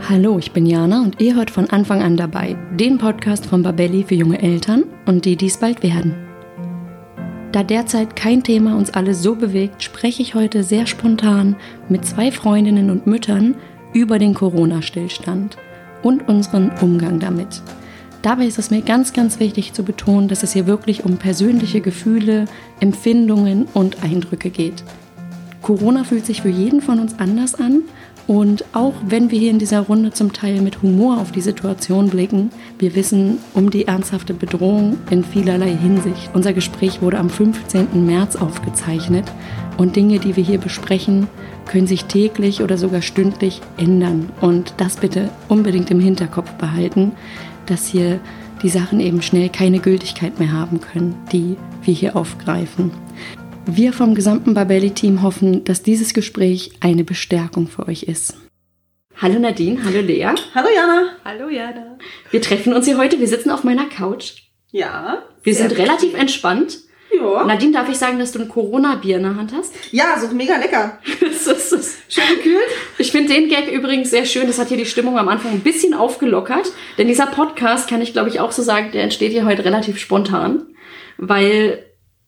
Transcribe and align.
Hallo, 0.00 0.38
ich 0.38 0.52
bin 0.52 0.64
Jana 0.64 1.02
und 1.02 1.20
ihr 1.20 1.34
hört 1.34 1.50
von 1.50 1.68
Anfang 1.68 2.02
an 2.02 2.16
dabei 2.16 2.56
den 2.72 2.96
Podcast 2.96 3.44
von 3.44 3.62
Babelli 3.62 4.04
für 4.04 4.14
junge 4.14 4.40
Eltern 4.40 4.84
und 5.04 5.26
die, 5.26 5.36
die 5.36 5.46
es 5.46 5.58
bald 5.58 5.82
werden. 5.82 6.14
Da 7.52 7.62
derzeit 7.62 8.16
kein 8.16 8.42
Thema 8.42 8.74
uns 8.76 8.94
alle 8.94 9.12
so 9.12 9.34
bewegt, 9.34 9.82
spreche 9.82 10.22
ich 10.22 10.34
heute 10.34 10.62
sehr 10.62 10.86
spontan 10.86 11.56
mit 11.90 12.06
zwei 12.06 12.32
Freundinnen 12.32 12.90
und 12.90 13.06
Müttern 13.06 13.54
über 13.92 14.18
den 14.18 14.32
Corona-Stillstand 14.32 15.58
und 16.02 16.26
unseren 16.26 16.70
Umgang 16.80 17.20
damit. 17.20 17.60
Dabei 18.22 18.46
ist 18.46 18.58
es 18.58 18.70
mir 18.70 18.80
ganz, 18.80 19.12
ganz 19.12 19.40
wichtig 19.40 19.74
zu 19.74 19.82
betonen, 19.82 20.26
dass 20.26 20.42
es 20.42 20.54
hier 20.54 20.66
wirklich 20.66 21.04
um 21.04 21.18
persönliche 21.18 21.82
Gefühle, 21.82 22.46
Empfindungen 22.80 23.66
und 23.74 24.02
Eindrücke 24.02 24.48
geht. 24.48 24.82
Corona 25.60 26.04
fühlt 26.04 26.24
sich 26.24 26.42
für 26.42 26.48
jeden 26.48 26.80
von 26.80 26.98
uns 26.98 27.18
anders 27.18 27.54
an 27.54 27.82
und 28.32 28.64
auch 28.72 28.94
wenn 29.06 29.30
wir 29.30 29.38
hier 29.38 29.50
in 29.50 29.58
dieser 29.58 29.80
Runde 29.80 30.10
zum 30.10 30.32
Teil 30.32 30.62
mit 30.62 30.80
Humor 30.80 31.20
auf 31.20 31.32
die 31.32 31.42
Situation 31.42 32.08
blicken, 32.08 32.50
wir 32.78 32.94
wissen 32.94 33.36
um 33.52 33.68
die 33.68 33.86
ernsthafte 33.86 34.32
Bedrohung 34.32 34.96
in 35.10 35.22
vielerlei 35.22 35.76
Hinsicht. 35.76 36.30
Unser 36.32 36.54
Gespräch 36.54 37.02
wurde 37.02 37.18
am 37.18 37.28
15. 37.28 38.06
März 38.06 38.36
aufgezeichnet 38.36 39.30
und 39.76 39.96
Dinge, 39.96 40.18
die 40.18 40.34
wir 40.34 40.42
hier 40.42 40.56
besprechen, 40.56 41.28
können 41.66 41.86
sich 41.86 42.06
täglich 42.06 42.62
oder 42.62 42.78
sogar 42.78 43.02
stündlich 43.02 43.60
ändern. 43.76 44.30
Und 44.40 44.72
das 44.78 44.96
bitte 44.96 45.28
unbedingt 45.48 45.90
im 45.90 46.00
Hinterkopf 46.00 46.52
behalten, 46.52 47.12
dass 47.66 47.86
hier 47.86 48.18
die 48.62 48.70
Sachen 48.70 49.00
eben 49.00 49.20
schnell 49.20 49.50
keine 49.50 49.78
Gültigkeit 49.78 50.38
mehr 50.38 50.52
haben 50.52 50.80
können, 50.80 51.16
die 51.32 51.58
wir 51.82 51.92
hier 51.92 52.16
aufgreifen. 52.16 52.92
Wir 53.66 53.92
vom 53.92 54.14
gesamten 54.14 54.54
Babelli-Team 54.54 55.22
hoffen, 55.22 55.64
dass 55.64 55.82
dieses 55.82 56.14
Gespräch 56.14 56.72
eine 56.80 57.04
Bestärkung 57.04 57.68
für 57.68 57.86
euch 57.86 58.02
ist. 58.02 58.34
Hallo 59.20 59.38
Nadine, 59.38 59.84
hallo 59.84 60.00
Lea. 60.00 60.30
Hallo 60.54 60.68
Jana. 60.74 61.10
Hallo 61.24 61.48
Jana. 61.48 61.98
Wir 62.30 62.42
treffen 62.42 62.74
uns 62.74 62.86
hier 62.86 62.98
heute, 62.98 63.20
wir 63.20 63.28
sitzen 63.28 63.50
auf 63.50 63.62
meiner 63.62 63.86
Couch. 63.88 64.42
Ja. 64.70 65.22
Wir 65.42 65.54
sind 65.54 65.76
relativ 65.78 66.14
entspannt. 66.14 66.78
Ja. 67.14 67.44
Nadine, 67.44 67.72
darf 67.72 67.88
ich 67.88 67.98
sagen, 67.98 68.18
dass 68.18 68.32
du 68.32 68.40
ein 68.40 68.48
Corona-Bier 68.48 69.18
in 69.18 69.22
der 69.22 69.36
Hand 69.36 69.52
hast? 69.52 69.74
Ja, 69.92 70.18
so 70.18 70.34
mega 70.34 70.56
lecker. 70.56 70.98
Das 71.20 71.46
ist, 71.46 71.72
das 71.72 71.96
Schön 72.08 72.36
gekühlt. 72.36 72.68
Ich 72.98 73.10
finde 73.10 73.34
den 73.34 73.48
Gag 73.48 73.68
übrigens 73.70 74.10
sehr 74.10 74.26
schön. 74.26 74.46
Das 74.46 74.60
hat 74.60 74.68
hier 74.68 74.76
die 74.76 74.86
Stimmung 74.86 75.18
am 75.18 75.28
Anfang 75.28 75.50
ein 75.50 75.60
bisschen 75.60 75.92
aufgelockert. 75.92 76.70
Denn 76.98 77.08
dieser 77.08 77.26
Podcast, 77.26 77.88
kann 77.88 78.00
ich 78.00 78.12
glaube 78.12 78.28
ich 78.28 78.38
auch 78.38 78.52
so 78.52 78.62
sagen, 78.62 78.90
der 78.92 79.02
entsteht 79.02 79.32
hier 79.32 79.44
heute 79.44 79.64
relativ 79.64 79.98
spontan. 79.98 80.66
Weil, 81.18 81.84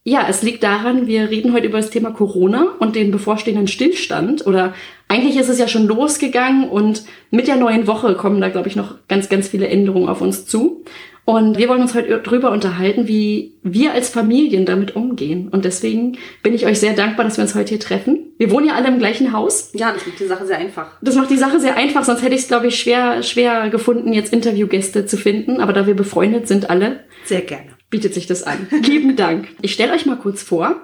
ja, 0.07 0.27
es 0.29 0.43
liegt 0.43 0.63
daran, 0.63 1.07
wir 1.07 1.31
reden 1.31 1.55
heute 1.55 1.67
über 1.67 1.79
das 1.79 1.89
Thema 1.89 2.11
Corona 2.11 2.75
und 2.79 2.95
den 2.95 3.11
bevorstehenden 3.11 3.69
Stillstand. 3.69 4.47
Oder 4.47 4.75
eigentlich 5.09 5.39
ist 5.39 5.49
es 5.49 5.59
ja 5.59 5.67
schon 5.67 5.87
losgegangen 5.87 6.69
und 6.69 7.05
mit 7.31 7.49
der 7.49 7.57
neuen 7.57 7.87
Woche 7.87 8.15
kommen 8.15 8.39
da, 8.41 8.51
glaube 8.51 8.69
ich, 8.69 8.77
noch 8.77 8.97
ganz, 9.09 9.31
ganz 9.31 9.49
viele 9.49 9.67
Änderungen 9.67 10.11
auf 10.11 10.21
uns 10.21 10.45
zu. 10.45 10.85
Und 11.25 11.57
wir 11.57 11.71
wollen 11.71 11.81
uns 11.81 11.95
heute 11.95 12.19
drüber 12.19 12.51
unterhalten, 12.51 13.09
wie 13.09 13.55
wir 13.63 13.95
als 13.95 14.11
Familien 14.11 14.67
damit 14.67 14.95
umgehen. 14.95 15.49
Und 15.49 15.65
deswegen 15.65 16.19
bin 16.43 16.53
ich 16.53 16.67
euch 16.67 16.79
sehr 16.81 16.93
dankbar, 16.93 17.25
dass 17.25 17.39
wir 17.39 17.43
uns 17.43 17.55
heute 17.55 17.71
hier 17.71 17.81
treffen. 17.81 18.35
Wir 18.37 18.51
wohnen 18.51 18.67
ja 18.67 18.75
alle 18.75 18.89
im 18.89 18.99
gleichen 18.99 19.33
Haus. 19.33 19.71
Ja, 19.73 19.91
das 19.91 20.07
macht 20.07 20.21
die 20.21 20.27
Sache 20.27 20.45
sehr 20.45 20.59
einfach. 20.59 20.99
Das 21.01 21.15
macht 21.15 21.31
die 21.31 21.39
Sache 21.39 21.61
sehr 21.61 21.79
einfach, 21.79 22.05
sonst 22.05 22.21
hätte 22.21 22.35
ich 22.35 22.43
es, 22.43 22.49
glaube 22.49 22.67
ich, 22.67 22.79
schwer, 22.79 23.23
schwer 23.23 23.71
gefunden, 23.71 24.13
jetzt 24.13 24.35
Interviewgäste 24.35 25.07
zu 25.07 25.17
finden. 25.17 25.63
Aber 25.63 25.73
da 25.73 25.87
wir 25.87 25.97
befreundet 25.97 26.47
sind 26.47 26.69
alle, 26.69 27.05
Sehr 27.25 27.41
gerne. 27.41 27.73
Bietet 27.95 28.12
sich 28.12 28.27
das 28.27 28.42
an. 28.42 28.67
Lieben 28.83 29.14
Dank. 29.14 29.47
Ich 29.62 29.73
stelle 29.73 29.92
euch 29.92 30.05
mal 30.05 30.17
kurz 30.17 30.42
vor. 30.42 30.81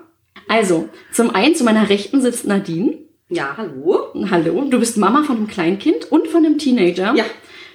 Also, 0.46 0.88
zum 1.10 1.34
einen 1.34 1.56
zu 1.56 1.64
meiner 1.64 1.88
Rechten 1.88 2.20
sitzt 2.22 2.46
Nadine. 2.46 2.98
Ja, 3.28 3.56
hallo. 3.56 4.14
Hallo, 4.30 4.64
du 4.70 4.78
bist 4.78 4.96
Mama 4.96 5.24
von 5.24 5.36
einem 5.36 5.48
Kleinkind 5.48 6.12
und 6.12 6.28
von 6.28 6.46
einem 6.46 6.58
Teenager. 6.58 7.12
Ja. 7.16 7.24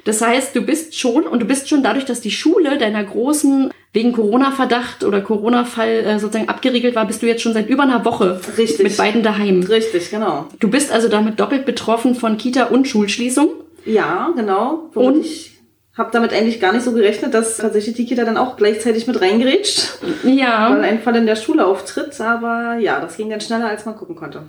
Das 0.06 0.22
heißt, 0.22 0.56
du 0.56 0.62
bist 0.62 0.98
schon 0.98 1.24
und 1.24 1.42
du 1.42 1.46
bist 1.46 1.68
schon 1.68 1.84
dadurch, 1.84 2.06
dass 2.06 2.22
die 2.22 2.32
Schule 2.32 2.78
deiner 2.78 3.04
großen 3.04 3.72
wegen 3.92 4.14
Corona-Verdacht 4.14 5.04
oder 5.04 5.20
Corona-Fall 5.20 5.90
äh, 5.90 6.20
sozusagen 6.20 6.48
abgeriegelt 6.48 6.96
war, 6.96 7.06
bist 7.06 7.22
du 7.22 7.28
jetzt 7.28 7.42
schon 7.42 7.54
seit 7.54 7.68
über 7.68 7.84
einer 7.84 8.06
Woche 8.06 8.40
Richtig. 8.58 8.84
mit 8.84 8.96
beiden 8.96 9.22
daheim. 9.22 9.64
Richtig, 9.64 10.12
genau. 10.12 10.48
Du 10.62 10.70
bist 10.70 10.94
also 10.94 11.10
damit 11.10 11.42
doppelt 11.42 11.66
betroffen 11.66 12.16
von 12.16 12.38
Kita 12.38 12.68
und 12.68 12.88
Schulschließung. 12.88 13.50
Ja, 13.84 14.32
genau. 14.34 14.92
Und? 14.94 15.26
ich 15.26 15.55
habe 15.98 16.10
damit 16.12 16.34
eigentlich 16.34 16.60
gar 16.60 16.74
nicht 16.74 16.84
so 16.84 16.92
gerechnet, 16.92 17.34
dass 17.34 17.58
tatsächlich 17.58 17.96
die 17.96 18.06
Kita 18.06 18.26
dann 18.26 18.38
auch 18.38 18.58
gleichzeitig 18.58 19.08
mit 19.08 19.22
reingerätscht, 19.22 20.00
Ja. 20.24 20.70
weil 20.72 20.84
ein 20.84 21.00
Fall 21.02 21.16
in 21.16 21.26
der 21.26 21.36
Schule 21.38 21.66
auftritt. 21.66 22.20
Aber 22.20 22.76
ja, 22.80 23.00
das 23.00 23.18
ging 23.18 23.30
dann 23.30 23.42
schneller, 23.42 23.70
als 23.70 23.86
man 23.86 23.96
gucken 23.96 24.16
konnte. 24.16 24.44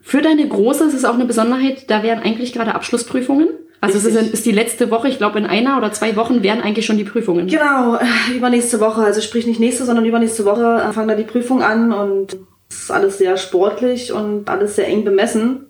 Für 0.00 0.22
deine 0.22 0.48
Große 0.48 0.84
ist 0.84 0.94
es 0.94 1.04
auch 1.04 1.14
eine 1.14 1.26
Besonderheit, 1.26 1.90
da 1.90 2.02
wären 2.02 2.20
eigentlich 2.20 2.52
gerade 2.52 2.74
Abschlussprüfungen. 2.74 3.48
Also 3.80 3.98
es 3.98 4.06
Richtig. 4.06 4.22
ist, 4.28 4.32
ist 4.34 4.46
die 4.46 4.52
letzte 4.52 4.90
Woche, 4.90 5.08
ich 5.08 5.18
glaube 5.18 5.38
in 5.38 5.46
einer 5.46 5.76
oder 5.76 5.92
zwei 5.92 6.14
Wochen 6.16 6.42
wären 6.42 6.60
eigentlich 6.60 6.86
schon 6.86 6.96
die 6.98 7.04
Prüfungen. 7.04 7.48
Genau, 7.48 7.96
äh, 7.96 8.36
übernächste 8.36 8.78
Woche, 8.80 9.02
also 9.02 9.20
sprich 9.20 9.46
nicht 9.46 9.58
nächste, 9.60 9.84
sondern 9.84 10.04
übernächste 10.04 10.44
Woche 10.44 10.84
äh, 10.88 10.92
fangen 10.92 11.08
da 11.08 11.14
die 11.16 11.24
Prüfung 11.24 11.62
an 11.62 11.92
und 11.92 12.36
es 12.70 12.84
ist 12.84 12.90
alles 12.92 13.18
sehr 13.18 13.36
sportlich 13.36 14.12
und 14.12 14.48
alles 14.48 14.76
sehr 14.76 14.86
eng 14.86 15.04
bemessen. 15.04 15.66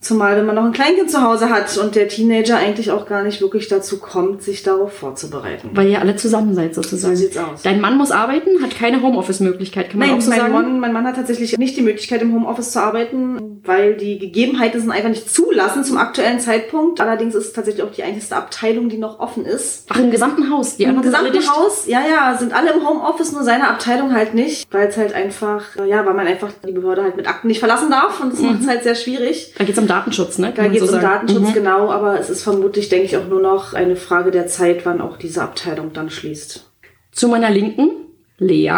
Zumal, 0.00 0.36
wenn 0.36 0.46
man 0.46 0.54
noch 0.54 0.64
ein 0.64 0.72
Kleinkind 0.72 1.10
zu 1.10 1.22
Hause 1.22 1.50
hat 1.50 1.76
und 1.76 1.96
der 1.96 2.06
Teenager 2.06 2.56
eigentlich 2.56 2.92
auch 2.92 3.06
gar 3.06 3.24
nicht 3.24 3.40
wirklich 3.40 3.66
dazu 3.66 3.98
kommt, 3.98 4.42
sich 4.42 4.62
darauf 4.62 4.92
vorzubereiten. 4.92 5.70
Weil 5.74 5.88
ihr 5.88 6.00
alle 6.00 6.14
zusammen 6.14 6.54
seid 6.54 6.74
sozusagen. 6.74 7.16
So 7.16 7.22
sieht's 7.22 7.36
aus. 7.36 7.62
Dein 7.62 7.80
Mann 7.80 7.98
muss 7.98 8.12
arbeiten, 8.12 8.62
hat 8.62 8.76
keine 8.76 9.02
Homeoffice-Möglichkeit, 9.02 9.90
kann 9.90 9.98
man 9.98 10.08
Nein, 10.08 10.18
auch 10.18 10.22
so 10.22 10.30
mein 10.30 10.38
sagen. 10.38 10.52
Mann, 10.52 10.80
mein 10.80 10.92
Mann 10.92 11.04
hat 11.04 11.16
tatsächlich 11.16 11.58
nicht 11.58 11.76
die 11.76 11.82
Möglichkeit, 11.82 12.22
im 12.22 12.32
Homeoffice 12.32 12.70
zu 12.70 12.80
arbeiten, 12.80 13.60
weil 13.64 13.96
die 13.96 14.20
Gegebenheiten 14.20 14.80
es 14.80 14.88
einfach 14.88 15.08
nicht 15.08 15.28
zulassen 15.28 15.82
zum 15.82 15.98
aktuellen 15.98 16.38
Zeitpunkt. 16.38 17.00
Allerdings 17.00 17.34
ist 17.34 17.46
es 17.46 17.52
tatsächlich 17.52 17.84
auch 17.84 17.90
die 17.90 18.04
einzige 18.04 18.36
Abteilung, 18.36 18.88
die 18.88 18.98
noch 18.98 19.18
offen 19.18 19.44
ist. 19.44 19.86
Ach, 19.88 19.98
im 19.98 20.12
gesamten 20.12 20.48
Haus. 20.48 20.76
Die 20.76 20.84
Im 20.84 20.92
sind 20.92 21.02
gesamten. 21.02 21.38
Haus, 21.50 21.86
ja, 21.86 22.02
ja, 22.08 22.36
sind 22.38 22.54
alle 22.54 22.72
im 22.72 22.86
Homeoffice, 22.86 23.32
nur 23.32 23.42
seine 23.42 23.68
Abteilung 23.68 24.14
halt 24.14 24.32
nicht, 24.34 24.72
weil 24.72 24.86
es 24.86 24.96
halt 24.96 25.12
einfach, 25.12 25.76
äh, 25.76 25.88
ja, 25.88 26.06
weil 26.06 26.14
man 26.14 26.26
einfach 26.28 26.50
die 26.66 26.72
Behörde 26.72 27.02
halt 27.02 27.16
mit 27.16 27.28
Akten 27.28 27.48
nicht 27.48 27.58
verlassen 27.58 27.90
darf 27.90 28.20
und 28.20 28.32
das 28.32 28.40
macht 28.40 28.60
es 28.60 28.68
halt 28.68 28.84
sehr 28.84 28.94
schwierig. 28.94 29.54
Da 29.58 29.64
geht's 29.64 29.78
um 29.78 29.87
Datenschutz, 29.88 30.38
ne? 30.38 30.52
Kann 30.52 30.66
Da 30.66 30.70
geht 30.70 30.82
es 30.82 30.88
so 30.88 30.94
um 30.94 31.00
sagen. 31.00 31.26
Datenschutz, 31.26 31.48
Mhm. 31.50 31.54
genau, 31.54 31.90
aber 31.90 32.20
es 32.20 32.30
ist 32.30 32.42
vermutlich, 32.44 32.88
denke 32.88 33.06
ich, 33.06 33.16
auch 33.16 33.26
nur 33.28 33.40
noch 33.40 33.74
eine 33.74 33.96
Frage 33.96 34.30
der 34.30 34.46
Zeit, 34.46 34.86
wann 34.86 35.00
auch 35.00 35.16
diese 35.16 35.42
Abteilung 35.42 35.92
dann 35.92 36.10
schließt. 36.10 36.70
Zu 37.12 37.28
meiner 37.28 37.50
Linken, 37.50 37.90
Lea. 38.38 38.70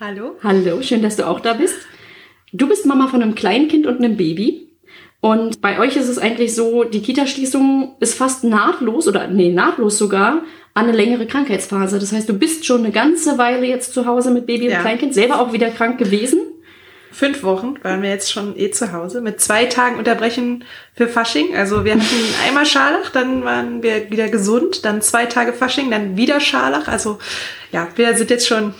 Hallo. 0.00 0.32
Hallo, 0.42 0.82
schön, 0.82 1.02
dass 1.02 1.16
du 1.16 1.26
auch 1.26 1.40
da 1.40 1.54
bist. 1.54 1.76
Du 2.52 2.68
bist 2.68 2.86
Mama 2.86 3.06
von 3.08 3.22
einem 3.22 3.34
Kleinkind 3.34 3.86
und 3.86 3.98
einem 3.98 4.16
Baby. 4.16 4.68
Und 5.20 5.62
bei 5.62 5.78
euch 5.78 5.96
ist 5.96 6.08
es 6.08 6.18
eigentlich 6.18 6.54
so, 6.54 6.84
die 6.84 7.00
Kita-Schließung 7.00 7.94
ist 8.00 8.14
fast 8.14 8.44
nahtlos 8.44 9.08
oder 9.08 9.26
nee, 9.28 9.50
nahtlos 9.50 9.96
sogar 9.96 10.42
an 10.74 10.86
eine 10.88 10.92
längere 10.92 11.26
Krankheitsphase. 11.26 11.98
Das 11.98 12.12
heißt, 12.12 12.28
du 12.28 12.34
bist 12.34 12.66
schon 12.66 12.80
eine 12.80 12.90
ganze 12.90 13.38
Weile 13.38 13.64
jetzt 13.66 13.94
zu 13.94 14.04
Hause 14.06 14.30
mit 14.32 14.44
Baby 14.46 14.66
und 14.66 14.72
Ja. 14.72 14.80
Kleinkind, 14.80 15.14
selber 15.14 15.40
auch 15.40 15.52
wieder 15.54 15.70
krank 15.70 15.96
gewesen. 15.98 16.40
Fünf 17.14 17.44
Wochen 17.44 17.76
waren 17.82 18.02
wir 18.02 18.10
jetzt 18.10 18.32
schon 18.32 18.58
eh 18.58 18.72
zu 18.72 18.92
Hause 18.92 19.20
mit 19.20 19.40
zwei 19.40 19.66
Tagen 19.66 19.98
Unterbrechen 19.98 20.64
für 20.96 21.06
Fasching. 21.06 21.56
Also 21.56 21.84
wir 21.84 21.94
hatten 21.94 22.04
einmal 22.44 22.66
Scharlach, 22.66 23.10
dann 23.10 23.44
waren 23.44 23.84
wir 23.84 24.10
wieder 24.10 24.28
gesund, 24.28 24.84
dann 24.84 25.00
zwei 25.00 25.26
Tage 25.26 25.52
Fasching, 25.52 25.92
dann 25.92 26.16
wieder 26.16 26.40
Scharlach. 26.40 26.88
Also 26.88 27.20
ja, 27.70 27.86
wir 27.94 28.16
sind 28.16 28.30
jetzt 28.30 28.48
schon 28.48 28.74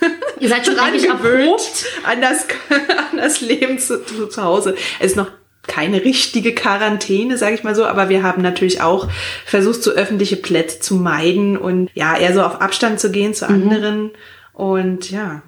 Ihr 0.38 0.50
seid 0.50 0.66
schon 0.66 0.78
eigentlich 0.78 1.10
gewöhnt 1.10 1.48
erprobt. 1.48 1.86
an 2.04 2.20
das, 2.20 2.46
an 3.10 3.16
das 3.16 3.40
Leben 3.40 3.78
zu, 3.78 4.04
zu, 4.04 4.26
zu 4.28 4.42
Hause. 4.42 4.76
Es 5.00 5.12
ist 5.12 5.16
noch 5.16 5.30
keine 5.66 6.04
richtige 6.04 6.54
Quarantäne, 6.54 7.38
sage 7.38 7.54
ich 7.54 7.64
mal 7.64 7.74
so, 7.74 7.86
aber 7.86 8.10
wir 8.10 8.22
haben 8.22 8.42
natürlich 8.42 8.80
auch 8.82 9.08
versucht, 9.44 9.82
so 9.82 9.92
öffentliche 9.92 10.36
Plätze 10.36 10.80
zu 10.80 10.94
meiden 10.94 11.56
und 11.56 11.90
ja, 11.94 12.16
eher 12.16 12.34
so 12.34 12.42
auf 12.42 12.60
Abstand 12.60 13.00
zu 13.00 13.10
gehen 13.10 13.34
zu 13.34 13.48
anderen. 13.48 14.10
Und 14.52 15.10
ja, 15.10 15.42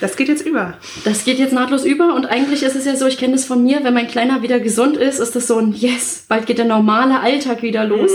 das 0.00 0.16
geht 0.16 0.28
jetzt 0.28 0.46
über. 0.46 0.78
Das 1.04 1.24
geht 1.24 1.38
jetzt 1.38 1.52
nahtlos 1.52 1.84
über 1.84 2.14
und 2.14 2.26
eigentlich 2.26 2.62
ist 2.62 2.76
es 2.76 2.84
ja 2.84 2.96
so, 2.96 3.06
ich 3.06 3.18
kenne 3.18 3.32
das 3.32 3.44
von 3.44 3.62
mir, 3.62 3.82
wenn 3.84 3.94
mein 3.94 4.08
Kleiner 4.08 4.42
wieder 4.42 4.60
gesund 4.60 4.96
ist, 4.96 5.18
ist 5.18 5.34
das 5.34 5.46
so 5.46 5.58
ein 5.58 5.72
Yes, 5.72 6.24
bald 6.28 6.46
geht 6.46 6.58
der 6.58 6.64
normale 6.64 7.20
Alltag 7.20 7.62
wieder 7.62 7.84
los. 7.84 8.10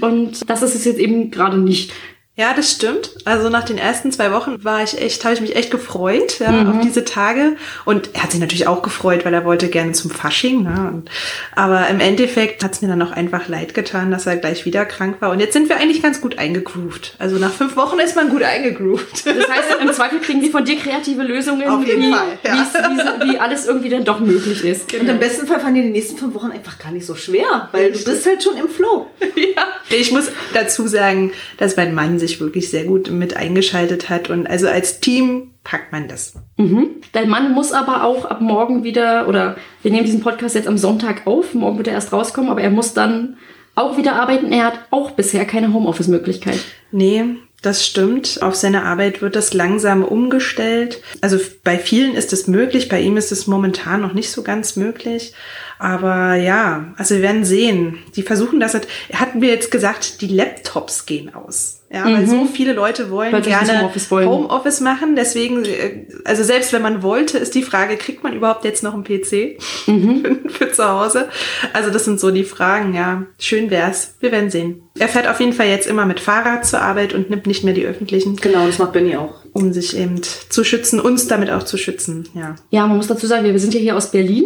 Und 0.00 0.48
das 0.48 0.62
ist 0.62 0.74
es 0.74 0.84
jetzt 0.84 0.98
eben 0.98 1.30
gerade 1.30 1.58
nicht. 1.58 1.92
Ja, 2.38 2.54
das 2.54 2.70
stimmt. 2.70 3.10
Also 3.24 3.48
nach 3.48 3.64
den 3.64 3.78
ersten 3.78 4.12
zwei 4.12 4.30
Wochen 4.30 4.62
war 4.62 4.84
ich 4.84 4.96
echt, 5.02 5.24
habe 5.24 5.34
ich 5.34 5.40
mich 5.40 5.56
echt 5.56 5.72
gefreut 5.72 6.38
ja, 6.38 6.70
auf 6.70 6.80
diese 6.84 7.04
Tage. 7.04 7.56
Und 7.84 8.10
er 8.14 8.22
hat 8.22 8.30
sich 8.30 8.38
natürlich 8.38 8.68
auch 8.68 8.82
gefreut, 8.82 9.24
weil 9.24 9.34
er 9.34 9.44
wollte 9.44 9.66
gerne 9.66 9.90
zum 9.90 10.12
Fasching. 10.12 10.62
Ne? 10.62 10.92
Und, 10.94 11.10
aber 11.56 11.88
im 11.88 11.98
Endeffekt 11.98 12.62
hat 12.62 12.74
es 12.74 12.80
mir 12.80 12.86
dann 12.86 13.02
auch 13.02 13.10
einfach 13.10 13.48
leid 13.48 13.74
getan, 13.74 14.12
dass 14.12 14.26
er 14.26 14.36
gleich 14.36 14.64
wieder 14.64 14.84
krank 14.84 15.16
war. 15.18 15.32
Und 15.32 15.40
jetzt 15.40 15.52
sind 15.52 15.68
wir 15.68 15.78
eigentlich 15.78 16.00
ganz 16.00 16.20
gut 16.20 16.38
eingegroovt. 16.38 17.16
Also 17.18 17.38
nach 17.38 17.50
fünf 17.50 17.74
Wochen 17.74 17.98
ist 17.98 18.14
man 18.14 18.28
gut 18.28 18.44
eingegroovt. 18.44 19.26
Das 19.26 19.48
heißt, 19.48 19.68
im 19.82 19.92
Zweifel 19.92 20.20
kriegen 20.20 20.40
wir 20.40 20.52
von 20.52 20.64
dir 20.64 20.76
kreative 20.76 21.24
Lösungen, 21.24 21.68
Auf 21.68 21.84
jeden 21.84 22.02
wie, 22.02 22.12
Fall, 22.12 22.38
ja. 22.44 22.54
wie, 22.54 23.32
wie 23.32 23.38
alles 23.40 23.66
irgendwie 23.66 23.88
dann 23.88 24.04
doch 24.04 24.20
möglich 24.20 24.64
ist. 24.64 24.94
Und 24.94 25.08
im 25.08 25.18
besten 25.18 25.48
Fall 25.48 25.58
fanden 25.58 25.74
die 25.74 25.82
die 25.82 25.90
nächsten 25.90 26.16
fünf 26.16 26.36
Wochen 26.36 26.52
einfach 26.52 26.78
gar 26.78 26.92
nicht 26.92 27.04
so 27.04 27.16
schwer, 27.16 27.68
weil 27.72 27.90
du 27.90 28.04
bist 28.04 28.24
halt 28.24 28.44
schon 28.44 28.56
im 28.56 28.68
Flow. 28.68 29.08
ja. 29.20 29.64
Ich 29.90 30.12
muss 30.12 30.30
dazu 30.54 30.86
sagen, 30.86 31.32
dass 31.56 31.76
mein 31.76 31.94
Mann 31.94 32.20
sich 32.20 32.27
sich 32.28 32.40
wirklich 32.40 32.70
sehr 32.70 32.84
gut 32.84 33.10
mit 33.10 33.36
eingeschaltet 33.36 34.08
hat. 34.08 34.30
Und 34.30 34.46
also 34.46 34.68
als 34.68 35.00
Team 35.00 35.50
packt 35.64 35.92
man 35.92 36.08
das. 36.08 36.34
Mhm. 36.56 36.90
Dein 37.12 37.28
Mann 37.28 37.52
muss 37.52 37.72
aber 37.72 38.04
auch 38.04 38.24
ab 38.24 38.40
morgen 38.40 38.84
wieder, 38.84 39.28
oder 39.28 39.56
wir 39.82 39.90
nehmen 39.90 40.06
diesen 40.06 40.20
Podcast 40.20 40.54
jetzt 40.54 40.68
am 40.68 40.78
Sonntag 40.78 41.26
auf, 41.26 41.54
morgen 41.54 41.76
wird 41.78 41.88
er 41.88 41.94
erst 41.94 42.12
rauskommen, 42.12 42.50
aber 42.50 42.62
er 42.62 42.70
muss 42.70 42.94
dann 42.94 43.36
auch 43.74 43.96
wieder 43.96 44.14
arbeiten. 44.14 44.52
Er 44.52 44.64
hat 44.64 44.78
auch 44.90 45.12
bisher 45.12 45.44
keine 45.44 45.72
Homeoffice-Möglichkeit. 45.72 46.58
Nee, 46.90 47.24
das 47.62 47.86
stimmt. 47.86 48.40
Auf 48.42 48.54
seine 48.54 48.84
Arbeit 48.84 49.20
wird 49.20 49.36
das 49.36 49.52
langsam 49.52 50.04
umgestellt. 50.04 51.02
Also 51.20 51.38
bei 51.64 51.78
vielen 51.78 52.14
ist 52.14 52.32
es 52.32 52.46
möglich, 52.46 52.88
bei 52.88 53.00
ihm 53.00 53.16
ist 53.16 53.32
es 53.32 53.46
momentan 53.46 54.00
noch 54.00 54.14
nicht 54.14 54.30
so 54.30 54.42
ganz 54.42 54.76
möglich. 54.76 55.32
Aber 55.78 56.34
ja, 56.34 56.92
also 56.96 57.16
wir 57.16 57.22
werden 57.22 57.44
sehen. 57.44 57.98
Die 58.16 58.22
versuchen 58.22 58.60
das. 58.60 58.78
Hatten 59.12 59.40
wir 59.40 59.48
jetzt 59.48 59.70
gesagt, 59.70 60.20
die 60.20 60.28
Laptops 60.28 61.06
gehen 61.06 61.34
aus. 61.34 61.77
Ja, 61.90 62.04
mhm. 62.04 62.14
weil 62.14 62.26
so 62.26 62.44
viele 62.44 62.74
Leute 62.74 63.10
wollen 63.10 63.32
weil 63.32 63.40
gerne 63.40 63.78
Homeoffice, 63.78 64.10
wollen. 64.10 64.28
Homeoffice 64.28 64.80
machen. 64.80 65.16
Deswegen, 65.16 65.64
äh, 65.64 66.06
also 66.24 66.42
selbst 66.42 66.72
wenn 66.74 66.82
man 66.82 67.02
wollte, 67.02 67.38
ist 67.38 67.54
die 67.54 67.62
Frage, 67.62 67.96
kriegt 67.96 68.22
man 68.22 68.34
überhaupt 68.34 68.64
jetzt 68.64 68.82
noch 68.82 68.92
einen 68.92 69.04
PC 69.04 69.58
mhm. 69.86 70.22
für, 70.44 70.50
für, 70.50 70.72
zu 70.72 70.86
Hause? 70.86 71.28
Also 71.72 71.90
das 71.90 72.04
sind 72.04 72.20
so 72.20 72.30
die 72.30 72.44
Fragen, 72.44 72.94
ja. 72.94 73.24
Schön 73.38 73.70
wär's. 73.70 74.16
Wir 74.20 74.32
werden 74.32 74.50
sehen. 74.50 74.82
Er 74.98 75.08
fährt 75.08 75.28
auf 75.28 75.40
jeden 75.40 75.54
Fall 75.54 75.68
jetzt 75.68 75.86
immer 75.86 76.04
mit 76.04 76.20
Fahrrad 76.20 76.66
zur 76.66 76.82
Arbeit 76.82 77.14
und 77.14 77.30
nimmt 77.30 77.46
nicht 77.46 77.64
mehr 77.64 77.74
die 77.74 77.86
öffentlichen. 77.86 78.36
Genau, 78.36 78.66
das 78.66 78.78
macht 78.78 78.92
Benny 78.92 79.16
auch. 79.16 79.44
Um 79.54 79.72
sich 79.72 79.96
eben 79.96 80.20
zu 80.22 80.64
schützen, 80.64 81.00
uns 81.00 81.26
damit 81.26 81.50
auch 81.50 81.62
zu 81.62 81.78
schützen, 81.78 82.28
ja. 82.34 82.56
Ja, 82.70 82.86
man 82.86 82.98
muss 82.98 83.06
dazu 83.06 83.26
sagen, 83.26 83.44
wir 83.44 83.58
sind 83.58 83.72
ja 83.72 83.80
hier 83.80 83.96
aus 83.96 84.10
Berlin. 84.10 84.44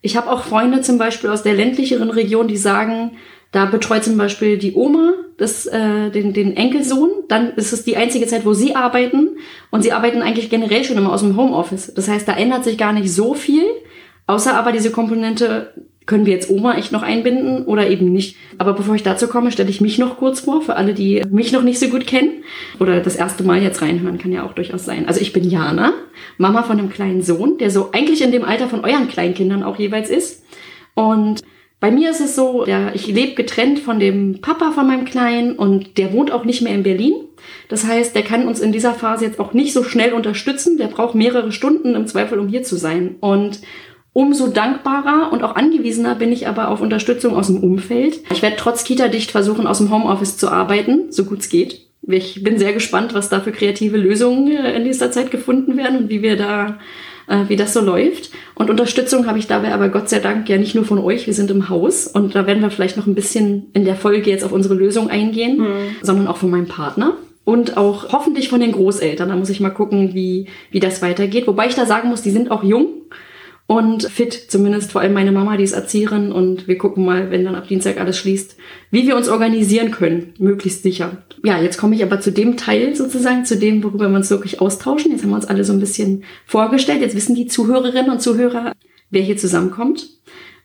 Ich 0.00 0.16
habe 0.16 0.30
auch 0.30 0.44
Freunde 0.44 0.82
zum 0.82 0.98
Beispiel 0.98 1.30
aus 1.30 1.42
der 1.42 1.54
ländlicheren 1.54 2.10
Region, 2.10 2.46
die 2.46 2.58
sagen, 2.58 3.16
da 3.54 3.66
betreut 3.66 4.02
zum 4.02 4.16
Beispiel 4.16 4.58
die 4.58 4.74
Oma 4.74 5.12
das, 5.36 5.66
äh, 5.66 6.10
den, 6.10 6.32
den 6.32 6.56
Enkelsohn. 6.56 7.10
Dann 7.28 7.52
ist 7.54 7.72
es 7.72 7.84
die 7.84 7.96
einzige 7.96 8.26
Zeit, 8.26 8.44
wo 8.44 8.52
sie 8.52 8.74
arbeiten. 8.74 9.36
Und 9.70 9.82
sie 9.82 9.92
arbeiten 9.92 10.22
eigentlich 10.22 10.50
generell 10.50 10.82
schon 10.82 10.96
immer 10.96 11.12
aus 11.12 11.20
dem 11.20 11.36
Homeoffice. 11.36 11.94
Das 11.94 12.08
heißt, 12.08 12.26
da 12.26 12.32
ändert 12.36 12.64
sich 12.64 12.76
gar 12.76 12.92
nicht 12.92 13.12
so 13.12 13.32
viel. 13.34 13.62
Außer 14.26 14.56
aber 14.56 14.72
diese 14.72 14.90
Komponente, 14.90 15.72
können 16.06 16.26
wir 16.26 16.34
jetzt 16.34 16.50
Oma 16.50 16.76
echt 16.76 16.90
noch 16.90 17.02
einbinden 17.02 17.64
oder 17.64 17.88
eben 17.88 18.12
nicht. 18.12 18.36
Aber 18.58 18.72
bevor 18.72 18.96
ich 18.96 19.04
dazu 19.04 19.28
komme, 19.28 19.52
stelle 19.52 19.70
ich 19.70 19.80
mich 19.80 19.98
noch 19.98 20.18
kurz 20.18 20.40
vor, 20.40 20.60
für 20.60 20.74
alle, 20.74 20.92
die 20.92 21.22
mich 21.30 21.52
noch 21.52 21.62
nicht 21.62 21.78
so 21.78 21.88
gut 21.88 22.08
kennen 22.08 22.42
oder 22.80 23.00
das 23.00 23.16
erste 23.16 23.44
Mal 23.44 23.62
jetzt 23.62 23.80
reinhören, 23.80 24.18
kann 24.18 24.32
ja 24.32 24.44
auch 24.44 24.52
durchaus 24.52 24.84
sein. 24.84 25.06
Also 25.06 25.20
ich 25.20 25.32
bin 25.32 25.48
Jana, 25.48 25.94
Mama 26.38 26.64
von 26.64 26.78
einem 26.78 26.90
kleinen 26.90 27.22
Sohn, 27.22 27.56
der 27.56 27.70
so 27.70 27.90
eigentlich 27.92 28.20
in 28.20 28.32
dem 28.32 28.44
Alter 28.44 28.68
von 28.68 28.84
euren 28.84 29.08
Kleinkindern 29.08 29.62
auch 29.62 29.78
jeweils 29.78 30.10
ist. 30.10 30.42
Und 30.94 31.40
bei 31.80 31.90
mir 31.90 32.10
ist 32.10 32.20
es 32.20 32.34
so, 32.34 32.64
der, 32.64 32.94
ich 32.94 33.06
lebe 33.06 33.34
getrennt 33.34 33.78
von 33.78 34.00
dem 34.00 34.40
Papa 34.40 34.70
von 34.72 34.86
meinem 34.86 35.04
Kleinen 35.04 35.56
und 35.56 35.98
der 35.98 36.12
wohnt 36.12 36.30
auch 36.30 36.44
nicht 36.44 36.62
mehr 36.62 36.74
in 36.74 36.82
Berlin. 36.82 37.12
Das 37.68 37.84
heißt, 37.84 38.14
der 38.14 38.22
kann 38.22 38.48
uns 38.48 38.60
in 38.60 38.72
dieser 38.72 38.94
Phase 38.94 39.24
jetzt 39.26 39.38
auch 39.38 39.52
nicht 39.52 39.72
so 39.72 39.84
schnell 39.84 40.12
unterstützen. 40.14 40.78
Der 40.78 40.86
braucht 40.86 41.14
mehrere 41.14 41.52
Stunden 41.52 41.94
im 41.94 42.06
Zweifel, 42.06 42.38
um 42.38 42.48
hier 42.48 42.62
zu 42.62 42.76
sein. 42.76 43.16
Und 43.20 43.60
umso 44.14 44.46
dankbarer 44.46 45.30
und 45.32 45.42
auch 45.42 45.56
angewiesener 45.56 46.14
bin 46.14 46.32
ich 46.32 46.48
aber 46.48 46.68
auf 46.68 46.80
Unterstützung 46.80 47.36
aus 47.36 47.48
dem 47.48 47.62
Umfeld. 47.62 48.20
Ich 48.30 48.42
werde 48.42 48.56
trotz 48.56 48.84
Kita-Dicht 48.84 49.30
versuchen, 49.30 49.66
aus 49.66 49.78
dem 49.78 49.90
Homeoffice 49.90 50.38
zu 50.38 50.48
arbeiten, 50.50 51.12
so 51.12 51.24
gut 51.24 51.40
es 51.40 51.48
geht. 51.48 51.86
Ich 52.06 52.42
bin 52.42 52.58
sehr 52.58 52.72
gespannt, 52.72 53.14
was 53.14 53.28
da 53.28 53.40
für 53.40 53.52
kreative 53.52 53.96
Lösungen 53.96 54.48
in 54.48 54.82
nächster 54.84 55.10
Zeit 55.10 55.30
gefunden 55.30 55.76
werden 55.76 55.98
und 55.98 56.10
wie 56.10 56.22
wir 56.22 56.36
da 56.36 56.78
äh, 57.26 57.44
wie 57.48 57.56
das 57.56 57.72
so 57.72 57.80
läuft. 57.80 58.30
Und 58.54 58.70
Unterstützung 58.70 59.26
habe 59.26 59.38
ich 59.38 59.46
dabei 59.46 59.72
aber 59.72 59.88
Gott 59.88 60.08
sei 60.08 60.20
Dank 60.20 60.48
ja 60.48 60.58
nicht 60.58 60.74
nur 60.74 60.84
von 60.84 60.98
euch, 60.98 61.26
wir 61.26 61.34
sind 61.34 61.50
im 61.50 61.68
Haus 61.68 62.06
und 62.06 62.34
da 62.34 62.46
werden 62.46 62.62
wir 62.62 62.70
vielleicht 62.70 62.96
noch 62.96 63.06
ein 63.06 63.14
bisschen 63.14 63.66
in 63.72 63.84
der 63.84 63.96
Folge 63.96 64.30
jetzt 64.30 64.44
auf 64.44 64.52
unsere 64.52 64.74
Lösung 64.74 65.10
eingehen, 65.10 65.58
mhm. 65.58 65.96
sondern 66.02 66.26
auch 66.26 66.36
von 66.36 66.50
meinem 66.50 66.68
Partner 66.68 67.14
und 67.44 67.76
auch 67.76 68.12
hoffentlich 68.12 68.48
von 68.48 68.60
den 68.60 68.72
Großeltern. 68.72 69.28
Da 69.28 69.36
muss 69.36 69.50
ich 69.50 69.60
mal 69.60 69.70
gucken, 69.70 70.14
wie, 70.14 70.46
wie 70.70 70.80
das 70.80 71.02
weitergeht. 71.02 71.46
Wobei 71.46 71.66
ich 71.66 71.74
da 71.74 71.86
sagen 71.86 72.08
muss, 72.08 72.22
die 72.22 72.30
sind 72.30 72.50
auch 72.50 72.62
jung 72.62 72.86
und 73.66 74.04
fit, 74.04 74.34
zumindest 74.34 74.92
vor 74.92 75.00
allem 75.00 75.14
meine 75.14 75.32
Mama, 75.32 75.56
die 75.56 75.64
ist 75.64 75.72
Erzieherin 75.72 76.32
und 76.32 76.68
wir 76.68 76.76
gucken 76.76 77.04
mal, 77.04 77.30
wenn 77.30 77.44
dann 77.44 77.54
ab 77.54 77.66
Dienstag 77.66 77.98
alles 77.98 78.18
schließt, 78.18 78.56
wie 78.90 79.06
wir 79.06 79.16
uns 79.16 79.28
organisieren 79.28 79.90
können, 79.90 80.34
möglichst 80.38 80.82
sicher. 80.82 81.22
Ja, 81.42 81.60
jetzt 81.60 81.78
komme 81.78 81.94
ich 81.94 82.02
aber 82.02 82.20
zu 82.20 82.30
dem 82.30 82.58
Teil 82.58 82.94
sozusagen, 82.94 83.46
zu 83.46 83.56
dem, 83.56 83.82
worüber 83.82 84.10
wir 84.10 84.16
uns 84.16 84.30
wirklich 84.30 84.60
austauschen. 84.60 85.12
Jetzt 85.12 85.22
haben 85.22 85.30
wir 85.30 85.36
uns 85.36 85.46
alle 85.46 85.64
so 85.64 85.72
ein 85.72 85.80
bisschen 85.80 86.24
vorgestellt. 86.46 87.00
Jetzt 87.00 87.16
wissen 87.16 87.34
die 87.34 87.46
Zuhörerinnen 87.46 88.10
und 88.10 88.20
Zuhörer, 88.20 88.72
wer 89.10 89.22
hier 89.22 89.38
zusammenkommt. 89.38 90.10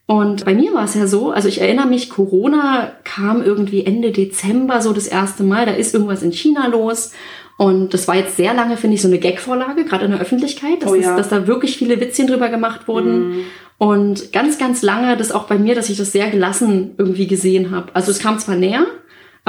Und 0.06 0.44
bei 0.44 0.56
mir 0.56 0.74
war 0.74 0.86
es 0.86 0.96
ja 0.96 1.06
so, 1.06 1.31
also 1.31 1.48
ich 1.48 1.62
erinnere 1.62 1.88
mich, 1.88 2.10
Corona 2.10 2.94
kam 3.04 3.44
irgendwie 3.44 3.86
Ende 3.86 4.12
Dezember 4.12 4.81
so 4.81 4.92
das 4.92 5.07
erste 5.07 5.44
Mal, 5.44 5.68
da 5.68 5.74
ist 5.74 5.94
irgendwas 5.94 6.24
in 6.24 6.31
China 6.31 6.66
los 6.68 7.12
und 7.59 7.94
das 7.94 8.07
war 8.07 8.15
jetzt 8.15 8.38
sehr 8.38 8.53
lange, 8.53 8.77
finde 8.77 8.95
ich, 8.95 9.01
so 9.01 9.09
eine 9.09 9.19
Gag-Vorlage, 9.19 9.83
gerade 9.83 10.06
in 10.06 10.11
der 10.11 10.21
Öffentlichkeit, 10.21 10.81
dass, 10.81 10.89
oh 10.89 10.95
ja. 10.95 11.01
das, 11.01 11.17
dass 11.17 11.27
da 11.27 11.45
wirklich 11.45 11.77
viele 11.77 12.00
Witzchen 12.00 12.25
drüber 12.25 12.47
gemacht 12.47 12.88
wurden. 12.88 13.29
Mm. 13.29 13.44
Und 13.77 14.31
ganz, 14.31 14.57
ganz 14.57 14.81
lange 14.81 15.17
das 15.17 15.33
auch 15.33 15.44
bei 15.44 15.57
mir, 15.57 15.75
dass 15.75 15.89
ich 15.89 15.97
das 15.97 16.13
sehr 16.13 16.29
gelassen 16.29 16.91
irgendwie 16.97 17.27
gesehen 17.27 17.71
habe. 17.71 17.94
Also 17.94 18.11
es 18.11 18.19
kam 18.19 18.39
zwar 18.39 18.56
näher, 18.56 18.85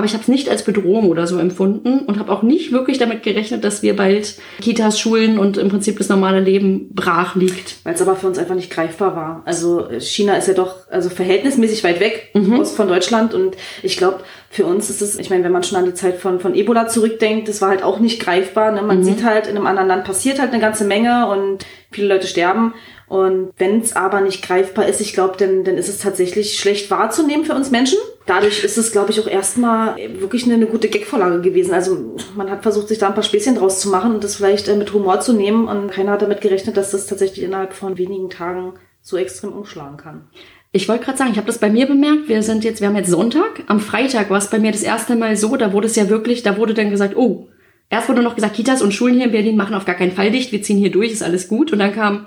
aber 0.00 0.06
ich 0.06 0.14
habe 0.14 0.23
es 0.23 0.29
nicht 0.29 0.49
als 0.49 0.64
Bedrohung 0.64 1.11
oder 1.11 1.26
so 1.26 1.37
empfunden 1.37 2.06
und 2.06 2.19
habe 2.19 2.32
auch 2.32 2.43
nicht 2.43 2.73
wirklich 2.73 2.97
damit 2.97 3.23
gerechnet, 3.23 3.64
dass 3.64 3.82
wir 3.82 3.94
bald 3.94 4.37
Kitas, 4.62 4.99
Schulen 4.99 5.38
und 5.38 5.58
im 5.58 5.69
Prinzip 5.69 5.99
das 5.99 6.08
normale 6.08 6.41
Leben 6.41 6.88
brach 6.94 7.37
liegt. 7.37 7.76
Weil 7.85 7.93
es 7.93 8.00
aber 8.00 8.17
für 8.17 8.26
uns 8.26 8.38
einfach 8.38 8.55
nicht 8.55 8.70
greifbar 8.70 9.14
war. 9.14 9.43
Also 9.44 9.88
China 9.99 10.37
ist 10.37 10.49
ja 10.49 10.55
doch 10.55 10.88
also 10.91 11.11
verhältnismäßig 11.11 11.85
weit 11.85 12.00
weg 12.00 12.31
mhm. 12.32 12.64
von 12.64 12.88
Deutschland 12.88 13.35
und 13.35 13.58
ich 13.82 13.99
glaube, 13.99 14.20
für 14.49 14.64
uns 14.64 14.88
ist 14.88 15.02
es, 15.02 15.19
ich 15.19 15.29
meine, 15.29 15.44
wenn 15.44 15.52
man 15.52 15.64
schon 15.64 15.76
an 15.76 15.85
die 15.85 15.93
Zeit 15.93 16.17
von, 16.17 16.41
von 16.41 16.55
Ebola 16.55 16.88
zurückdenkt, 16.88 17.47
das 17.50 17.61
war 17.61 17.69
halt 17.69 17.82
auch 17.82 18.00
nicht 18.00 18.23
greifbar. 18.23 18.73
Ne? 18.73 18.81
Man 18.81 19.00
mhm. 19.00 19.05
sieht 19.05 19.23
halt, 19.23 19.49
in 19.49 19.56
einem 19.56 19.67
anderen 19.67 19.88
Land 19.88 20.05
passiert 20.05 20.41
halt 20.41 20.50
eine 20.50 20.62
ganze 20.62 20.85
Menge 20.85 21.29
und 21.29 21.67
viele 21.91 22.08
Leute 22.08 22.26
sterben. 22.26 22.73
Und 23.06 23.50
wenn 23.58 23.81
es 23.81 23.94
aber 23.94 24.23
nicht 24.23 24.43
greifbar 24.43 24.87
ist, 24.87 25.02
ich 25.02 25.12
glaube, 25.12 25.35
dann, 25.37 25.64
dann 25.64 25.76
ist 25.76 25.88
es 25.88 25.99
tatsächlich 25.99 26.58
schlecht 26.58 26.91
wahrzunehmen 26.91 27.44
für 27.44 27.55
uns 27.55 27.70
Menschen. 27.70 27.99
Dadurch 28.26 28.62
ist 28.62 28.78
es, 28.78 28.93
glaube 28.93 29.11
ich, 29.11 29.20
auch 29.20 29.26
erstmal 29.26 29.96
wirklich 30.20 30.44
eine, 30.44 30.55
eine 30.55 30.67
gute 30.67 30.88
Gagvorlage 30.88 31.40
gewesen. 31.40 31.72
Also 31.72 32.17
man 32.37 32.50
hat 32.50 32.62
versucht, 32.62 32.88
sich 32.88 32.99
da 32.99 33.08
ein 33.08 33.14
paar 33.14 33.22
Späßchen 33.22 33.56
draus 33.56 33.81
zu 33.81 33.88
machen 33.88 34.14
und 34.14 34.22
das 34.22 34.37
vielleicht 34.37 34.69
äh, 34.69 34.76
mit 34.76 34.93
Humor 34.93 35.20
zu 35.20 35.32
nehmen. 35.32 35.67
Und 35.67 35.90
keiner 35.90 36.12
hat 36.12 36.22
damit 36.22 36.40
gerechnet, 36.40 36.76
dass 36.76 36.90
das 36.90 37.06
tatsächlich 37.06 37.44
innerhalb 37.44 37.72
von 37.72 37.99
wenigen 37.99 38.31
Tagen 38.31 38.75
so 39.00 39.17
extrem 39.17 39.52
umschlagen 39.52 39.96
kann. 39.96 40.28
Ich 40.72 40.88
wollte 40.88 41.05
gerade 41.05 41.19
sagen, 41.19 41.31
ich 41.32 41.37
habe 41.37 41.49
das 41.49 41.58
bei 41.58 41.70
mir 41.70 41.87
bemerkt. 41.87 42.28
Wir 42.28 42.43
sind 42.43 42.62
jetzt, 42.62 42.81
wir 42.81 42.88
haben 42.88 42.96
jetzt 42.96 43.11
Sonntag. 43.11 43.64
Am 43.67 43.81
Freitag 43.81 44.31
war 44.31 44.38
es 44.38 44.50
bei 44.50 44.61
mir 44.61 44.70
das 44.70 44.82
erste 44.82 45.16
Mal 45.16 45.37
so, 45.37 45.56
da 45.56 45.73
wurde 45.73 45.87
es 45.87 45.96
ja 45.96 46.08
wirklich, 46.08 46.43
da 46.43 46.56
wurde 46.58 46.75
dann 46.75 46.90
gesagt, 46.90 47.16
oh, 47.16 47.49
erst 47.88 48.08
wurde 48.08 48.23
noch 48.23 48.37
gesagt, 48.37 48.55
Kitas 48.55 48.82
und 48.82 48.94
Schulen 48.94 49.16
hier 49.16 49.25
in 49.25 49.32
Berlin 49.32 49.56
machen 49.56 49.75
auf 49.75 49.84
gar 49.84 49.96
keinen 49.96 50.12
Fall 50.12 50.31
dicht, 50.31 50.52
wir 50.52 50.62
ziehen 50.62 50.78
hier 50.78 50.93
durch, 50.93 51.11
ist 51.11 51.25
alles 51.25 51.49
gut. 51.49 51.73
Und 51.73 51.81
dann 51.81 51.93
kam, 51.93 52.26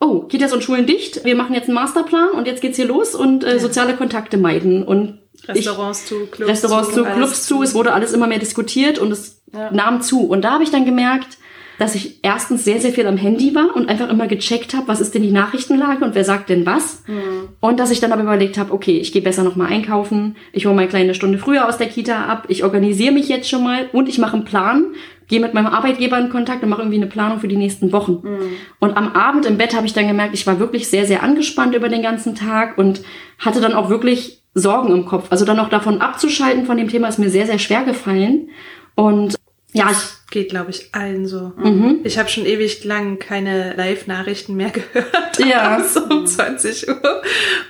oh, 0.00 0.20
Kitas 0.22 0.52
und 0.52 0.62
Schulen 0.62 0.84
dicht, 0.84 1.24
wir 1.24 1.34
machen 1.34 1.54
jetzt 1.54 1.68
einen 1.68 1.76
Masterplan 1.76 2.30
und 2.32 2.46
jetzt 2.46 2.60
geht's 2.60 2.76
hier 2.76 2.86
los 2.86 3.14
und 3.14 3.44
äh, 3.44 3.58
soziale 3.58 3.94
Kontakte 3.96 4.36
meiden 4.36 4.82
und 4.82 5.20
Restaurants 5.46 6.02
ich, 6.02 6.08
zu, 6.08 6.26
Clubs 6.26 6.50
Restaurants 6.50 6.92
zu, 6.92 7.04
Clubs 7.04 7.46
zu. 7.46 7.62
Es 7.62 7.74
wurde 7.74 7.92
alles 7.92 8.12
immer 8.12 8.26
mehr 8.26 8.38
diskutiert 8.38 8.98
und 8.98 9.12
es 9.12 9.42
ja. 9.52 9.70
nahm 9.70 10.02
zu. 10.02 10.26
Und 10.26 10.42
da 10.42 10.52
habe 10.52 10.64
ich 10.64 10.70
dann 10.70 10.84
gemerkt, 10.84 11.38
dass 11.78 11.94
ich 11.94 12.18
erstens 12.22 12.64
sehr, 12.64 12.80
sehr 12.80 12.92
viel 12.92 13.06
am 13.06 13.16
Handy 13.16 13.54
war 13.54 13.74
und 13.74 13.88
einfach 13.88 14.10
immer 14.10 14.26
gecheckt 14.26 14.74
habe, 14.74 14.88
was 14.88 15.00
ist 15.00 15.14
denn 15.14 15.22
die 15.22 15.30
Nachrichtenlage 15.30 16.04
und 16.04 16.14
wer 16.14 16.24
sagt 16.24 16.50
denn 16.50 16.66
was. 16.66 17.04
Mhm. 17.06 17.50
Und 17.60 17.78
dass 17.78 17.92
ich 17.92 18.00
dann 18.00 18.12
aber 18.12 18.22
überlegt 18.22 18.58
habe, 18.58 18.72
okay, 18.72 18.98
ich 18.98 19.12
gehe 19.12 19.22
besser 19.22 19.44
nochmal 19.44 19.68
einkaufen, 19.68 20.36
ich 20.52 20.66
hole 20.66 20.74
meine 20.74 20.88
kleine 20.88 21.14
Stunde 21.14 21.38
früher 21.38 21.68
aus 21.68 21.78
der 21.78 21.86
Kita 21.86 22.24
ab, 22.24 22.46
ich 22.48 22.64
organisiere 22.64 23.12
mich 23.12 23.28
jetzt 23.28 23.48
schon 23.48 23.62
mal 23.62 23.88
und 23.92 24.08
ich 24.08 24.18
mache 24.18 24.34
einen 24.34 24.44
Plan, 24.44 24.86
gehe 25.28 25.40
mit 25.40 25.54
meinem 25.54 25.68
Arbeitgeber 25.68 26.18
in 26.18 26.30
Kontakt 26.30 26.64
und 26.64 26.68
mache 26.68 26.82
irgendwie 26.82 26.96
eine 26.96 27.06
Planung 27.06 27.38
für 27.38 27.48
die 27.48 27.56
nächsten 27.56 27.92
Wochen. 27.92 28.20
Mhm. 28.22 28.38
Und 28.80 28.96
am 28.96 29.12
Abend 29.12 29.46
im 29.46 29.56
Bett 29.56 29.76
habe 29.76 29.86
ich 29.86 29.92
dann 29.92 30.08
gemerkt, 30.08 30.34
ich 30.34 30.46
war 30.48 30.58
wirklich 30.58 30.88
sehr, 30.88 31.06
sehr 31.06 31.22
angespannt 31.22 31.76
über 31.76 31.88
den 31.88 32.02
ganzen 32.02 32.34
Tag 32.34 32.76
und 32.76 33.02
hatte 33.38 33.60
dann 33.60 33.74
auch 33.74 33.88
wirklich 33.88 34.37
Sorgen 34.54 34.92
im 34.92 35.06
Kopf. 35.06 35.26
Also 35.30 35.44
dann 35.44 35.56
noch 35.56 35.68
davon 35.68 36.00
abzuschalten 36.00 36.66
von 36.66 36.76
dem 36.76 36.88
Thema 36.88 37.08
ist 37.08 37.18
mir 37.18 37.30
sehr, 37.30 37.46
sehr 37.46 37.58
schwer 37.58 37.84
gefallen. 37.84 38.50
Und 38.94 39.36
ja, 39.72 39.90
ich 39.90 40.18
geht, 40.30 40.50
glaube 40.50 40.70
ich, 40.70 40.94
allen 40.94 41.26
so. 41.26 41.52
Mhm. 41.56 42.00
Ich 42.04 42.18
habe 42.18 42.28
schon 42.28 42.44
ewig 42.44 42.84
lang 42.84 43.18
keine 43.18 43.74
Live-Nachrichten 43.76 44.54
mehr 44.56 44.70
gehört. 44.94 45.38
Ja. 45.38 45.82
so 45.82 46.04
um 46.04 46.26
20 46.26 46.88
Uhr. 46.88 47.22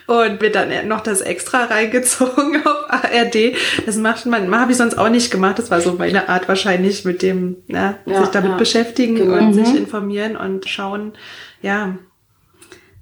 Und 0.06 0.40
mir 0.40 0.50
dann 0.50 0.88
noch 0.88 1.00
das 1.00 1.20
extra 1.20 1.64
reingezogen 1.64 2.62
auf 2.64 2.88
ARD. 2.88 3.54
Das 3.87 3.97
macht 3.97 4.26
man, 4.26 4.54
habe 4.54 4.73
ich 4.73 4.78
sonst 4.78 4.97
auch 4.97 5.08
nicht 5.08 5.30
gemacht. 5.30 5.58
Das 5.58 5.70
war 5.70 5.80
so 5.80 5.94
meine 5.94 6.28
Art 6.28 6.49
wahrscheinlich 6.49 7.04
mit 7.04 7.23
dem, 7.23 7.56
ne, 7.66 7.99
ja, 8.06 8.20
sich 8.20 8.30
damit 8.30 8.52
ja. 8.52 8.56
beschäftigen 8.56 9.16
genau. 9.16 9.38
und 9.38 9.56
mhm. 9.56 9.64
sich 9.64 9.76
informieren 9.76 10.37
und 10.37 10.68
schauen. 10.68 11.12
Ja, 11.62 11.99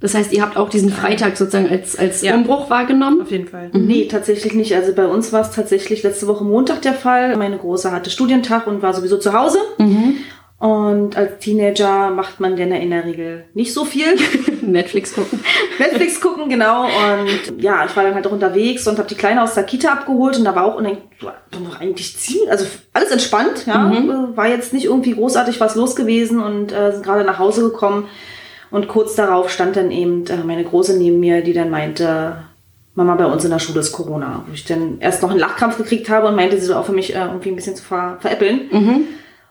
das 0.01 0.15
heißt, 0.15 0.33
ihr 0.33 0.43
habt 0.43 0.57
auch 0.57 0.69
diesen 0.69 0.91
Freitag 0.91 1.37
sozusagen 1.37 1.71
als, 1.71 1.99
als 1.99 2.21
ja. 2.21 2.35
Umbruch 2.35 2.69
wahrgenommen? 2.69 3.23
Auf 3.23 3.31
jeden 3.31 3.49
Fall. 3.49 3.71
Mhm. 3.73 3.87
Nee, 3.87 4.09
tatsächlich 4.09 4.53
nicht. 4.53 4.75
Also 4.75 4.95
bei 4.95 5.07
uns 5.07 5.33
war 5.33 5.41
es 5.41 5.53
tatsächlich 5.53 6.03
letzte 6.03 6.27
Woche 6.27 6.45
Montag 6.45 6.83
der 6.83 6.93
Fall. 6.93 7.37
Meine 7.37 7.57
Große 7.57 7.91
hatte 7.91 8.11
Studientag 8.11 8.67
und 8.67 8.83
war 8.83 8.93
sowieso 8.93 9.17
zu 9.17 9.33
Hause. 9.33 9.59
Mhm. 9.79 10.17
Und 10.59 11.17
als 11.17 11.39
Teenager 11.39 12.11
macht 12.11 12.41
man 12.41 12.57
denn 12.57 12.73
in 12.73 12.91
der 12.91 13.05
Regel 13.05 13.45
nicht 13.53 13.75
so 13.75 13.85
viel. 13.85 14.07
Netflix 14.63 15.15
gucken. 15.15 15.41
Netflix 15.79 16.21
gucken, 16.21 16.49
genau. 16.49 16.85
Und 16.85 17.63
ja, 17.63 17.85
ich 17.85 17.95
war 17.95 18.05
dann 18.05 18.15
halt 18.15 18.27
auch 18.27 18.33
unterwegs 18.33 18.87
und 18.87 18.99
habe 18.99 19.09
die 19.09 19.17
Kleine 19.17 19.43
aus 19.43 19.55
der 19.55 19.65
Kita 19.65 19.93
abgeholt 19.93 20.39
und 20.39 20.45
da 20.45 20.55
war 20.55 20.65
auch 20.65 20.81
noch 20.81 21.81
eigentlich 21.81 22.17
ziemlich, 22.19 22.51
also 22.51 22.65
alles 22.95 23.11
entspannt, 23.11 23.67
ja. 23.67 23.79
Mhm. 23.79 24.37
War 24.37 24.49
jetzt 24.49 24.73
nicht 24.73 24.87
irgendwie 24.87 25.13
großartig 25.13 25.61
was 25.61 25.75
los 25.75 25.95
gewesen 25.95 26.43
und 26.43 26.73
äh, 26.73 26.93
sind 26.93 27.05
gerade 27.05 27.25
nach 27.25 27.39
Hause 27.39 27.63
gekommen. 27.63 28.09
Und 28.77 28.89
kurz 28.89 29.15
darauf 29.15 29.49
stand 29.49 29.75
dann 29.77 29.91
eben 29.91 30.27
äh, 30.27 30.37
meine 30.45 30.63
Große 30.63 30.99
neben 30.99 31.19
mir, 31.19 31.41
die 31.41 31.55
dann 31.55 31.71
meinte, 31.71 32.37
Mama, 32.95 33.15
bei 33.15 33.25
uns 33.25 33.43
in 33.43 33.51
der 33.51 33.59
Schule 33.59 33.81
ist 33.81 33.91
Corona. 33.91 34.45
Wo 34.47 34.53
ich 34.53 34.67
dann 34.67 34.99
erst 35.01 35.23
noch 35.23 35.31
einen 35.31 35.39
Lachkrampf 35.39 35.79
gekriegt 35.79 36.11
habe 36.11 36.29
und 36.29 36.37
meinte, 36.37 36.61
sie 36.61 36.67
soll 36.67 36.77
auch 36.77 36.85
für 36.85 36.93
mich 36.93 37.15
äh, 37.15 37.21
irgendwie 37.21 37.49
ein 37.49 37.57
bisschen 37.57 37.75
zu 37.75 37.83
ver 37.83 38.19
veräppeln. 38.21 38.69
Mhm. 38.71 39.05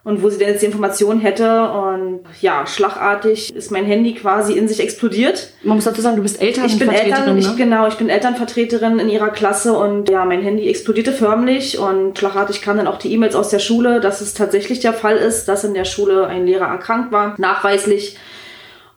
Und 0.03 0.21
wo 0.21 0.29
sie 0.29 0.37
denn 0.37 0.49
jetzt 0.49 0.61
die 0.61 0.67
Information 0.67 1.19
hätte. 1.19 1.71
Und 1.71 2.19
ja, 2.39 2.67
schlagartig 2.67 3.55
ist 3.55 3.71
mein 3.71 3.85
Handy 3.85 4.13
quasi 4.13 4.53
in 4.53 4.67
sich 4.67 4.79
explodiert. 4.79 5.49
Man 5.63 5.77
muss 5.77 5.85
dazu 5.85 6.01
sagen, 6.01 6.17
du 6.17 6.21
bist 6.21 6.39
Elternvertreterin. 6.39 6.93
Ich 6.93 7.07
bin 7.07 7.11
Eltern, 7.11 7.33
ne? 7.33 7.39
ich, 7.39 7.55
genau, 7.55 7.87
ich 7.87 7.95
bin 7.95 8.09
Elternvertreterin 8.09 8.99
in 8.99 9.09
ihrer 9.09 9.29
Klasse 9.29 9.73
und 9.73 10.07
ja, 10.07 10.23
mein 10.25 10.43
Handy 10.43 10.69
explodierte 10.69 11.13
förmlich 11.13 11.79
und 11.79 12.19
schlagartig 12.19 12.61
kamen 12.61 12.77
dann 12.77 12.87
auch 12.87 12.99
die 12.99 13.11
E-Mails 13.11 13.33
aus 13.33 13.49
der 13.49 13.57
Schule, 13.57 14.01
dass 14.01 14.21
es 14.21 14.35
tatsächlich 14.35 14.81
der 14.81 14.93
Fall 14.93 15.17
ist, 15.17 15.45
dass 15.45 15.63
in 15.63 15.73
der 15.73 15.85
Schule 15.85 16.27
ein 16.27 16.45
Lehrer 16.45 16.67
erkrankt 16.67 17.11
war, 17.11 17.33
nachweislich. 17.39 18.17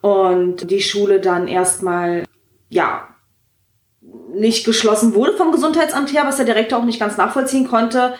Und 0.01 0.71
die 0.71 0.81
Schule 0.81 1.19
dann 1.19 1.47
erstmal, 1.47 2.23
ja, 2.69 3.07
nicht 4.33 4.65
geschlossen 4.65 5.13
wurde 5.13 5.33
vom 5.33 5.51
Gesundheitsamt 5.51 6.13
her, 6.13 6.23
was 6.25 6.37
der 6.37 6.45
Direktor 6.45 6.79
auch 6.79 6.85
nicht 6.85 6.99
ganz 6.99 7.17
nachvollziehen 7.17 7.67
konnte. 7.67 8.13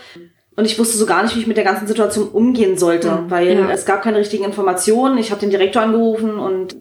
Und 0.55 0.65
ich 0.65 0.77
wusste 0.77 0.97
so 0.97 1.05
gar 1.05 1.23
nicht, 1.23 1.35
wie 1.35 1.39
ich 1.39 1.47
mit 1.47 1.57
der 1.57 1.63
ganzen 1.63 1.87
Situation 1.87 2.27
umgehen 2.27 2.77
sollte, 2.77 3.07
ja, 3.07 3.25
weil 3.29 3.57
ja. 3.57 3.71
es 3.71 3.85
gab 3.85 4.01
keine 4.01 4.17
richtigen 4.17 4.43
Informationen. 4.43 5.17
Ich 5.17 5.31
habe 5.31 5.39
den 5.39 5.51
Direktor 5.51 5.81
angerufen 5.81 6.37
und 6.37 6.75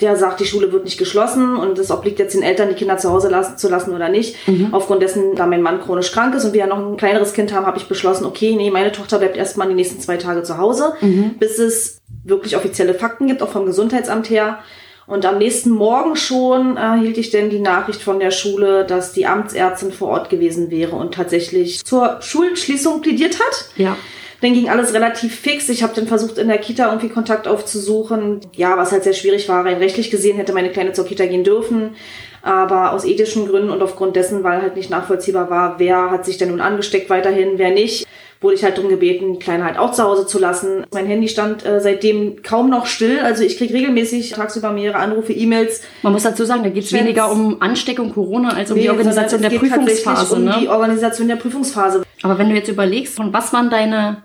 der 0.00 0.16
sagt, 0.16 0.40
die 0.40 0.44
Schule 0.44 0.72
wird 0.72 0.84
nicht 0.84 0.98
geschlossen 0.98 1.56
und 1.56 1.78
es 1.78 1.90
obliegt 1.90 2.18
jetzt 2.18 2.34
den 2.34 2.42
Eltern, 2.42 2.68
die 2.68 2.74
Kinder 2.74 2.98
zu 2.98 3.10
Hause 3.10 3.28
lassen, 3.28 3.58
zu 3.58 3.68
lassen 3.68 3.94
oder 3.94 4.08
nicht. 4.08 4.36
Mhm. 4.46 4.68
Aufgrund 4.72 5.02
dessen, 5.02 5.34
da 5.34 5.46
mein 5.46 5.62
Mann 5.62 5.80
chronisch 5.80 6.12
krank 6.12 6.34
ist 6.34 6.44
und 6.44 6.52
wir 6.52 6.60
ja 6.60 6.66
noch 6.66 6.78
ein 6.78 6.96
kleineres 6.96 7.32
Kind 7.32 7.52
haben, 7.52 7.66
habe 7.66 7.78
ich 7.78 7.88
beschlossen, 7.88 8.24
okay, 8.24 8.54
nee, 8.56 8.70
meine 8.70 8.92
Tochter 8.92 9.18
bleibt 9.18 9.36
erstmal 9.36 9.68
die 9.68 9.74
nächsten 9.74 10.00
zwei 10.00 10.16
Tage 10.16 10.42
zu 10.42 10.58
Hause, 10.58 10.94
mhm. 11.00 11.34
bis 11.38 11.58
es 11.58 11.99
wirklich 12.24 12.56
offizielle 12.56 12.94
Fakten 12.94 13.26
gibt, 13.26 13.42
auch 13.42 13.50
vom 13.50 13.66
Gesundheitsamt 13.66 14.30
her. 14.30 14.58
Und 15.06 15.26
am 15.26 15.38
nächsten 15.38 15.70
Morgen 15.70 16.14
schon 16.14 16.76
erhielt 16.76 17.18
ich 17.18 17.30
denn 17.30 17.50
die 17.50 17.58
Nachricht 17.58 18.00
von 18.00 18.20
der 18.20 18.30
Schule, 18.30 18.84
dass 18.84 19.12
die 19.12 19.26
Amtsärztin 19.26 19.90
vor 19.90 20.08
Ort 20.08 20.30
gewesen 20.30 20.70
wäre 20.70 20.94
und 20.94 21.14
tatsächlich 21.14 21.84
zur 21.84 22.18
Schulschließung 22.20 23.00
plädiert 23.00 23.40
hat. 23.40 23.70
Ja. 23.76 23.96
Dann 24.40 24.54
ging 24.54 24.70
alles 24.70 24.94
relativ 24.94 25.34
fix. 25.34 25.68
Ich 25.68 25.82
habe 25.82 25.94
dann 25.94 26.06
versucht, 26.06 26.38
in 26.38 26.48
der 26.48 26.58
Kita 26.58 26.86
irgendwie 26.86 27.08
Kontakt 27.08 27.48
aufzusuchen. 27.48 28.40
Ja, 28.54 28.78
was 28.78 28.92
halt 28.92 29.04
sehr 29.04 29.12
schwierig 29.12 29.48
war. 29.48 29.64
Rein 29.64 29.78
rechtlich 29.78 30.10
gesehen 30.10 30.36
hätte 30.36 30.52
meine 30.52 30.70
Kleine 30.70 30.92
zur 30.92 31.04
Kita 31.04 31.26
gehen 31.26 31.44
dürfen. 31.44 31.96
Aber 32.42 32.92
aus 32.92 33.04
ethischen 33.04 33.46
Gründen 33.48 33.70
und 33.70 33.82
aufgrund 33.82 34.16
dessen, 34.16 34.44
weil 34.44 34.62
halt 34.62 34.76
nicht 34.76 34.88
nachvollziehbar 34.88 35.50
war, 35.50 35.78
wer 35.78 36.10
hat 36.10 36.24
sich 36.24 36.38
denn 36.38 36.50
nun 36.50 36.60
angesteckt 36.60 37.10
weiterhin, 37.10 37.58
wer 37.58 37.70
nicht, 37.70 38.06
wurde 38.40 38.54
ich 38.54 38.64
halt 38.64 38.78
darum 38.78 38.88
gebeten, 38.88 39.34
die 39.34 39.38
Kleine 39.38 39.64
halt 39.64 39.78
auch 39.78 39.92
zu 39.92 40.02
Hause 40.02 40.26
zu 40.26 40.38
lassen. 40.38 40.84
Mein 40.92 41.06
Handy 41.06 41.28
stand 41.28 41.64
äh, 41.66 41.80
seitdem 41.80 42.42
kaum 42.42 42.70
noch 42.70 42.86
still. 42.86 43.20
Also 43.20 43.44
ich 43.44 43.58
kriege 43.58 43.74
regelmäßig 43.74 44.30
tagsüber 44.30 44.72
mehrere 44.72 44.98
Anrufe, 44.98 45.32
E-Mails. 45.32 45.82
Man 46.02 46.14
muss 46.14 46.22
dazu 46.22 46.44
sagen, 46.44 46.62
da 46.62 46.70
geht 46.70 46.84
es 46.84 46.92
weniger 46.92 47.30
um 47.30 47.60
Ansteckung 47.60 48.12
Corona 48.14 48.50
als 48.50 48.70
um 48.70 48.78
nee, 48.78 48.84
die 48.84 48.90
Organisation 48.90 49.42
der 49.42 49.50
Prüfungsphase. 49.50 50.34
Um 50.34 50.44
ne? 50.44 50.56
die 50.60 50.68
Organisation 50.68 51.28
der 51.28 51.36
Prüfungsphase. 51.36 52.02
Aber 52.22 52.38
wenn 52.38 52.48
du 52.48 52.54
jetzt 52.54 52.68
überlegst, 52.68 53.14
von 53.14 53.32
was 53.32 53.52
waren 53.52 53.68
deine 53.68 54.22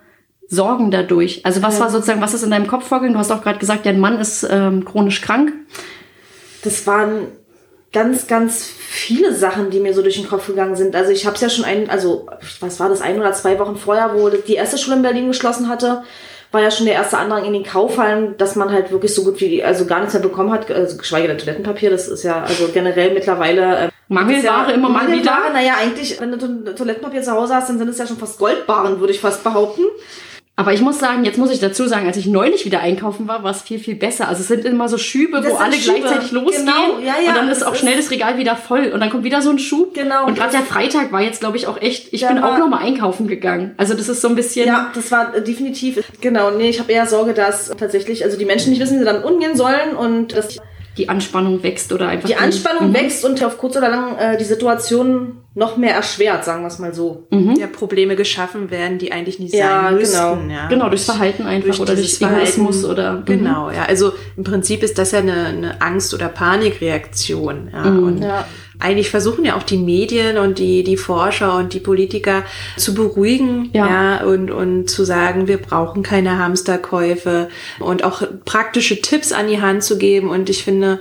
Sorgen 0.47 0.91
dadurch? 0.91 1.45
Also 1.45 1.61
was 1.61 1.79
war 1.81 1.89
sozusagen, 1.89 2.21
was 2.21 2.33
ist 2.33 2.43
in 2.43 2.51
deinem 2.51 2.67
Kopf 2.67 2.87
vorgegangen? 2.87 3.15
Du 3.15 3.19
hast 3.19 3.31
auch 3.31 3.41
gerade 3.41 3.59
gesagt, 3.59 3.85
dein 3.85 3.99
Mann 3.99 4.17
ist 4.19 4.47
ähm, 4.49 4.85
chronisch 4.85 5.21
krank. 5.21 5.51
Das 6.63 6.87
waren 6.87 7.27
ganz, 7.95 8.27
ganz 8.27 8.65
viele 8.65 9.33
Sachen, 9.33 9.69
die 9.69 9.79
mir 9.79 9.93
so 9.93 10.01
durch 10.01 10.17
den 10.17 10.27
Kopf 10.27 10.47
gegangen 10.47 10.75
sind. 10.75 10.97
Also 10.97 11.11
ich 11.11 11.25
habe 11.25 11.35
es 11.35 11.41
ja 11.41 11.49
schon 11.49 11.63
ein, 11.63 11.89
also 11.89 12.27
was 12.59 12.77
war 12.81 12.89
das, 12.89 12.99
ein 12.99 13.17
oder 13.17 13.31
zwei 13.31 13.57
Wochen 13.57 13.77
vorher, 13.77 14.11
wo 14.13 14.27
die 14.27 14.55
erste 14.55 14.77
Schule 14.77 14.97
in 14.97 15.01
Berlin 15.01 15.29
geschlossen 15.29 15.69
hatte, 15.69 16.03
war 16.51 16.61
ja 16.61 16.71
schon 16.71 16.87
der 16.87 16.95
erste 16.95 17.17
Andrang 17.17 17.45
in 17.45 17.53
den 17.53 17.63
Kaufhallen, 17.63 18.35
dass 18.37 18.57
man 18.57 18.71
halt 18.71 18.91
wirklich 18.91 19.15
so 19.15 19.23
gut 19.23 19.39
wie, 19.39 19.63
also 19.63 19.85
gar 19.85 19.99
nichts 19.99 20.13
mehr 20.13 20.21
bekommen 20.21 20.51
hat, 20.51 20.69
also 20.69 20.97
geschweige 20.97 21.29
denn 21.29 21.37
Toilettenpapier, 21.37 21.89
das 21.89 22.09
ist 22.09 22.23
ja 22.23 22.43
also 22.43 22.67
generell 22.73 23.13
mittlerweile... 23.13 23.77
Äh, 23.77 23.89
Mangelware 24.09 24.43
ja, 24.43 24.69
immer 24.69 24.89
mal 24.89 25.05
Mangelware, 25.05 25.51
naja, 25.53 25.75
eigentlich, 25.81 26.19
wenn 26.19 26.31
du 26.31 26.73
Toilettenpapier 26.75 27.23
zu 27.23 27.31
Hause 27.31 27.55
hast, 27.55 27.69
dann 27.69 27.77
sind 27.77 27.89
es 27.89 27.97
ja 27.97 28.05
schon 28.05 28.17
fast 28.17 28.37
Goldbaren, 28.37 28.99
würde 28.99 29.13
ich 29.13 29.21
fast 29.21 29.43
behaupten. 29.43 29.83
Aber 30.57 30.71
ich 30.71 30.79
muss 30.79 30.99
sagen, 30.99 31.25
jetzt 31.25 31.37
muss 31.37 31.51
ich 31.51 31.59
dazu 31.59 31.85
sagen, 31.85 32.07
als 32.07 32.15
ich 32.15 32.27
neulich 32.27 32.63
wieder 32.65 32.79
einkaufen 32.79 33.27
war, 33.27 33.43
war 33.43 33.51
es 33.51 33.61
viel, 33.61 33.77
viel 33.77 33.95
besser. 33.95 34.29
Also 34.29 34.39
es 34.39 34.47
sind 34.47 34.63
immer 34.63 34.87
so 34.87 34.97
Schübe, 34.97 35.41
das 35.41 35.51
wo 35.51 35.57
alle 35.57 35.73
Schübe. 35.73 35.99
gleichzeitig 35.99 36.31
losgehen. 36.31 36.65
Genau, 36.65 36.99
ja, 36.99 37.15
ja. 37.21 37.29
Und 37.31 37.35
dann 37.35 37.49
ist 37.49 37.65
auch 37.65 37.75
schnell 37.75 37.97
das 37.97 38.09
Regal 38.09 38.37
wieder 38.37 38.55
voll. 38.55 38.91
Und 38.93 39.01
dann 39.01 39.09
kommt 39.09 39.25
wieder 39.25 39.41
so 39.41 39.49
ein 39.49 39.59
Schub. 39.59 39.93
Genau. 39.93 40.25
Und 40.25 40.35
gerade 40.35 40.51
der 40.51 40.61
Freitag 40.61 41.11
war 41.11 41.21
jetzt, 41.21 41.41
glaube 41.41 41.57
ich, 41.57 41.67
auch 41.67 41.81
echt, 41.81 42.13
ich 42.13 42.25
bin 42.25 42.39
auch 42.39 42.57
nochmal 42.57 42.83
einkaufen 42.83 43.27
gegangen. 43.27 43.73
Also 43.75 43.95
das 43.95 44.07
ist 44.07 44.21
so 44.21 44.29
ein 44.29 44.35
bisschen... 44.35 44.67
Ja, 44.67 44.91
das 44.95 45.11
war 45.11 45.33
definitiv, 45.41 46.01
genau. 46.21 46.51
Nee, 46.51 46.69
ich 46.69 46.79
habe 46.79 46.89
eher 46.89 47.05
Sorge, 47.05 47.33
dass 47.33 47.71
tatsächlich, 47.77 48.23
also 48.23 48.37
die 48.37 48.45
Menschen 48.45 48.69
nicht 48.69 48.81
wissen, 48.81 48.95
wie 48.95 48.99
sie 48.99 49.05
damit 49.05 49.25
umgehen 49.25 49.57
sollen 49.57 49.93
und 49.97 50.37
dass 50.37 50.57
die 50.97 51.09
Anspannung 51.09 51.61
wächst 51.63 51.91
oder 51.91 52.07
einfach. 52.07 52.27
Die 52.27 52.35
Anspannung 52.35 52.93
die, 52.93 52.97
mhm. 52.97 53.03
wächst 53.03 53.25
und 53.25 53.43
auf 53.43 53.57
kurz 53.57 53.75
oder 53.75 53.89
lang 53.89 54.17
äh, 54.17 54.37
die 54.37 54.43
Situation 54.43 55.37
noch 55.53 55.77
mehr 55.77 55.93
erschwert, 55.93 56.43
sagen 56.43 56.63
wir 56.63 56.67
es 56.67 56.79
mal 56.79 56.93
so. 56.93 57.27
Mhm. 57.31 57.55
Ja, 57.55 57.67
Probleme 57.67 58.15
geschaffen 58.15 58.71
werden, 58.71 58.97
die 58.97 59.11
eigentlich 59.11 59.39
nicht 59.39 59.53
ja, 59.53 59.83
sein 59.83 59.95
müssten. 59.95 60.47
Genau. 60.47 60.53
Ja. 60.53 60.67
genau, 60.67 60.89
durchs 60.89 61.05
Verhalten 61.05 61.43
einfach 61.43 61.67
durch 61.67 61.79
oder 61.79 61.95
durch 61.95 62.21
Egoismus 62.21 62.85
oder. 62.85 63.13
Mhm. 63.13 63.25
Genau, 63.25 63.71
ja. 63.71 63.83
Also 63.83 64.13
im 64.37 64.43
Prinzip 64.43 64.83
ist 64.83 64.97
das 64.97 65.11
ja 65.11 65.19
eine, 65.19 65.45
eine 65.45 65.81
Angst- 65.81 66.13
oder 66.13 66.29
Panikreaktion. 66.29 67.69
Ja. 67.71 67.85
Mhm. 67.85 68.03
Und 68.03 68.23
ja 68.23 68.45
eigentlich 68.79 69.09
versuchen 69.09 69.45
ja 69.45 69.55
auch 69.55 69.63
die 69.63 69.77
Medien 69.77 70.37
und 70.37 70.59
die, 70.59 70.83
die 70.83 70.97
Forscher 70.97 71.55
und 71.57 71.73
die 71.73 71.79
Politiker 71.79 72.43
zu 72.77 72.93
beruhigen, 72.93 73.69
ja. 73.73 73.87
ja, 73.87 74.23
und, 74.23 74.51
und 74.51 74.89
zu 74.89 75.03
sagen, 75.03 75.47
wir 75.47 75.57
brauchen 75.57 76.03
keine 76.03 76.37
Hamsterkäufe 76.37 77.49
und 77.79 78.03
auch 78.03 78.23
praktische 78.45 79.01
Tipps 79.01 79.31
an 79.31 79.47
die 79.47 79.61
Hand 79.61 79.83
zu 79.83 79.97
geben. 79.97 80.29
Und 80.29 80.49
ich 80.49 80.63
finde, 80.63 80.99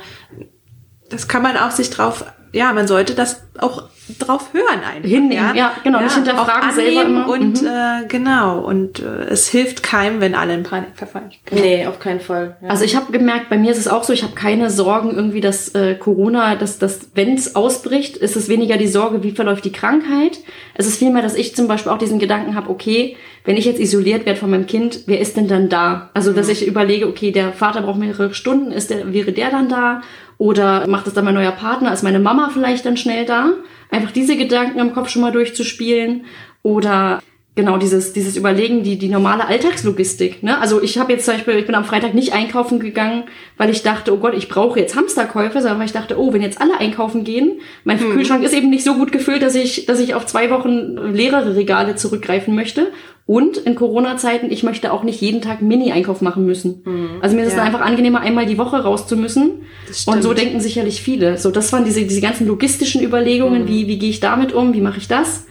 das 1.11 1.29
kann 1.29 1.43
man 1.43 1.57
auch 1.57 1.71
sich 1.71 1.91
drauf, 1.91 2.25
ja, 2.53 2.73
man 2.73 2.87
sollte 2.87 3.15
das 3.15 3.43
auch 3.59 3.89
drauf 4.19 4.51
hören 4.53 4.81
einfach. 4.85 5.09
Hinnehmen, 5.09 5.33
ja, 5.33 5.55
ja 5.55 5.73
genau, 5.83 5.99
ja, 5.99 6.05
nicht 6.05 6.15
hinterfragen 6.15 6.73
selber 6.73 7.03
immer. 7.03 7.29
Und 7.29 7.63
mhm. 7.63 7.69
äh, 7.69 8.07
genau, 8.09 8.61
und 8.61 9.01
äh, 9.01 9.25
es 9.31 9.49
hilft 9.49 9.83
keinem, 9.83 10.21
wenn 10.21 10.35
alle 10.35 10.55
in 10.55 10.63
Panik 10.63 10.91
verfallen. 10.95 11.31
Genau. 11.47 11.63
Nee, 11.63 11.87
auf 11.87 12.01
keinen 12.01 12.21
Fall. 12.21 12.57
Ja. 12.63 12.69
Also 12.69 12.85
ich 12.85 12.97
habe 12.97 13.13
gemerkt, 13.13 13.49
bei 13.49 13.57
mir 13.57 13.71
ist 13.71 13.79
es 13.79 13.89
auch 13.89 14.05
so, 14.05 14.13
ich 14.13 14.23
habe 14.23 14.35
keine 14.35 14.69
Sorgen 14.71 15.15
irgendwie, 15.15 15.41
dass 15.41 15.75
äh, 15.75 15.95
Corona, 15.95 16.57
dass, 16.57 16.79
dass 16.79 17.09
wenn 17.15 17.35
es 17.35 17.57
ausbricht, 17.57 18.17
ist 18.17 18.37
es 18.37 18.49
weniger 18.49 18.77
die 18.77 18.89
Sorge, 18.89 19.23
wie 19.23 19.31
verläuft 19.31 19.65
die 19.65 19.73
Krankheit. 19.73 20.39
Es 20.75 20.87
ist 20.87 20.99
vielmehr, 20.99 21.23
dass 21.23 21.35
ich 21.35 21.57
zum 21.57 21.67
Beispiel 21.67 21.91
auch 21.91 21.99
diesen 21.99 22.19
Gedanken 22.19 22.55
habe, 22.55 22.69
okay, 22.69 23.17
wenn 23.45 23.57
ich 23.57 23.65
jetzt 23.65 23.81
isoliert 23.81 24.27
werde 24.27 24.39
von 24.39 24.51
meinem 24.51 24.67
Kind, 24.67 25.01
wer 25.07 25.21
ist 25.21 25.37
denn 25.37 25.49
dann 25.49 25.69
da? 25.69 26.11
Also 26.15 26.33
dass 26.33 26.47
mhm. 26.47 26.53
ich 26.53 26.67
überlege, 26.67 27.09
okay, 27.09 27.31
der 27.31 27.53
Vater 27.53 27.83
braucht 27.83 27.99
mehrere 27.99 28.35
Stunden, 28.35 28.71
ist 28.71 28.91
der, 28.91 29.13
wäre 29.13 29.33
der 29.33 29.51
dann 29.51 29.69
da? 29.69 30.03
Oder 30.37 30.87
macht 30.89 31.07
es 31.07 31.15
dann 31.15 31.25
mein 31.25 31.35
neuer 31.35 31.53
Partner? 31.53 31.93
Ist 31.93 32.03
meine 32.03 32.19
Mama 32.19 32.51
vielleicht 32.53 32.85
dann 32.87 32.97
schnell 32.97 33.25
da? 33.25 33.51
Einfach 33.91 34.11
diese 34.11 34.37
Gedanken 34.37 34.79
im 34.79 34.93
Kopf 34.93 35.09
schon 35.09 35.23
mal 35.23 35.33
durchzuspielen. 35.33 36.25
Oder 36.63 37.23
genau 37.57 37.79
dieses, 37.79 38.13
dieses 38.13 38.37
Überlegen, 38.37 38.83
die, 38.83 38.99
die 38.99 39.09
normale 39.09 39.47
Alltagslogistik. 39.47 40.43
Ne? 40.43 40.59
Also 40.59 40.83
ich 40.83 40.99
habe 40.99 41.13
jetzt 41.13 41.25
zum 41.25 41.35
Beispiel, 41.35 41.55
ich 41.55 41.67
bin 41.67 41.77
am 41.77 41.85
Freitag 41.85 42.13
nicht 42.13 42.33
einkaufen 42.33 42.81
gegangen, 42.81 43.25
weil 43.57 43.71
ich 43.71 43.83
dachte, 43.83 44.13
oh 44.13 44.17
Gott, 44.17 44.35
ich 44.35 44.49
brauche 44.49 44.81
jetzt 44.81 44.97
Hamsterkäufe, 44.97 45.61
sondern 45.61 45.79
weil 45.79 45.87
ich 45.87 45.93
dachte, 45.93 46.19
oh, 46.19 46.33
wenn 46.33 46.43
jetzt 46.43 46.61
alle 46.61 46.79
einkaufen 46.79 47.23
gehen, 47.23 47.61
mein 47.85 48.01
hm. 48.01 48.13
Kühlschrank 48.13 48.43
ist 48.43 48.55
eben 48.55 48.71
nicht 48.71 48.83
so 48.83 48.95
gut 48.95 49.13
gefüllt, 49.13 49.43
dass 49.43 49.55
ich, 49.55 49.87
dass 49.87 50.01
ich 50.01 50.15
auf 50.15 50.27
zwei 50.27 50.51
Wochen 50.51 50.97
leere 51.15 51.55
Regale 51.55 51.95
zurückgreifen 51.95 52.57
möchte. 52.57 52.89
Und 53.27 53.57
in 53.57 53.75
Corona-Zeiten, 53.75 54.51
ich 54.51 54.65
möchte 54.65 54.93
auch 54.93 55.03
nicht 55.03 55.21
jeden 55.23 55.41
Tag 55.41 55.63
Mini-Einkauf 55.63 56.21
machen 56.21 56.45
müssen. 56.45 56.83
Mhm. 56.85 57.09
Also 57.23 57.37
mir 57.37 57.43
ist 57.43 57.53
es 57.53 57.57
ja. 57.57 57.63
einfach 57.63 57.81
angenehmer, 57.81 58.21
einmal 58.21 58.47
die 58.47 58.59
Woche 58.59 58.83
raus 58.83 59.07
zu 59.07 59.17
müssen. 59.17 59.63
Und 60.07 60.23
so 60.23 60.35
denken 60.35 60.61
sicherlich 60.61 61.01
viele. 61.01 61.39
So, 61.39 61.51
das 61.51 61.73
waren 61.73 61.85
diese, 61.85 62.03
diese 62.03 62.21
ganzen 62.21 62.47
logistischen 62.47 63.03
Überlegungen, 63.03 63.63
mhm. 63.63 63.69
wie, 63.69 63.87
wie 63.87 63.99
gehe 63.99 64.11
ich 64.11 64.21
damit 64.21 64.53
um, 64.53 64.75
wie 64.75 64.83
mache 64.83 64.99
ich 64.99 65.09
das? 65.09 65.47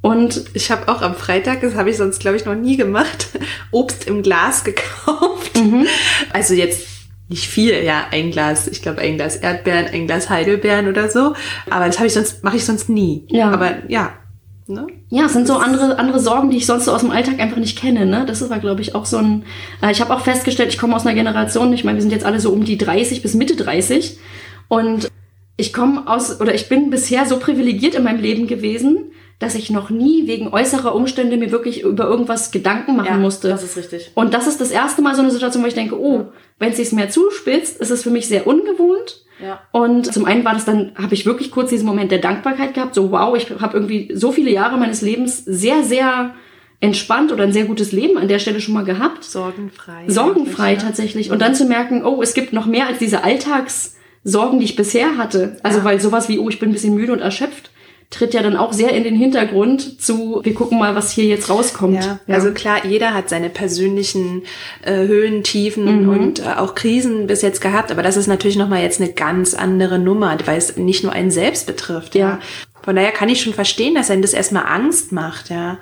Und 0.00 0.44
ich 0.54 0.70
habe 0.70 0.88
auch 0.88 1.02
am 1.02 1.14
Freitag, 1.14 1.62
das 1.62 1.74
habe 1.74 1.90
ich 1.90 1.96
sonst, 1.96 2.20
glaube 2.20 2.36
ich, 2.36 2.44
noch 2.44 2.54
nie 2.54 2.76
gemacht, 2.76 3.28
Obst 3.70 4.06
im 4.06 4.22
Glas 4.22 4.62
gekauft. 4.64 5.56
Mhm. 5.56 5.86
Also 6.32 6.54
jetzt 6.54 6.86
nicht 7.28 7.48
viel, 7.48 7.82
ja, 7.82 8.04
ein 8.12 8.30
Glas, 8.30 8.68
ich 8.68 8.82
glaube 8.82 9.00
ein 9.00 9.16
Glas 9.16 9.36
Erdbeeren, 9.36 9.86
ein 9.86 10.06
Glas 10.06 10.30
Heidelbeeren 10.30 10.88
oder 10.88 11.08
so. 11.08 11.34
Aber 11.68 11.86
das 11.86 11.98
habe 11.98 12.06
ich 12.06 12.14
sonst, 12.14 12.44
mache 12.44 12.56
ich 12.56 12.64
sonst 12.64 12.88
nie. 12.88 13.26
Ja. 13.30 13.50
Aber 13.50 13.88
ja, 13.88 14.12
Ne? 14.68 14.88
Ja, 15.10 15.26
es 15.26 15.32
sind 15.32 15.46
so 15.46 15.58
andere, 15.58 15.96
andere 15.96 16.18
Sorgen, 16.18 16.50
die 16.50 16.56
ich 16.56 16.66
sonst 16.66 16.86
so 16.86 16.92
aus 16.92 17.02
dem 17.02 17.12
Alltag 17.12 17.38
einfach 17.38 17.56
nicht 17.56 17.78
kenne. 17.78 18.04
Ne? 18.04 18.24
Das 18.26 18.48
war, 18.50 18.58
glaube 18.58 18.80
ich, 18.80 18.96
auch 18.96 19.06
so 19.06 19.18
ein. 19.18 19.44
Äh, 19.80 19.92
ich 19.92 20.00
habe 20.00 20.12
auch 20.12 20.22
festgestellt, 20.22 20.70
ich 20.70 20.78
komme 20.78 20.96
aus 20.96 21.06
einer 21.06 21.14
Generation, 21.14 21.72
ich 21.72 21.84
meine, 21.84 21.98
wir 21.98 22.02
sind 22.02 22.10
jetzt 22.10 22.24
alle 22.24 22.40
so 22.40 22.50
um 22.50 22.64
die 22.64 22.76
30 22.76 23.22
bis 23.22 23.34
Mitte 23.34 23.54
30. 23.54 24.18
Und 24.66 25.08
ich 25.56 25.72
komme 25.72 26.08
aus, 26.08 26.40
oder 26.40 26.52
ich 26.52 26.68
bin 26.68 26.90
bisher 26.90 27.26
so 27.26 27.38
privilegiert 27.38 27.94
in 27.94 28.02
meinem 28.02 28.20
Leben 28.20 28.48
gewesen, 28.48 29.12
dass 29.38 29.54
ich 29.54 29.70
noch 29.70 29.90
nie 29.90 30.26
wegen 30.26 30.48
äußerer 30.48 30.94
Umstände 30.94 31.36
mir 31.36 31.50
wirklich 31.50 31.82
über 31.82 32.04
irgendwas 32.04 32.50
Gedanken 32.52 32.96
machen 32.96 33.06
Ja, 33.08 33.16
musste. 33.16 33.48
das 33.48 33.62
ist 33.62 33.76
richtig. 33.76 34.10
Und 34.14 34.32
das 34.32 34.46
ist 34.46 34.60
das 34.60 34.70
erste 34.70 35.02
Mal 35.02 35.14
so 35.14 35.22
eine 35.22 35.30
Situation, 35.30 35.62
wo 35.62 35.68
ich 35.68 35.74
denke, 35.74 35.98
oh, 36.00 36.26
wenn 36.58 36.70
es 36.70 36.78
sich 36.78 36.92
mehr 36.92 37.10
zuspitzt, 37.10 37.78
ist 37.80 37.90
es 37.90 38.02
für 38.02 38.10
mich 38.10 38.28
sehr 38.28 38.46
ungewohnt. 38.46 39.24
Ja. 39.42 39.60
Und 39.72 40.10
zum 40.12 40.24
einen 40.24 40.44
war 40.44 40.54
das 40.54 40.64
dann, 40.64 40.92
habe 40.96 41.12
ich 41.12 41.26
wirklich 41.26 41.50
kurz 41.50 41.68
diesen 41.68 41.86
Moment 41.86 42.10
der 42.10 42.20
Dankbarkeit 42.20 42.72
gehabt, 42.72 42.94
so 42.94 43.10
wow, 43.10 43.36
ich 43.36 43.50
habe 43.60 43.76
irgendwie 43.76 44.10
so 44.14 44.32
viele 44.32 44.50
Jahre 44.50 44.78
meines 44.78 45.02
Lebens 45.02 45.44
sehr, 45.44 45.82
sehr 45.82 46.34
entspannt 46.80 47.32
oder 47.32 47.44
ein 47.44 47.52
sehr 47.52 47.64
gutes 47.64 47.92
Leben 47.92 48.16
an 48.16 48.28
der 48.28 48.38
Stelle 48.38 48.60
schon 48.60 48.72
mal 48.74 48.84
gehabt. 48.84 49.24
Sorgenfrei. 49.24 50.04
Sorgenfrei 50.08 50.68
eigentlich, 50.68 50.82
ne? 50.82 50.88
tatsächlich. 50.88 51.30
Und 51.30 51.40
dann 51.42 51.54
zu 51.54 51.66
merken, 51.66 52.04
oh, 52.04 52.22
es 52.22 52.32
gibt 52.32 52.54
noch 52.54 52.66
mehr 52.66 52.86
als 52.86 52.98
diese 52.98 53.24
Alltagssorgen, 53.24 54.58
die 54.58 54.64
ich 54.64 54.76
bisher 54.76 55.18
hatte. 55.18 55.58
Also 55.62 55.84
weil 55.84 56.00
sowas 56.00 56.28
wie, 56.30 56.38
oh, 56.38 56.48
ich 56.48 56.58
bin 56.58 56.70
ein 56.70 56.72
bisschen 56.72 56.94
müde 56.94 57.12
und 57.12 57.20
erschöpft, 57.20 57.70
tritt 58.10 58.34
ja 58.34 58.42
dann 58.42 58.56
auch 58.56 58.72
sehr 58.72 58.92
in 58.92 59.04
den 59.04 59.16
Hintergrund 59.16 60.00
zu, 60.00 60.40
wir 60.42 60.54
gucken 60.54 60.78
mal, 60.78 60.94
was 60.94 61.10
hier 61.10 61.24
jetzt 61.24 61.50
rauskommt. 61.50 62.04
Ja, 62.04 62.20
also 62.28 62.52
klar, 62.52 62.86
jeder 62.86 63.14
hat 63.14 63.28
seine 63.28 63.50
persönlichen 63.50 64.42
äh, 64.82 65.06
Höhen, 65.06 65.42
Tiefen 65.42 66.08
und 66.08 66.40
äh, 66.40 66.54
auch 66.56 66.74
Krisen 66.74 67.26
bis 67.26 67.42
jetzt 67.42 67.60
gehabt, 67.60 67.90
aber 67.90 68.02
das 68.02 68.16
ist 68.16 68.26
natürlich 68.26 68.56
nochmal 68.56 68.82
jetzt 68.82 69.00
eine 69.00 69.12
ganz 69.12 69.54
andere 69.54 69.98
Nummer, 69.98 70.36
weil 70.44 70.58
es 70.58 70.76
nicht 70.76 71.02
nur 71.02 71.12
einen 71.12 71.30
selbst 71.30 71.66
betrifft. 71.66 72.14
Ja. 72.14 72.26
Ja. 72.26 72.40
Von 72.82 72.94
daher 72.94 73.10
kann 73.10 73.28
ich 73.28 73.40
schon 73.40 73.54
verstehen, 73.54 73.96
dass 73.96 74.10
einen 74.10 74.22
das 74.22 74.32
erstmal 74.32 74.66
Angst 74.66 75.10
macht. 75.10 75.50
Ja. 75.50 75.78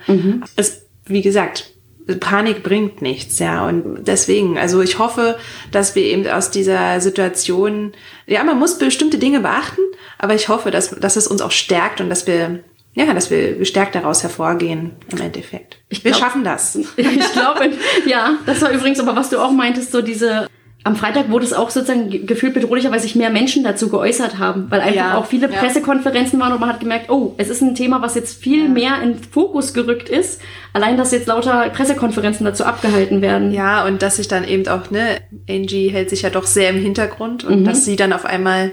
Es, 0.56 0.86
wie 1.04 1.20
gesagt, 1.20 1.73
Panik 2.20 2.62
bringt 2.62 3.02
nichts, 3.02 3.38
ja. 3.38 3.66
Und 3.66 4.04
deswegen, 4.04 4.58
also 4.58 4.80
ich 4.82 4.98
hoffe, 4.98 5.38
dass 5.70 5.94
wir 5.94 6.02
eben 6.02 6.26
aus 6.26 6.50
dieser 6.50 7.00
Situation, 7.00 7.92
ja, 8.26 8.44
man 8.44 8.58
muss 8.58 8.78
bestimmte 8.78 9.18
Dinge 9.18 9.40
beachten, 9.40 9.80
aber 10.18 10.34
ich 10.34 10.48
hoffe, 10.48 10.70
dass, 10.70 10.90
dass 10.90 11.16
es 11.16 11.26
uns 11.26 11.40
auch 11.40 11.50
stärkt 11.50 12.00
und 12.00 12.10
dass 12.10 12.26
wir, 12.26 12.60
ja, 12.94 13.12
dass 13.14 13.30
wir 13.30 13.54
gestärkt 13.56 13.94
daraus 13.94 14.22
hervorgehen 14.22 14.92
im 15.10 15.20
Endeffekt. 15.20 15.78
Ich 15.88 16.04
wir 16.04 16.10
glaub- 16.10 16.22
schaffen 16.22 16.44
das. 16.44 16.76
ich 16.96 17.32
glaube, 17.32 17.70
ja, 18.06 18.38
das 18.46 18.60
war 18.60 18.70
übrigens 18.70 19.00
aber, 19.00 19.16
was 19.16 19.30
du 19.30 19.38
auch 19.38 19.52
meintest, 19.52 19.92
so 19.92 20.02
diese, 20.02 20.48
am 20.86 20.96
Freitag 20.96 21.30
wurde 21.30 21.46
es 21.46 21.54
auch 21.54 21.70
sozusagen 21.70 22.10
ge- 22.10 22.24
gefühlt 22.26 22.52
bedrohlicherweise 22.52 23.04
sich 23.04 23.14
mehr 23.16 23.30
Menschen 23.30 23.64
dazu 23.64 23.88
geäußert 23.88 24.38
haben, 24.38 24.66
weil 24.70 24.80
einfach 24.82 24.94
Ja, 24.94 25.16
auch 25.16 25.24
viele 25.24 25.50
ja. 25.50 25.58
Pressekonferenzen 25.58 26.38
waren 26.38 26.52
und 26.52 26.60
man 26.60 26.68
hat 26.68 26.80
gemerkt, 26.80 27.08
oh, 27.10 27.34
es 27.38 27.48
ist 27.48 27.62
ein 27.62 27.74
Thema, 27.74 28.02
was 28.02 28.14
jetzt 28.14 28.40
viel 28.42 28.68
mehr 28.68 29.00
in 29.02 29.16
Fokus 29.18 29.72
gerückt 29.72 30.10
ist, 30.10 30.42
allein, 30.74 30.96
dass 30.98 31.10
jetzt 31.10 31.26
lauter 31.26 31.70
Pressekonferenzen 31.70 32.44
dazu 32.44 32.64
abgehalten 32.64 33.22
werden. 33.22 33.50
Ja, 33.52 33.86
und 33.86 34.02
dass 34.02 34.16
sich 34.16 34.28
dann 34.28 34.44
eben 34.46 34.68
auch, 34.68 34.90
ne, 34.90 35.20
Angie 35.48 35.88
hält 35.88 36.10
sich 36.10 36.22
ja 36.22 36.28
doch 36.30 36.44
sehr 36.46 36.68
im 36.70 36.78
Hintergrund 36.78 37.44
und 37.44 37.64
dass 37.64 37.84
sie 37.86 37.96
dann 37.96 38.12
auf 38.12 38.26
einmal 38.26 38.72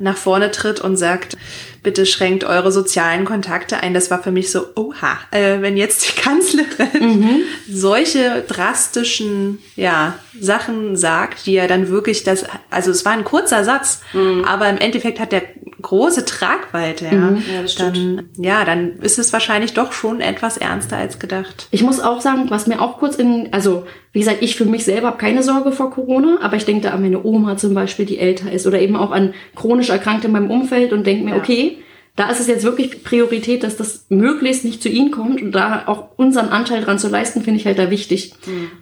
nach 0.00 0.16
vorne 0.16 0.50
tritt 0.50 0.80
und 0.80 0.96
sagt, 0.96 1.36
bitte 1.82 2.06
schränkt 2.06 2.44
eure 2.44 2.70
sozialen 2.70 3.24
Kontakte 3.24 3.78
ein. 3.82 3.92
Das 3.94 4.10
war 4.10 4.22
für 4.22 4.30
mich 4.30 4.50
so, 4.52 4.66
oha, 4.76 5.18
äh, 5.32 5.60
wenn 5.60 5.76
jetzt 5.76 6.08
die 6.08 6.20
Kanzlerin 6.20 7.40
solche 7.68 8.44
drastischen, 8.46 9.58
ja, 9.76 10.14
Sachen 10.40 10.96
sagt, 10.96 11.46
die 11.46 11.52
ja 11.54 11.66
dann 11.66 11.88
wirklich 11.88 12.24
das, 12.24 12.44
also 12.70 12.90
es 12.90 13.04
war 13.04 13.12
ein 13.12 13.24
kurzer 13.24 13.64
Satz, 13.64 14.00
aber 14.46 14.68
im 14.70 14.78
Endeffekt 14.78 15.20
hat 15.20 15.32
der 15.32 15.42
große 15.82 16.24
Tragweite, 16.24 17.06
ja. 17.06 17.12
Ja, 17.12 17.62
das 17.62 17.72
stimmt. 17.72 17.96
dann, 17.96 18.28
ja, 18.38 18.64
dann 18.64 18.98
ist 19.00 19.18
es 19.18 19.32
wahrscheinlich 19.32 19.74
doch 19.74 19.92
schon 19.92 20.20
etwas 20.20 20.56
ernster 20.56 20.96
als 20.96 21.18
gedacht. 21.18 21.66
Ich 21.72 21.82
muss 21.82 21.98
auch 22.00 22.20
sagen, 22.20 22.46
was 22.50 22.66
mir 22.68 22.80
auch 22.80 22.98
kurz 22.98 23.16
in, 23.16 23.48
also 23.52 23.84
wie 24.12 24.20
gesagt, 24.20 24.38
ich 24.42 24.56
für 24.56 24.64
mich 24.64 24.84
selber 24.84 25.08
habe 25.08 25.18
keine 25.18 25.42
Sorge 25.42 25.72
vor 25.72 25.90
Corona, 25.90 26.38
aber 26.40 26.56
ich 26.56 26.64
denke 26.64 26.82
da 26.82 26.90
an 26.90 27.02
meine 27.02 27.22
Oma 27.24 27.56
zum 27.56 27.74
Beispiel, 27.74 28.06
die 28.06 28.18
älter 28.18 28.50
ist, 28.52 28.66
oder 28.66 28.80
eben 28.80 28.94
auch 28.96 29.10
an 29.10 29.34
chronisch 29.56 29.90
Erkrankte 29.90 30.28
in 30.28 30.32
meinem 30.32 30.50
Umfeld 30.50 30.92
und 30.92 31.06
denke 31.06 31.24
mir, 31.24 31.32
Ja. 31.32 31.36
okay, 31.38 31.71
da 32.16 32.28
ist 32.28 32.40
es 32.40 32.46
jetzt 32.46 32.64
wirklich 32.64 33.04
Priorität, 33.04 33.62
dass 33.64 33.76
das 33.76 34.04
möglichst 34.10 34.64
nicht 34.64 34.82
zu 34.82 34.88
ihnen 34.90 35.10
kommt 35.10 35.40
und 35.40 35.52
da 35.52 35.84
auch 35.86 36.08
unseren 36.16 36.50
Anteil 36.50 36.82
dran 36.84 36.98
zu 36.98 37.08
leisten, 37.08 37.42
finde 37.42 37.58
ich 37.58 37.66
halt 37.66 37.78
da 37.78 37.90
wichtig. 37.90 38.34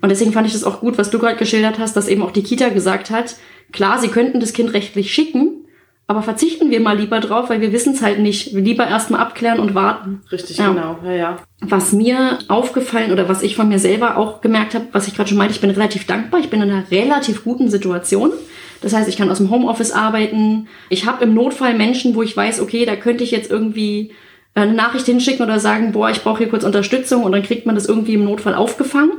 Und 0.03 0.09
deswegen 0.09 0.33
fand 0.33 0.49
ich 0.49 0.53
das 0.53 0.65
auch 0.65 0.81
gut, 0.81 0.99
was 0.99 1.11
du 1.11 1.19
gerade 1.21 1.37
geschildert 1.37 1.79
hast, 1.79 1.97
dass 1.97 2.09
eben 2.09 2.23
auch 2.23 2.33
die 2.33 2.43
Kita 2.43 2.71
gesagt 2.71 3.11
hat, 3.11 3.37
klar, 3.73 3.99
sie 4.01 4.09
könnten 4.09 4.41
das 4.41 4.53
Kind 4.53 4.73
rechtlich 4.75 5.15
schicken, 5.15 5.65
aber 6.09 6.23
verzichten 6.25 6.71
wir 6.73 6.81
mal 6.81 6.99
lieber 6.99 7.21
drauf, 7.21 7.51
weil 7.51 7.61
wir 7.61 7.71
wissen 7.71 7.95
es 7.95 8.03
halt 8.03 8.19
nicht. 8.19 8.53
Wir 8.53 8.63
lieber 8.63 8.85
erstmal 8.85 9.21
abklären 9.21 9.61
und 9.61 9.77
warten. 9.77 10.23
Richtig, 10.33 10.57
Ja. 10.59 10.73
genau. 10.73 10.99
Ja, 11.05 11.13
ja. 11.13 11.37
Was 11.61 11.93
mir 11.93 12.41
aufgefallen 12.49 13.13
oder 13.13 13.29
was 13.29 13.45
ich 13.45 13.55
von 13.55 13.69
mir 13.69 13.79
selber 13.79 14.17
auch 14.17 14.41
gemerkt 14.41 14.75
habe, 14.75 14.87
was 14.91 15.07
ich 15.07 15.15
gerade 15.15 15.29
schon 15.29 15.39
meinte, 15.39 15.55
ich 15.55 15.61
bin 15.61 15.71
relativ 15.71 16.09
dankbar. 16.09 16.41
Ich 16.41 16.51
bin 16.51 16.61
in 16.63 16.71
einer 16.73 16.91
relativ 16.91 17.45
guten 17.45 17.71
Situation. 17.71 18.33
Das 18.81 18.93
heißt, 18.93 19.09
ich 19.09 19.17
kann 19.17 19.31
aus 19.31 19.39
dem 19.39 19.51
Homeoffice 19.51 19.93
arbeiten. 19.93 20.69
Ich 20.89 21.07
habe 21.07 21.25
im 21.25 21.35
Notfall 21.35 21.75
Menschen, 21.75 22.15
wo 22.15 22.23
ich 22.23 22.37
weiß, 22.37 22.61
okay, 22.61 22.85
da 22.87 22.97
könnte 22.97 23.25
ich 23.25 23.31
jetzt 23.31 23.51
irgendwie 23.51 24.13
äh, 24.55 24.61
eine 24.61 24.73
Nachricht 24.73 25.07
hinschicken 25.07 25.45
oder 25.45 25.61
sagen, 25.61 25.93
boah, 25.93 26.11
ich 26.11 26.23
brauche 26.23 26.39
hier 26.39 26.49
kurz 26.49 26.65
Unterstützung 26.65 27.25
und 27.25 27.33
dann 27.33 27.43
kriegt 27.43 27.67
man 27.67 27.75
das 27.75 27.87
irgendwie 27.87 28.15
im 28.15 28.25
Notfall 28.25 28.55
aufgefangen. 28.55 29.13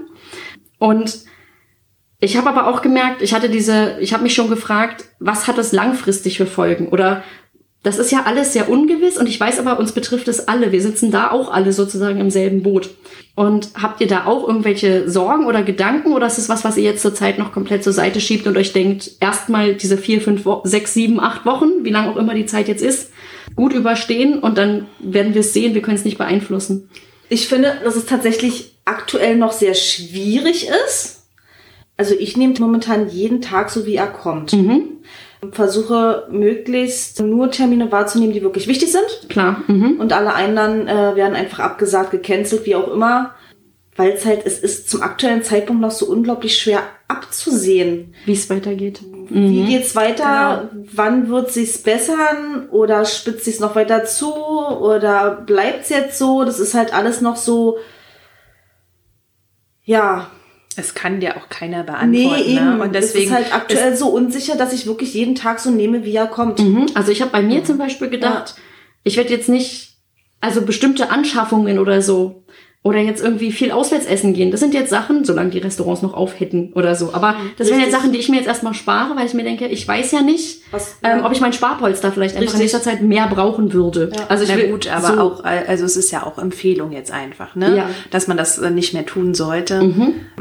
Und 0.80 1.26
ich 2.20 2.38
habe 2.38 2.50
aber 2.50 2.68
auch 2.68 2.82
gemerkt, 2.82 3.22
ich 3.22 3.34
hatte 3.34 3.50
diese, 3.50 3.98
ich 4.00 4.14
habe 4.14 4.24
mich 4.24 4.36
schon 4.36 4.50
gefragt, 4.50 5.06
was 5.20 5.48
hat 5.48 5.58
das 5.58 5.72
langfristig 5.72 6.38
für 6.38 6.46
Folgen? 6.46 6.90
Oder 6.90 7.24
das 7.84 7.98
ist 7.98 8.12
ja 8.12 8.24
alles 8.26 8.54
sehr 8.54 8.70
ungewiss 8.70 9.18
und 9.18 9.28
ich 9.28 9.40
weiß 9.40 9.60
aber, 9.60 9.80
uns 9.80 9.92
betrifft 9.92 10.28
es 10.28 10.48
alle. 10.48 10.72
Wir 10.72 10.82
sitzen 10.82 11.10
da 11.10 11.32
auch 11.32 11.52
alle 11.52 11.74
sozusagen 11.74 12.20
im 12.20 12.30
selben 12.30 12.62
Boot. 12.62 12.92
Und 13.34 13.70
habt 13.82 14.02
ihr 14.02 14.08
da 14.08 14.26
auch 14.26 14.48
irgendwelche 14.48 15.10
Sorgen 15.10 15.46
oder 15.46 15.64
Gedanken 15.64 16.12
oder 16.12 16.28
ist 16.28 16.38
es 16.38 16.50
was, 16.50 16.64
was 16.64 16.78
ihr 16.78 16.84
jetzt 16.84 17.02
zurzeit 17.02 17.40
noch 17.40 17.52
komplett 17.54 17.84
zur 17.84 17.94
Seite 17.94 18.22
schiebt 18.22 18.46
und 18.46 18.56
euch 18.58 18.72
denkt, 18.74 19.12
erstmal 19.20 19.74
diese 19.74 19.98
vier, 19.98 20.22
fünf, 20.22 20.46
sechs, 20.64 20.94
sieben, 20.94 21.20
acht 21.20 21.46
Wochen, 21.46 21.84
wie 21.84 21.90
lang 21.90 22.08
auch 22.10 22.18
immer 22.18 22.36
die 22.36 22.46
Zeit 22.46 22.68
jetzt 22.68 22.84
ist, 22.84 23.10
gut 23.56 23.74
überstehen 23.74 24.40
und 24.40 24.58
dann 24.58 24.88
werden 25.00 25.34
wir 25.34 25.42
es 25.42 25.54
sehen, 25.54 25.74
wir 25.74 25.82
können 25.82 25.98
es 25.98 26.06
nicht 26.06 26.20
beeinflussen. 26.20 26.90
Ich 27.30 27.48
finde, 27.48 27.80
dass 27.84 27.96
es 27.96 28.06
tatsächlich 28.06 28.76
aktuell 28.86 29.38
noch 29.38 29.54
sehr 29.54 29.74
schwierig 29.74 30.68
ist. 30.86 31.24
Also 31.98 32.14
ich 32.20 32.36
nehme 32.38 32.54
momentan 32.60 33.10
jeden 33.10 33.42
Tag 33.42 33.70
so, 33.70 33.86
wie 33.86 33.96
er 33.96 34.08
kommt. 34.08 34.52
Versuche 35.52 36.28
möglichst 36.30 37.20
nur 37.22 37.50
Termine 37.50 37.92
wahrzunehmen, 37.92 38.34
die 38.34 38.44
wirklich 38.44 38.68
wichtig 38.68 38.92
sind. 38.92 39.30
Klar. 39.30 39.64
Mhm. 39.68 40.00
Und 40.00 40.14
alle 40.14 40.34
anderen 40.34 40.88
äh, 40.88 41.16
werden 41.16 41.36
einfach 41.36 41.60
abgesagt, 41.60 42.12
gecancelt, 42.12 42.66
wie 42.66 42.76
auch 42.76 42.88
immer. 42.88 43.34
Weil 43.96 44.12
es 44.12 44.26
halt, 44.26 44.46
es 44.46 44.60
ist 44.60 44.90
zum 44.90 45.02
aktuellen 45.02 45.44
Zeitpunkt 45.44 45.82
noch 45.82 45.92
so 45.92 46.06
unglaublich 46.06 46.58
schwer 46.58 46.84
abzusehen. 47.08 48.14
Wie 48.26 48.34
es 48.34 48.50
weitergeht. 48.50 49.02
Wie 49.30 49.66
geht's 49.66 49.96
weiter? 49.96 50.70
Wann 50.74 51.30
wird 51.30 51.52
sich's 51.52 51.78
bessern? 51.78 52.70
Oder 52.70 53.06
spitzt 53.06 53.46
sich's 53.46 53.60
noch 53.60 53.76
weiter 53.76 54.06
zu? 54.06 54.34
Oder 54.34 55.32
bleibt's 55.32 55.90
jetzt 55.90 56.18
so? 56.18 56.44
Das 56.44 56.60
ist 56.60 56.74
halt 56.74 56.94
alles 56.94 57.22
noch 57.22 57.36
so, 57.36 57.78
ja, 59.84 60.30
Es 60.78 60.94
kann 60.94 61.20
dir 61.20 61.38
auch 61.38 61.50
keiner 61.50 61.80
nee, 62.06 62.24
beantworten. 62.24 62.50
eben. 62.50 62.78
Ne? 62.78 62.84
Und 62.84 62.96
deswegen 62.96 63.34
es 63.34 63.40
ist 63.40 63.46
halt 63.46 63.54
aktuell 63.54 63.96
so 63.96 64.10
unsicher, 64.10 64.56
dass 64.56 64.74
ich 64.74 64.88
wirklich 64.88 65.14
jeden 65.14 65.36
Tag 65.36 65.60
so 65.60 65.70
nehme, 65.70 66.06
wie 66.06 66.16
er 66.16 66.28
kommt. 66.28 66.60
Mhm. 66.60 66.88
Also 66.94 67.12
ich 67.12 67.22
habe 67.22 67.32
bei 67.32 67.42
mir 67.42 67.64
zum 67.64 67.78
Beispiel 67.78 68.10
gedacht, 68.10 68.56
ich 69.04 69.18
werde 69.18 69.32
jetzt 69.32 69.50
nicht, 69.50 69.98
also 70.40 70.62
bestimmte 70.62 71.10
Anschaffungen 71.10 71.80
oder 71.80 72.02
so, 72.02 72.44
oder 72.84 72.98
jetzt 72.98 73.24
irgendwie 73.24 73.52
viel 73.52 73.72
auswärts 73.72 74.08
essen 74.08 74.34
gehen. 74.34 74.50
Das 74.50 74.60
sind 74.60 74.74
jetzt 74.74 74.90
Sachen, 74.90 75.24
solange 75.24 75.52
die 75.52 75.60
Restaurants 75.60 76.02
noch 76.02 76.16
auf 76.16 76.40
hätten 76.40 76.74
oder 76.74 76.96
so. 76.96 77.14
Aber 77.14 77.36
das 77.58 77.68
wären 77.68 77.78
jetzt 77.80 77.88
Richtig. 77.90 78.00
Sachen, 78.02 78.12
die 78.14 78.18
ich 78.20 78.30
mir 78.30 78.38
jetzt 78.38 78.48
erstmal 78.48 78.74
spare, 78.74 79.16
weil 79.16 79.28
ich 79.28 79.36
mir 79.36 79.44
denke, 79.44 79.68
ich 79.68 79.88
weiß 79.88 80.12
ja 80.14 80.22
nicht, 80.22 80.62
Was- 80.72 80.96
ähm, 81.04 81.20
ja. 81.20 81.26
ob 81.26 81.32
ich 81.32 81.42
mein 81.42 81.54
Sparpolster 81.54 82.12
vielleicht 82.12 82.36
einfach 82.36 82.56
in 82.56 82.60
Richtig. 82.60 82.74
nächster 82.74 82.82
Zeit 82.82 83.04
mehr 83.04 83.28
brauchen 83.28 83.74
würde. 83.74 84.10
Also 84.30 84.46
ich 84.46 84.50
Na 84.50 84.56
will 84.58 84.70
gut, 84.72 84.88
aber 84.92 85.08
so, 85.14 85.20
auch, 85.22 85.44
also 85.44 85.86
es 85.86 85.96
ist 85.96 86.10
ja 86.12 86.26
auch 86.26 86.40
Empfehlung 86.40 86.92
jetzt 86.92 87.12
einfach, 87.12 87.56
ne? 87.56 87.78
Ja. 87.78 87.90
Dass 88.10 88.28
man 88.28 88.36
das 88.38 88.58
äh, 88.58 88.72
nicht 88.72 88.96
mehr 88.96 89.06
tun 89.06 89.36
sollte. 89.36 89.94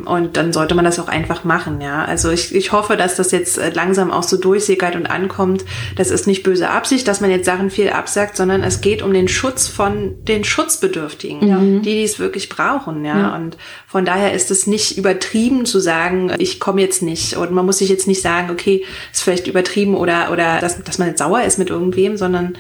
Und 0.07 0.39
dann 0.39 0.55
sollte 0.55 0.75
man 0.75 0.87
das 0.87 0.99
auch 0.99 1.09
einfach 1.09 1.45
machen, 1.45 1.83
ja. 1.83 2.07
Also 2.07 2.31
ich, 2.31 2.55
ich 2.55 2.73
hoffe, 2.73 2.97
dass 2.97 3.17
das 3.17 3.33
jetzt 3.33 3.59
äh, 3.59 3.69
langsam 3.75 4.11
auch 4.11 4.23
so 4.23 4.39
durchsickert 4.39 4.97
und 4.97 5.07
ankommt. 5.11 5.67
Das 5.97 6.11
ist 6.11 6.27
nicht 6.27 6.43
böse 6.43 6.71
Absicht, 6.71 7.07
dass 7.07 7.21
man 7.21 7.31
jetzt 7.31 7.45
Sachen 7.45 7.69
viel 7.69 7.91
absagt, 7.91 8.39
sondern 8.39 8.63
es 8.63 8.81
geht 8.81 9.03
um 9.03 9.13
den 9.13 9.29
Schutz 9.29 9.69
von 9.69 10.15
den 10.27 10.43
Schutzbedürftigen, 10.43 11.83
die, 11.83 11.91
die 11.91 12.03
es 12.03 12.19
wirklich 12.19 12.30
brauchen, 12.49 13.05
ja. 13.05 13.19
Ja. 13.19 13.37
Und 13.37 13.57
von 13.87 14.05
daher 14.05 14.33
ist 14.33 14.51
es 14.51 14.67
nicht 14.67 14.97
übertrieben 14.97 15.67
zu 15.67 15.81
sagen, 15.81 16.33
ich 16.39 16.61
komme 16.61 16.81
jetzt 16.81 17.03
nicht. 17.03 17.37
Und 17.37 17.53
man 17.53 17.67
muss 17.67 17.79
sich 17.79 17.89
jetzt 17.89 18.07
nicht 18.07 18.23
sagen, 18.23 18.51
okay, 18.51 18.85
ist 19.13 19.23
vielleicht 19.23 19.47
übertrieben 19.47 19.95
oder, 19.95 20.31
oder 20.33 20.61
dass, 20.61 20.83
dass 20.83 20.99
man 20.99 21.09
jetzt 21.09 21.19
sauer 21.19 21.43
ist 21.43 21.59
mit 21.59 21.71
irgendwem, 21.71 22.17
sondern 22.17 22.57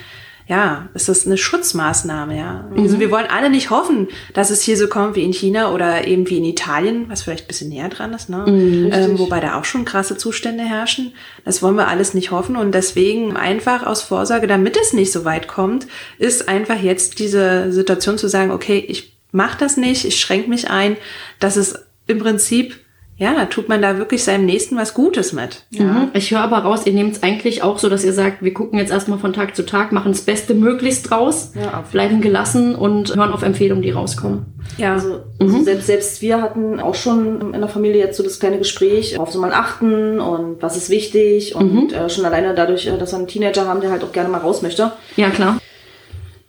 ja, 0.50 0.88
es 0.94 1.08
ist 1.08 1.28
eine 1.28 1.36
Schutzmaßnahme, 1.38 2.36
ja. 2.36 2.68
Also 2.76 2.98
wir 2.98 3.12
wollen 3.12 3.28
alle 3.28 3.50
nicht 3.50 3.70
hoffen, 3.70 4.08
dass 4.34 4.50
es 4.50 4.62
hier 4.62 4.76
so 4.76 4.88
kommt 4.88 5.14
wie 5.14 5.22
in 5.22 5.32
China 5.32 5.72
oder 5.72 6.08
eben 6.08 6.28
wie 6.28 6.38
in 6.38 6.44
Italien, 6.44 7.08
was 7.08 7.22
vielleicht 7.22 7.44
ein 7.44 7.46
bisschen 7.46 7.68
näher 7.68 7.88
dran 7.88 8.12
ist, 8.12 8.28
ne? 8.28 8.46
ähm, 8.92 9.16
wobei 9.20 9.38
da 9.38 9.56
auch 9.56 9.64
schon 9.64 9.84
krasse 9.84 10.16
Zustände 10.16 10.64
herrschen. 10.64 11.12
Das 11.44 11.62
wollen 11.62 11.76
wir 11.76 11.86
alles 11.86 12.14
nicht 12.14 12.32
hoffen 12.32 12.56
und 12.56 12.74
deswegen 12.74 13.36
einfach 13.36 13.86
aus 13.86 14.02
Vorsorge, 14.02 14.48
damit 14.48 14.76
es 14.76 14.92
nicht 14.92 15.12
so 15.12 15.24
weit 15.24 15.46
kommt, 15.46 15.86
ist 16.18 16.48
einfach 16.48 16.82
jetzt 16.82 17.20
diese 17.20 17.70
Situation 17.70 18.18
zu 18.18 18.26
sagen, 18.26 18.50
okay, 18.50 18.84
ich 18.88 19.19
mache 19.32 19.58
das 19.58 19.76
nicht, 19.76 20.04
ich 20.04 20.20
schränke 20.20 20.48
mich 20.48 20.70
ein, 20.70 20.96
dass 21.38 21.56
es 21.56 21.86
im 22.06 22.18
Prinzip 22.18 22.76
ja, 23.20 23.34
da 23.34 23.44
tut 23.44 23.68
man 23.68 23.82
da 23.82 23.98
wirklich 23.98 24.24
seinem 24.24 24.46
Nächsten 24.46 24.78
was 24.78 24.94
Gutes 24.94 25.34
mit. 25.34 25.64
Mhm. 25.72 26.08
Ich 26.14 26.30
höre 26.30 26.40
aber 26.40 26.60
raus, 26.60 26.86
ihr 26.86 26.94
nehmt 26.94 27.16
es 27.16 27.22
eigentlich 27.22 27.62
auch 27.62 27.78
so, 27.78 27.90
dass 27.90 28.02
ihr 28.02 28.14
sagt, 28.14 28.42
wir 28.42 28.54
gucken 28.54 28.78
jetzt 28.78 28.90
erstmal 28.90 29.18
von 29.18 29.34
Tag 29.34 29.54
zu 29.54 29.66
Tag, 29.66 29.92
machen 29.92 30.12
das 30.12 30.22
Beste 30.22 30.54
möglichst 30.54 31.10
draus, 31.10 31.52
Ja, 31.54 31.84
bleiben 31.92 32.22
gelassen 32.22 32.74
und 32.74 33.14
hören 33.14 33.30
auf 33.34 33.42
Empfehlungen, 33.42 33.82
die 33.82 33.90
rauskommen. 33.90 34.46
Ja. 34.78 34.94
Also, 34.94 35.20
also 35.38 35.62
selbst, 35.62 35.86
selbst 35.86 36.22
wir 36.22 36.40
hatten 36.40 36.80
auch 36.80 36.94
schon 36.94 37.52
in 37.52 37.60
der 37.60 37.68
Familie 37.68 37.98
jetzt 37.98 38.16
so 38.16 38.22
das 38.22 38.40
kleine 38.40 38.56
Gespräch, 38.56 39.18
auf 39.18 39.30
so 39.30 39.38
mal 39.38 39.52
achten 39.52 40.18
und 40.18 40.62
was 40.62 40.78
ist 40.78 40.88
wichtig 40.88 41.54
und 41.54 41.92
äh, 41.92 42.08
schon 42.08 42.24
alleine 42.24 42.54
dadurch, 42.54 42.86
äh, 42.86 42.96
dass 42.96 43.12
wir 43.12 43.18
einen 43.18 43.28
Teenager 43.28 43.66
haben, 43.66 43.82
der 43.82 43.90
halt 43.90 44.02
auch 44.02 44.12
gerne 44.12 44.30
mal 44.30 44.38
raus 44.38 44.62
möchte, 44.62 44.92
Ja, 45.16 45.28
klar. 45.28 45.59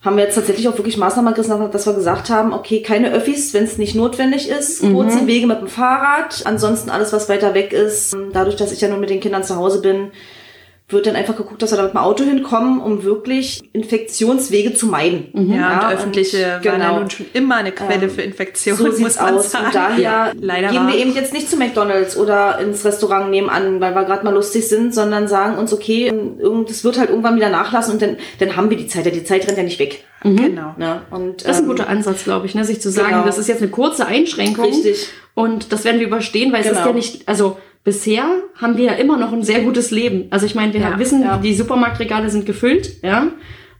Haben 0.02 0.18
wir 0.18 0.24
jetzt 0.24 0.36
tatsächlich 0.36 0.68
auch 0.68 0.78
wirklich 0.78 0.98
Maßnahmen 0.98 1.32
ergriffen, 1.32 1.72
dass 1.72 1.86
wir 1.86 1.94
gesagt 1.94 2.30
haben, 2.32 2.54
okay, 2.54 2.82
keine 2.82 3.12
Öffis, 3.12 3.54
wenn 3.54 3.66
es 3.66 3.78
nicht 3.78 3.94
notwendig 3.94 4.50
ist, 4.50 4.82
kurze 4.82 5.28
Wege 5.28 5.46
mit 5.46 5.62
dem 5.62 5.68
Fahrrad, 5.68 6.42
ansonsten 6.46 6.90
alles, 6.90 7.14
was 7.14 7.30
weiter 7.30 7.54
weg 7.54 7.72
ist. 7.72 8.18
Dadurch, 8.34 8.56
dass 8.56 8.72
ich 8.72 8.82
ja 8.82 8.88
nur 8.88 8.98
mit 8.98 9.12
den 9.12 9.20
Kindern 9.20 9.44
zu 9.44 9.56
Hause 9.56 9.80
bin, 9.82 10.12
wird 10.94 11.06
dann 11.08 11.16
einfach 11.16 11.36
geguckt, 11.36 11.62
dass 11.62 11.72
wir 11.72 11.78
da 11.78 11.84
mit 11.84 11.94
dem 11.94 11.98
Auto 11.98 12.24
hinkommen, 12.24 12.80
um 12.82 13.04
wirklich 13.04 13.62
Infektionswege 13.74 14.74
zu 14.74 14.88
meiden. 14.88 15.30
Ja, 15.52 15.88
und 15.90 15.94
öffentliche 15.96 16.60
genau. 16.62 16.74
waren 16.74 16.82
ja 16.82 17.00
nun 17.00 17.10
schon 17.10 17.26
immer 17.34 17.56
eine 17.56 17.72
Quelle 17.72 18.10
für 18.10 18.22
Infektionen, 18.22 18.78
So 18.78 18.86
muss 19.02 19.16
man 19.20 19.36
aus. 19.36 19.52
sagen. 19.52 19.66
Und 19.68 19.76
daher 19.76 20.34
Leider 20.40 20.70
gehen 20.70 20.84
wahr. 20.86 20.94
wir 20.94 21.00
eben 21.00 21.14
jetzt 21.14 21.34
nicht 21.34 21.50
zu 21.50 21.58
McDonalds 21.58 22.18
oder 22.18 22.60
ins 22.60 22.84
Restaurant 22.86 23.30
nebenan, 23.32 23.80
weil 23.80 23.94
wir 23.96 24.04
gerade 24.06 24.24
mal 24.26 24.34
lustig 24.34 24.68
sind, 24.68 24.94
sondern 24.94 25.28
sagen 25.28 25.58
uns, 25.58 25.74
okay, 25.74 26.12
das 26.68 26.84
wird 26.84 26.98
halt 27.00 27.10
irgendwann 27.10 27.36
wieder 27.36 27.50
nachlassen 27.50 27.94
und 27.94 28.02
dann, 28.02 28.18
dann 28.40 28.56
haben 28.56 28.70
wir 28.70 28.78
die 28.78 28.88
Zeit. 28.88 29.06
Ja, 29.06 29.12
Die 29.12 29.24
Zeit 29.24 29.48
rennt 29.48 29.58
ja 29.58 29.64
nicht 29.64 29.80
weg. 29.80 30.04
Genau. 30.24 30.76
Ne? 30.78 31.02
Und, 31.10 31.44
Das 31.46 31.52
ist 31.52 31.58
ein 31.58 31.64
ähm, 31.64 31.70
guter 31.70 31.90
Ansatz, 31.90 32.24
glaube 32.24 32.46
ich, 32.46 32.54
ne? 32.54 32.64
sich 32.64 32.80
zu 32.82 32.92
sagen, 32.92 33.10
genau. 33.10 33.26
das 33.26 33.38
ist 33.40 33.48
jetzt 33.48 33.62
eine 33.62 33.72
kurze 33.72 34.06
Einschränkung. 34.06 34.66
Richtig. 34.66 35.08
Und 35.34 35.72
das 35.74 35.84
werden 35.84 36.00
wir 36.00 36.06
überstehen, 36.08 36.52
weil 36.54 36.62
es 36.62 36.68
ist 36.68 36.74
Genau. 36.74 36.88
ja 36.88 36.94
nicht, 36.94 37.28
also 37.28 37.58
bisher 37.84 38.26
haben 38.56 38.78
wir 38.78 38.86
ja 38.86 38.94
immer 38.94 39.18
noch 39.18 39.34
ein 39.34 39.44
sehr 39.44 39.62
gutes 39.62 39.92
Leben. 39.92 40.26
Also 40.30 40.46
ich 40.46 40.56
meine, 40.56 40.74
wir 40.74 40.82
Ja, 40.82 41.00
wissen, 41.00 41.22
ja. 41.24 41.38
die 41.38 41.54
Supermarktregale 41.54 42.30
sind 42.30 42.46
gefüllt, 42.46 43.02
ja. 43.04 43.28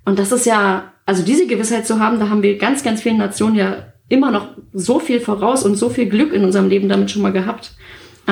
Und 0.06 0.18
das 0.18 0.32
ist 0.32 0.46
ja, 0.46 0.94
also 1.06 1.24
diese 1.24 1.48
Gewissheit 1.48 1.86
zu 1.86 2.00
haben, 2.00 2.20
da 2.20 2.30
haben 2.30 2.44
wir 2.44 2.58
ganz, 2.58 2.84
ganz 2.84 3.02
vielen 3.02 3.18
Nationen 3.18 3.56
ja 3.56 3.94
immer 4.10 4.32
noch 4.32 4.50
so 4.74 5.00
viel 5.00 5.20
voraus 5.20 5.64
und 5.64 5.76
so 5.76 5.90
viel 5.90 6.08
Glück 6.08 6.34
in 6.34 6.44
unserem 6.44 6.68
Leben 6.68 6.90
damit 6.90 7.12
schon 7.12 7.22
mal 7.22 7.32
gehabt. 7.32 7.74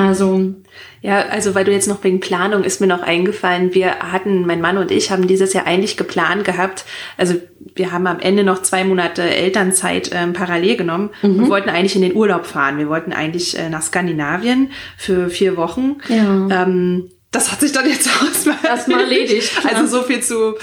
Also, 0.08 0.54
Ja, 1.02 1.26
also 1.30 1.54
weil 1.54 1.64
du 1.64 1.72
jetzt 1.72 1.88
noch 1.88 2.04
wegen 2.04 2.20
Planung 2.20 2.64
ist 2.64 2.80
mir 2.80 2.86
noch 2.86 3.02
eingefallen, 3.02 3.74
wir 3.74 3.98
hatten, 3.98 4.46
mein 4.46 4.60
Mann 4.60 4.76
und 4.78 4.90
ich 4.90 5.10
haben 5.10 5.26
dieses 5.26 5.52
Jahr 5.52 5.66
eigentlich 5.66 5.96
geplant 5.96 6.44
gehabt, 6.44 6.84
also 7.16 7.34
wir 7.74 7.92
haben 7.92 8.06
am 8.06 8.20
Ende 8.20 8.44
noch 8.44 8.62
zwei 8.62 8.84
Monate 8.84 9.22
Elternzeit 9.22 10.10
ähm, 10.12 10.32
parallel 10.32 10.76
genommen 10.76 11.10
und 11.22 11.48
wollten 11.48 11.70
eigentlich 11.70 11.96
in 11.96 12.02
den 12.02 12.14
Urlaub 12.14 12.46
fahren. 12.46 12.78
Wir 12.78 12.88
wollten 12.88 13.12
eigentlich 13.12 13.56
äh, 13.58 13.68
nach 13.68 13.82
Skandinavien 13.82 14.70
für 14.96 15.30
vier 15.30 15.56
Wochen. 15.56 15.96
Ja. 16.08 16.62
Ähm, 16.62 17.10
das 17.30 17.52
hat 17.52 17.60
sich 17.60 17.72
dann 17.72 17.86
jetzt 17.88 18.08
erstmal 18.22 18.56
Erstmal 18.64 19.00
erledigt, 19.00 19.56
klar. 19.56 19.74
Also 19.76 19.98
so 19.98 20.02
viel 20.02 20.20
zu, 20.20 20.56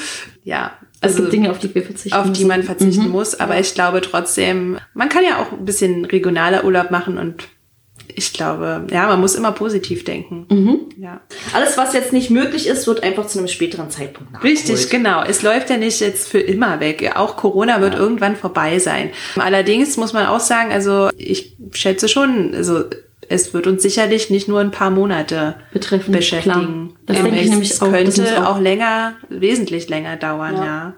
ja. 0.44 0.74
es 1.00 1.12
Also 1.12 1.22
gibt 1.22 1.34
Dinge, 1.34 1.52
auf 1.52 1.60
die 1.60 1.74
wir 1.74 1.84
verzichten 1.84 2.18
auf 2.18 2.32
die 2.32 2.46
man 2.46 2.64
verzichten 2.64 3.10
muss. 3.10 3.40
Aber 3.40 3.60
ich 3.60 3.74
glaube 3.74 4.02
trotzdem, 4.02 4.78
man 4.94 5.10
kann 5.10 5.24
ja 5.24 5.42
auch 5.42 5.52
ein 5.54 5.66
bisschen 5.66 6.06
regionaler 6.06 6.66
Urlaub 6.66 6.92
machen 6.92 7.18
und 7.18 7.48
ich 8.18 8.34
glaube, 8.34 8.88
ja, 8.92 9.06
man 9.08 9.20
muss 9.22 9.36
immer 9.36 9.52
positiv 9.52 10.04
denken. 10.04 10.88
Ja. 10.98 11.22
Alles, 11.54 11.78
was 11.78 11.94
jetzt 11.94 12.12
nicht 12.14 12.32
möglich 12.32 12.66
ist, 12.68 12.88
wird 12.88 13.04
einfach 13.04 13.28
zu 13.28 13.38
einem 13.38 13.48
späteren 13.48 13.92
Zeitpunkt 13.92 14.34
nachgeholt. 14.34 14.58
Richtig, 14.58 14.90
genau. 14.90 15.24
Es 15.24 15.44
läuft 15.44 15.70
ja 15.70 15.78
nicht 15.78 16.00
jetzt 16.02 16.28
für 16.28 16.40
immer 16.40 16.80
weg. 16.80 17.12
Auch 17.16 17.38
Corona 17.38 17.80
wird 17.80 17.94
irgendwann 17.94 18.36
vorbei 18.36 18.80
sein. 18.80 19.12
Allerdings 19.36 19.98
muss 19.98 20.14
man 20.14 20.26
auch 20.26 20.40
sagen, 20.40 20.72
also 20.72 21.10
ich 21.16 21.56
schätze 21.74 22.10
schon, 22.10 22.56
also 22.56 22.86
es 23.30 23.54
wird 23.54 23.68
uns 23.68 23.84
sicherlich 23.84 24.30
nicht 24.32 24.48
nur 24.48 24.62
ein 24.62 24.72
paar 24.72 24.90
Monate 24.90 25.56
Betreffen, 25.74 26.14
beschäftigen. 26.14 26.54
klar. 26.56 26.90
Das 27.06 27.18
Ähm, 27.18 27.24
denke 27.26 27.40
ich 27.40 27.46
es 27.46 27.50
nämlich 27.52 27.82
auch. 27.82 27.92
Könnte 27.92 28.42
auch- 28.48 28.56
auch 28.56 28.60
länger, 28.60 29.14
wesentlich 29.30 29.90
länger 29.90 30.16
dauern, 30.16 30.56
ja. 30.56 30.94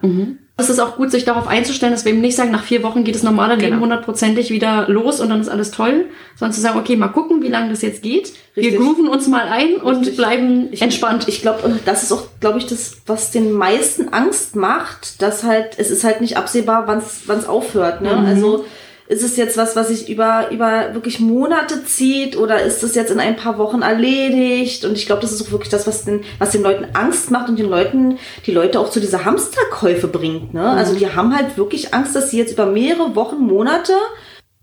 Es 0.59 0.69
ist 0.69 0.79
auch 0.79 0.97
gut, 0.97 1.11
sich 1.11 1.25
darauf 1.25 1.47
einzustellen, 1.47 1.93
dass 1.93 2.05
wir 2.05 2.11
eben 2.11 2.21
nicht 2.21 2.35
sagen, 2.35 2.51
nach 2.51 2.63
vier 2.63 2.83
Wochen 2.83 3.03
geht 3.03 3.15
das 3.15 3.23
normale 3.23 3.55
Leben 3.55 3.71
Genau. 3.71 3.81
hundertprozentig 3.81 4.49
wieder 4.51 4.87
los 4.89 5.19
und 5.19 5.29
dann 5.29 5.39
ist 5.41 5.49
alles 5.49 5.71
toll, 5.71 6.05
sondern 6.35 6.53
zu 6.53 6.61
sagen, 6.61 6.79
okay, 6.79 6.95
mal 6.95 7.07
gucken, 7.09 7.41
wie 7.41 7.47
lange 7.47 7.69
das 7.69 7.81
jetzt 7.81 8.01
geht. 8.01 8.33
Wir 8.53 8.63
Richtig. 8.63 8.79
grooven 8.79 9.07
uns 9.07 9.27
mal 9.27 9.47
ein 9.47 9.75
und 9.75 9.99
Richtig. 9.99 10.17
bleiben 10.17 10.69
entspannt. 10.73 11.27
Ich 11.27 11.41
glaube, 11.41 11.65
und 11.65 11.79
das 11.85 12.03
ist 12.03 12.11
auch, 12.11 12.23
glaube 12.39 12.59
ich, 12.59 12.65
das, 12.65 12.97
was 13.05 13.31
den 13.31 13.51
meisten 13.51 14.09
Angst 14.09 14.55
macht, 14.55 15.21
dass 15.21 15.43
halt, 15.43 15.77
es 15.77 15.89
ist 15.91 16.03
halt 16.03 16.21
nicht 16.21 16.37
absehbar, 16.37 16.83
wann 16.87 16.99
es 17.39 17.47
aufhört. 17.47 18.01
Ne? 18.01 18.15
Also 18.17 18.65
ist 19.09 19.23
es 19.23 19.37
jetzt 19.37 19.57
was, 19.57 19.75
was 19.75 19.87
sich 19.87 20.07
über, 20.07 20.51
über 20.51 20.93
wirklich 20.93 21.19
Monate 21.19 21.83
zieht 21.83 22.37
oder 22.37 22.61
ist 22.61 22.83
es 22.83 22.93
jetzt 22.93 23.09
in 23.09 23.19
ein 23.19 23.35
paar 23.35 23.57
Wochen 23.57 23.81
erledigt? 23.81 24.85
Und 24.85 24.93
ich 24.93 25.07
glaube, 25.07 25.23
das 25.23 25.31
ist 25.31 25.41
auch 25.41 25.51
wirklich 25.51 25.71
das, 25.71 25.87
was 25.87 26.05
den, 26.05 26.21
was 26.37 26.51
den 26.51 26.61
Leuten 26.61 26.85
Angst 26.93 27.31
macht 27.31 27.49
und 27.49 27.57
den 27.57 27.67
Leuten, 27.67 28.19
die 28.45 28.51
Leute 28.51 28.79
auch 28.79 28.91
zu 28.91 28.99
dieser 28.99 29.25
Hamsterkäufe 29.25 30.07
bringt. 30.07 30.53
Ne? 30.53 30.63
Also 30.63 30.93
die 30.93 31.11
haben 31.11 31.35
halt 31.35 31.57
wirklich 31.57 31.91
Angst, 31.91 32.15
dass 32.15 32.29
sie 32.29 32.37
jetzt 32.37 32.53
über 32.53 32.67
mehrere 32.67 33.15
Wochen, 33.15 33.39
Monate 33.39 33.93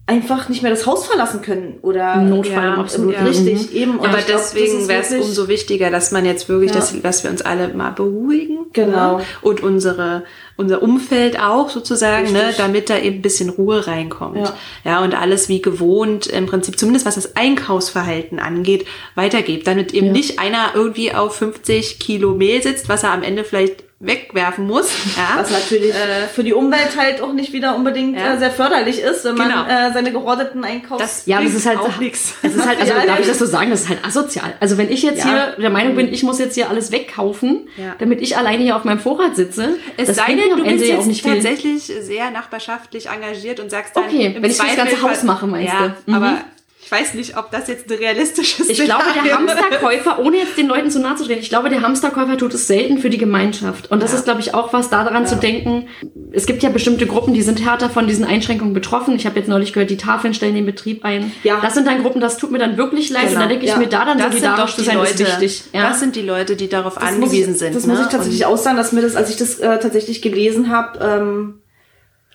einfach 0.09 0.49
nicht 0.49 0.63
mehr 0.63 0.71
das 0.71 0.87
Haus 0.87 1.05
verlassen 1.07 1.43
können 1.43 1.79
oder 1.83 2.17
Notfall, 2.17 2.77
Ja, 2.87 3.11
ja. 3.11 3.25
richtig 3.25 3.75
eben. 3.75 3.99
Und 3.99 4.07
Aber 4.09 4.19
ich 4.21 4.27
glaub, 4.27 4.39
das 4.39 4.53
deswegen 4.53 4.79
ist 4.83 4.89
wäre 4.89 5.03
es 5.03 5.13
umso 5.13 5.49
wichtiger, 5.49 5.91
dass 5.91 6.13
man 6.13 6.25
jetzt 6.25 6.49
wirklich, 6.49 6.71
Ja. 6.71 6.77
dass, 6.77 7.01
dass 7.03 7.25
wir 7.25 7.31
uns 7.31 7.43
alle 7.43 7.69
mal 7.75 7.91
beruhigen. 7.91 8.67
Genau. 8.73 9.21
Und 9.43 9.65
unsere, 9.65 10.23
unser 10.57 10.81
Umfeld 10.83 11.41
auch 11.41 11.71
sozusagen, 11.71 12.31
ne? 12.33 12.55
Damit 12.57 12.89
da 12.89 12.99
eben 12.99 13.17
ein 13.17 13.23
bisschen 13.23 13.49
Ruhe 13.49 13.87
reinkommt. 13.89 14.37
Ja. 14.39 14.55
ja, 14.85 15.03
und 15.03 15.15
alles 15.21 15.49
wie 15.49 15.61
gewohnt, 15.61 16.27
im 16.29 16.47
Prinzip, 16.47 16.79
zumindest 16.79 17.05
was 17.05 17.17
das 17.17 17.35
Einkaufsverhalten 17.35 18.39
angeht, 18.39 18.87
weitergebt. 19.17 19.67
Damit 19.67 19.93
eben 19.93 20.09
Ja. 20.09 20.13
nicht 20.13 20.39
einer 20.39 20.71
irgendwie 20.75 21.13
auf 21.15 21.35
50 21.35 21.99
Kilo 21.99 22.33
Mehl 22.35 22.63
sitzt, 22.63 22.89
was 22.89 23.03
er 23.03 23.11
am 23.13 23.25
Ende 23.25 23.43
vielleicht 23.43 23.83
wegwerfen 23.99 24.67
muss. 24.67 24.91
Ja. 25.17 25.41
Was 25.41 25.51
natürlich 25.51 25.91
Äh, 25.95 26.27
für 26.33 26.45
die 26.45 26.53
Umwelt 26.53 26.97
halt 26.99 27.23
auch 27.23 27.33
nicht 27.33 27.53
wieder 27.55 27.75
unbedingt 27.77 28.19
Ja. 28.19 28.35
äh, 28.35 28.39
sehr 28.39 28.51
förderlich 28.51 29.01
ist, 29.01 29.25
wenn 29.25 29.35
man 29.37 29.49
Genau. 29.49 29.65
äh, 29.67 29.93
seine 29.95 30.13
gehorteten 30.13 30.65
Einkaufs... 30.65 31.01
das 31.03 31.27
Ja, 31.27 31.39
bringt 31.39 31.55
ist 31.55 31.65
halt 31.67 31.79
auch 31.79 31.97
nichts. 32.01 32.35
Es 32.43 32.55
ist 32.55 32.67
halt, 32.67 32.79
also 32.81 32.93
Ja, 32.97 33.07
darf 33.07 33.21
ich 33.21 33.27
das 33.27 33.39
so 33.39 33.47
sagen, 33.47 33.71
das 33.71 33.83
ist 33.83 33.89
halt 33.89 34.05
asozial. 34.05 34.53
Also 34.61 34.77
wenn 34.77 34.91
ich 34.91 35.03
jetzt 35.03 35.23
hier 35.25 35.55
der 35.59 35.71
Meinung 35.71 35.95
bin, 35.97 36.13
ich 36.13 36.23
muss 36.23 36.39
jetzt 36.39 36.55
hier 36.55 36.69
alles 36.69 36.93
wegkaufen, 36.93 37.69
damit 37.99 38.21
ich 38.21 38.37
alleine 38.37 38.63
hier 38.63 38.77
auf 38.77 38.85
meinem 38.85 38.99
Vorrat 39.01 39.35
sitze, 39.37 39.77
Es 39.97 40.09
das 40.09 40.17
sei 40.17 40.27
denn, 40.35 40.51
du 40.57 40.63
Ende 40.65 40.79
bist 40.79 40.85
auch 40.93 40.97
jetzt 40.97 41.07
nicht 41.07 41.23
viel. 41.23 41.33
tatsächlich 41.35 41.85
sehr 42.01 42.31
nachbarschaftlich 42.31 43.09
engagiert 43.09 43.61
und 43.61 43.71
sagst 43.71 43.97
dann, 43.97 44.05
Okay, 44.05 44.37
wenn 44.39 44.51
ich 44.51 44.59
das 44.59 44.67
Zweifel 44.67 44.77
ganze 44.77 45.03
Haus 45.03 45.23
mache, 45.23 45.47
meinst 45.47 45.73
du? 45.73 45.95
Mhm. 46.11 46.15
aber 46.15 46.39
ich 46.87 46.93
weiß 46.93 47.15
nicht, 47.15 47.37
ob 47.37 47.51
das 47.51 47.67
jetzt 47.67 47.91
ein 47.91 47.99
realistisches 47.99 48.69
Ich 48.69 48.79
glaube, 48.85 49.03
der. 49.13 49.37
Hamsterkäufer, 49.37 50.21
ohne 50.21 50.37
jetzt 50.37 50.57
den 50.57 50.69
Leuten 50.69 50.89
zu 50.89 51.01
nahe 51.01 51.17
zu 51.17 51.25
treten, 51.25 51.41
ich 51.41 51.49
glaube, 51.49 51.69
der 51.69 51.83
Hamsterkäufer 51.83 52.39
tut 52.39 52.55
es 52.55 52.69
selten 52.69 52.99
für 52.99 53.11
die 53.11 53.19
Gemeinschaft. 53.19 53.91
Und 53.91 54.05
das 54.05 54.13
Ja. 54.13 54.19
ist, 54.19 54.25
glaube 54.25 54.41
ich, 54.41 54.55
auch 54.55 54.73
was 54.73 54.89
daran 54.89 55.27
zu 55.27 55.35
denken. 55.35 55.89
Es 56.31 56.47
gibt 56.47 56.63
ja 56.63 56.69
bestimmte 56.69 57.07
Gruppen, 57.09 57.35
die 57.35 57.43
sind 57.43 57.65
härter 57.65 57.91
von 57.91 58.07
diesen 58.07 58.25
Einschränkungen 58.25 58.73
betroffen. 58.73 59.17
Ich 59.17 59.27
habe 59.27 59.37
jetzt 59.37 59.49
neulich 59.49 59.73
gehört, 59.73 59.91
die 59.91 59.97
Tafeln 59.97 60.33
stellen 60.33 60.55
den 60.55 60.65
Betrieb 60.65 61.05
ein. 61.05 61.33
Ja. 61.43 61.59
Das 61.61 61.75
sind 61.75 61.89
dann 61.89 62.03
Gruppen, 62.03 62.21
das 62.21 62.39
tut 62.39 62.53
mir 62.53 62.59
dann 62.59 62.77
wirklich 62.77 63.11
leid. 63.11 63.25
Und 63.25 63.29
Genau. 63.31 63.41
da 63.41 63.47
denke 63.49 63.65
ich 63.65 63.73
Ja. 63.73 63.79
mir, 63.79 63.89
da 63.89 64.05
dann 64.05 64.19
Das 64.19 64.29
solidarisch 64.33 64.75
zu 64.77 64.81
die 64.83 64.87
sein, 64.87 64.97
Leute, 64.99 65.11
ist 65.25 65.41
wichtig. 65.41 65.65
Ja. 65.73 65.89
das 65.89 65.99
sind 65.99 66.15
die 66.15 66.23
Leute, 66.23 66.55
die 66.55 66.69
darauf 66.69 66.95
Das 66.95 67.03
angewiesen 67.03 67.55
ich, 67.55 67.59
sind. 67.59 67.75
Das 67.75 67.85
ne? 67.85 67.95
muss 67.95 68.03
ich 68.03 68.13
tatsächlich 68.13 68.47
Und 68.47 68.53
auch 68.53 68.57
sagen, 68.59 68.77
dass 68.77 68.93
mir 68.93 69.03
das, 69.03 69.17
als 69.17 69.29
ich 69.31 69.37
das 69.37 69.59
äh, 69.59 69.81
tatsächlich 69.81 70.23
gelesen 70.23 70.71
habe, 70.71 71.01
ähm, 71.05 71.55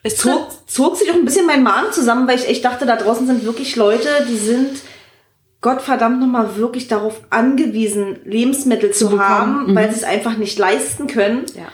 es 0.04 0.18
zog, 0.18 0.48
zog 0.68 0.98
sich 0.98 1.12
auch 1.12 1.16
ein 1.16 1.26
bisschen 1.26 1.46
mein 1.46 1.64
Magen 1.64 1.92
zusammen, 1.92 2.28
weil 2.28 2.38
ich 2.38 2.48
echt 2.48 2.66
dachte, 2.66 2.86
da 2.86 2.96
draußen 2.96 3.28
sind 3.28 3.46
wirklich 3.46 3.76
Leute, 3.76 4.08
die 4.28 4.38
sind 4.38 4.82
Gottverdammt 5.62 6.20
nochmal 6.20 6.56
wirklich 6.56 6.88
darauf 6.88 7.22
angewiesen, 7.30 8.20
Lebensmittel 8.26 8.92
zu, 8.92 9.06
bekommen. 9.06 9.22
haben, 9.22 9.76
weil 9.76 9.92
sie 9.92 9.98
es 9.98 10.04
einfach 10.04 10.38
nicht 10.38 10.58
leisten 10.58 11.08
können. 11.08 11.46
ja. 11.56 11.68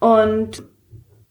Und 0.00 0.62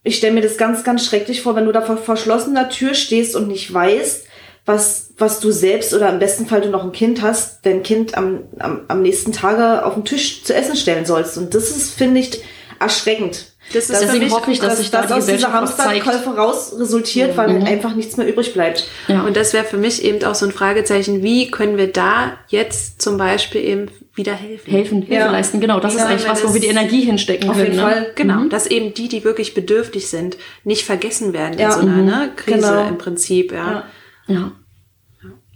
ich 0.04 0.16
stelle 0.16 0.34
mir 0.34 0.42
das 0.42 0.58
ganz, 0.58 0.86
ganz 0.86 1.06
schrecklich 1.06 1.42
vor, 1.42 1.56
wenn 1.56 1.66
du 1.66 1.74
da 1.74 1.82
vor 1.82 1.98
verschlossener 1.98 2.70
Tür 2.70 2.94
stehst 2.94 3.36
und 3.36 3.50
nicht 3.50 3.74
weißt, 3.74 4.26
was, 4.66 5.14
was 5.18 5.42
du 5.42 5.52
selbst 5.52 5.94
oder 5.94 6.10
im 6.10 6.20
besten 6.20 6.46
Fall 6.46 6.62
du 6.62 6.70
noch 6.70 6.84
ein 6.84 6.94
Kind 6.94 7.22
hast, 7.22 7.66
dein 7.66 7.84
Kind 7.84 8.18
am, 8.18 8.44
am, 8.60 8.82
am 8.88 9.02
nächsten 9.02 9.34
Tage 9.34 9.86
auf 9.86 9.96
den 9.96 10.06
Tisch 10.06 10.44
zu 10.44 10.54
essen 10.54 10.78
stellen 10.78 11.06
sollst. 11.06 11.38
Und 11.38 11.54
das 11.54 11.72
ist, 11.72 11.94
finde 11.94 12.22
ich, 12.22 12.42
erschreckend. 12.80 13.57
Das 13.74 13.90
ist 13.90 14.02
Deswegen 14.02 14.32
hoffe 14.32 14.52
ich, 14.52 14.60
dass 14.60 14.70
dass 14.70 14.78
sich 14.80 14.92
da 14.92 15.02
das 15.02 15.08
die 15.10 15.14
aus 15.16 15.26
dieser. 15.26 15.52
Hamsterkäufe 15.52 16.30
raus 16.36 16.74
resultiert, 16.80 17.36
weil 17.36 17.52
halt 17.54 17.68
einfach 17.68 17.96
nichts 17.96 18.16
mehr 18.18 18.28
übrig 18.28 18.54
bleibt. 18.54 18.88
Ja. 19.08 19.24
und 19.24 19.36
das 19.36 19.54
wäre 19.54 19.66
für 19.66 19.78
mich 19.78 20.04
eben 20.04 20.24
auch 20.26 20.36
so 20.36 20.46
ein 20.46 20.52
Fragezeichen, 20.52 21.22
wie 21.22 21.52
können 21.52 21.78
wir 21.78 21.92
da 21.92 22.38
jetzt 22.48 23.02
zum 23.02 23.18
Beispiel 23.18 23.62
eben 23.64 23.88
wieder 24.16 24.34
helfen? 24.34 24.72
helfen, 24.72 25.02
Hilfe 25.02 25.14
Ja. 25.26 25.32
leisten. 25.32 25.60
Genau, 25.60 25.80
das 25.80 25.94
Wie 25.94 25.98
ist 25.98 26.06
eigentlich 26.06 26.28
was, 26.30 26.44
wo 26.48 26.54
wir 26.54 26.62
die 26.62 26.68
Energie 26.68 27.02
hinstecken 27.02 27.50
Auf 27.50 27.56
können. 27.58 27.68
jeden 27.74 27.78
ne? 27.78 27.92
Fall. 27.92 28.12
Genau, 28.16 28.46
dass 28.46 28.68
eben 28.68 28.94
die, 28.94 29.10
die 29.10 29.24
wirklich 29.24 29.54
bedürftig 29.54 30.08
sind, 30.08 30.38
nicht 30.64 30.86
vergessen 30.86 31.34
werden 31.34 31.60
Ja, 31.60 31.68
in 31.68 31.72
so 31.74 31.80
einer 31.82 31.92
mhm. 31.98 32.06
ne, 32.06 32.32
Krise 32.36 32.58
Genau. 32.60 32.88
im 32.88 32.98
Prinzip. 32.98 33.52
Ja. 33.52 33.84
Ja. 34.28 34.52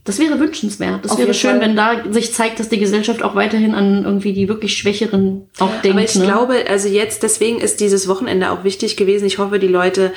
Das 0.03 0.17
wäre 0.17 0.39
wünschenswert. 0.39 1.05
Das 1.05 1.11
Auf 1.11 1.19
wäre 1.19 1.33
schön, 1.33 1.51
Fall. 1.51 1.61
wenn 1.61 1.75
da 1.75 2.03
sich 2.11 2.33
zeigt, 2.33 2.59
dass 2.59 2.69
die 2.69 2.79
Gesellschaft 2.79 3.21
auch 3.21 3.35
weiterhin 3.35 3.75
an 3.75 4.03
irgendwie 4.03 4.33
die 4.33 4.47
wirklich 4.47 4.75
Schwächeren 4.75 5.43
auch 5.59 5.69
denkt. 5.83 5.97
Aber 5.97 6.03
ich 6.03 6.15
ne? 6.15 6.25
glaube, 6.25 6.55
also 6.67 6.87
jetzt, 6.87 7.21
deswegen 7.23 7.59
ist 7.59 7.79
dieses 7.81 8.07
Wochenende 8.07 8.49
auch 8.51 8.63
wichtig 8.63 8.97
gewesen. 8.97 9.25
Ich 9.25 9.37
hoffe, 9.37 9.59
die 9.59 9.67
Leute 9.67 10.11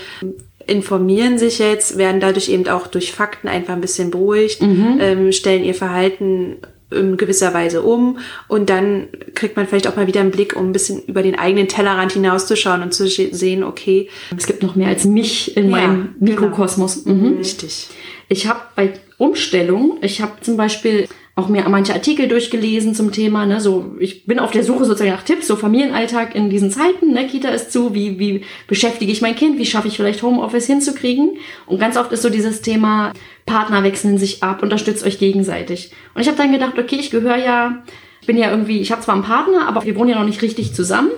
informieren 0.66 1.38
sich 1.38 1.58
jetzt, 1.58 1.98
werden 1.98 2.20
dadurch 2.20 2.48
eben 2.48 2.66
auch 2.68 2.86
durch 2.86 3.12
Fakten 3.12 3.48
einfach 3.48 3.74
ein 3.74 3.80
bisschen 3.82 4.10
beruhigt, 4.10 4.62
ähm, 4.62 5.30
stellen 5.32 5.64
ihr 5.64 5.74
Verhalten 5.74 6.56
in 6.90 7.16
gewisser 7.16 7.52
Weise 7.52 7.82
um 7.82 8.18
und 8.48 8.70
dann 8.70 9.08
kriegt 9.34 9.56
man 9.56 9.66
vielleicht 9.66 9.88
auch 9.88 9.96
mal 9.96 10.06
wieder 10.06 10.20
einen 10.20 10.30
Blick, 10.30 10.54
um 10.56 10.68
ein 10.68 10.72
bisschen 10.72 11.02
über 11.02 11.22
den 11.22 11.36
eigenen 11.38 11.66
Tellerrand 11.68 12.12
hinauszuschauen 12.12 12.82
und 12.82 12.94
zu 12.94 13.08
sehen, 13.08 13.64
okay, 13.64 14.08
Es 14.36 14.46
gibt 14.46 14.62
noch 14.62 14.76
mehr 14.76 14.88
als 14.88 15.04
mich 15.04 15.56
in 15.56 15.64
Ja, 15.64 15.70
meinem 15.70 16.14
Mikrokosmos. 16.20 17.04
Mhm. 17.04 17.36
richtig. 17.38 17.88
Ich 18.28 18.46
habe 18.46 18.60
bei 18.76 18.92
Umstellung, 19.18 19.98
ich 20.00 20.20
habe 20.20 20.40
zum 20.40 20.56
Beispiel 20.56 21.08
auch 21.36 21.48
mir 21.48 21.68
manche 21.68 21.94
Artikel 21.94 22.28
durchgelesen 22.28 22.94
zum 22.94 23.10
Thema, 23.10 23.44
ne, 23.44 23.60
so 23.60 23.96
ich 23.98 24.24
bin 24.24 24.38
auf 24.38 24.52
der 24.52 24.62
Suche 24.62 24.84
sozusagen 24.84 25.10
nach 25.10 25.24
Tipps, 25.24 25.48
so 25.48 25.56
Familienalltag 25.56 26.34
in 26.34 26.48
diesen 26.48 26.70
Zeiten, 26.70 27.12
ne, 27.12 27.26
Kita 27.26 27.48
ist 27.48 27.72
zu, 27.72 27.92
wie 27.92 28.20
wie 28.20 28.44
beschäftige 28.68 29.10
ich 29.10 29.20
mein 29.20 29.34
Kind, 29.34 29.58
wie 29.58 29.66
schaffe 29.66 29.88
ich 29.88 29.96
vielleicht 29.96 30.22
Homeoffice 30.22 30.66
hinzukriegen? 30.66 31.38
Und 31.66 31.80
ganz 31.80 31.96
oft 31.96 32.12
ist 32.12 32.22
so 32.22 32.30
dieses 32.30 32.62
Thema 32.62 33.12
Partner 33.46 33.82
wechseln 33.82 34.16
sich 34.16 34.44
ab, 34.44 34.62
unterstützt 34.62 35.04
euch 35.04 35.18
gegenseitig. 35.18 35.90
Und 36.14 36.22
ich 36.22 36.28
habe 36.28 36.38
dann 36.38 36.52
gedacht, 36.52 36.78
okay, 36.78 36.96
ich 37.00 37.10
gehöre 37.10 37.36
ja, 37.36 37.82
ich 38.20 38.28
bin 38.28 38.38
ja 38.38 38.50
irgendwie, 38.50 38.78
ich 38.78 38.92
habe 38.92 39.02
zwar 39.02 39.16
einen 39.16 39.24
Partner, 39.24 39.66
aber 39.66 39.84
wir 39.84 39.96
wohnen 39.96 40.10
ja 40.10 40.18
noch 40.18 40.26
nicht 40.26 40.42
richtig 40.42 40.72
zusammen 40.72 41.10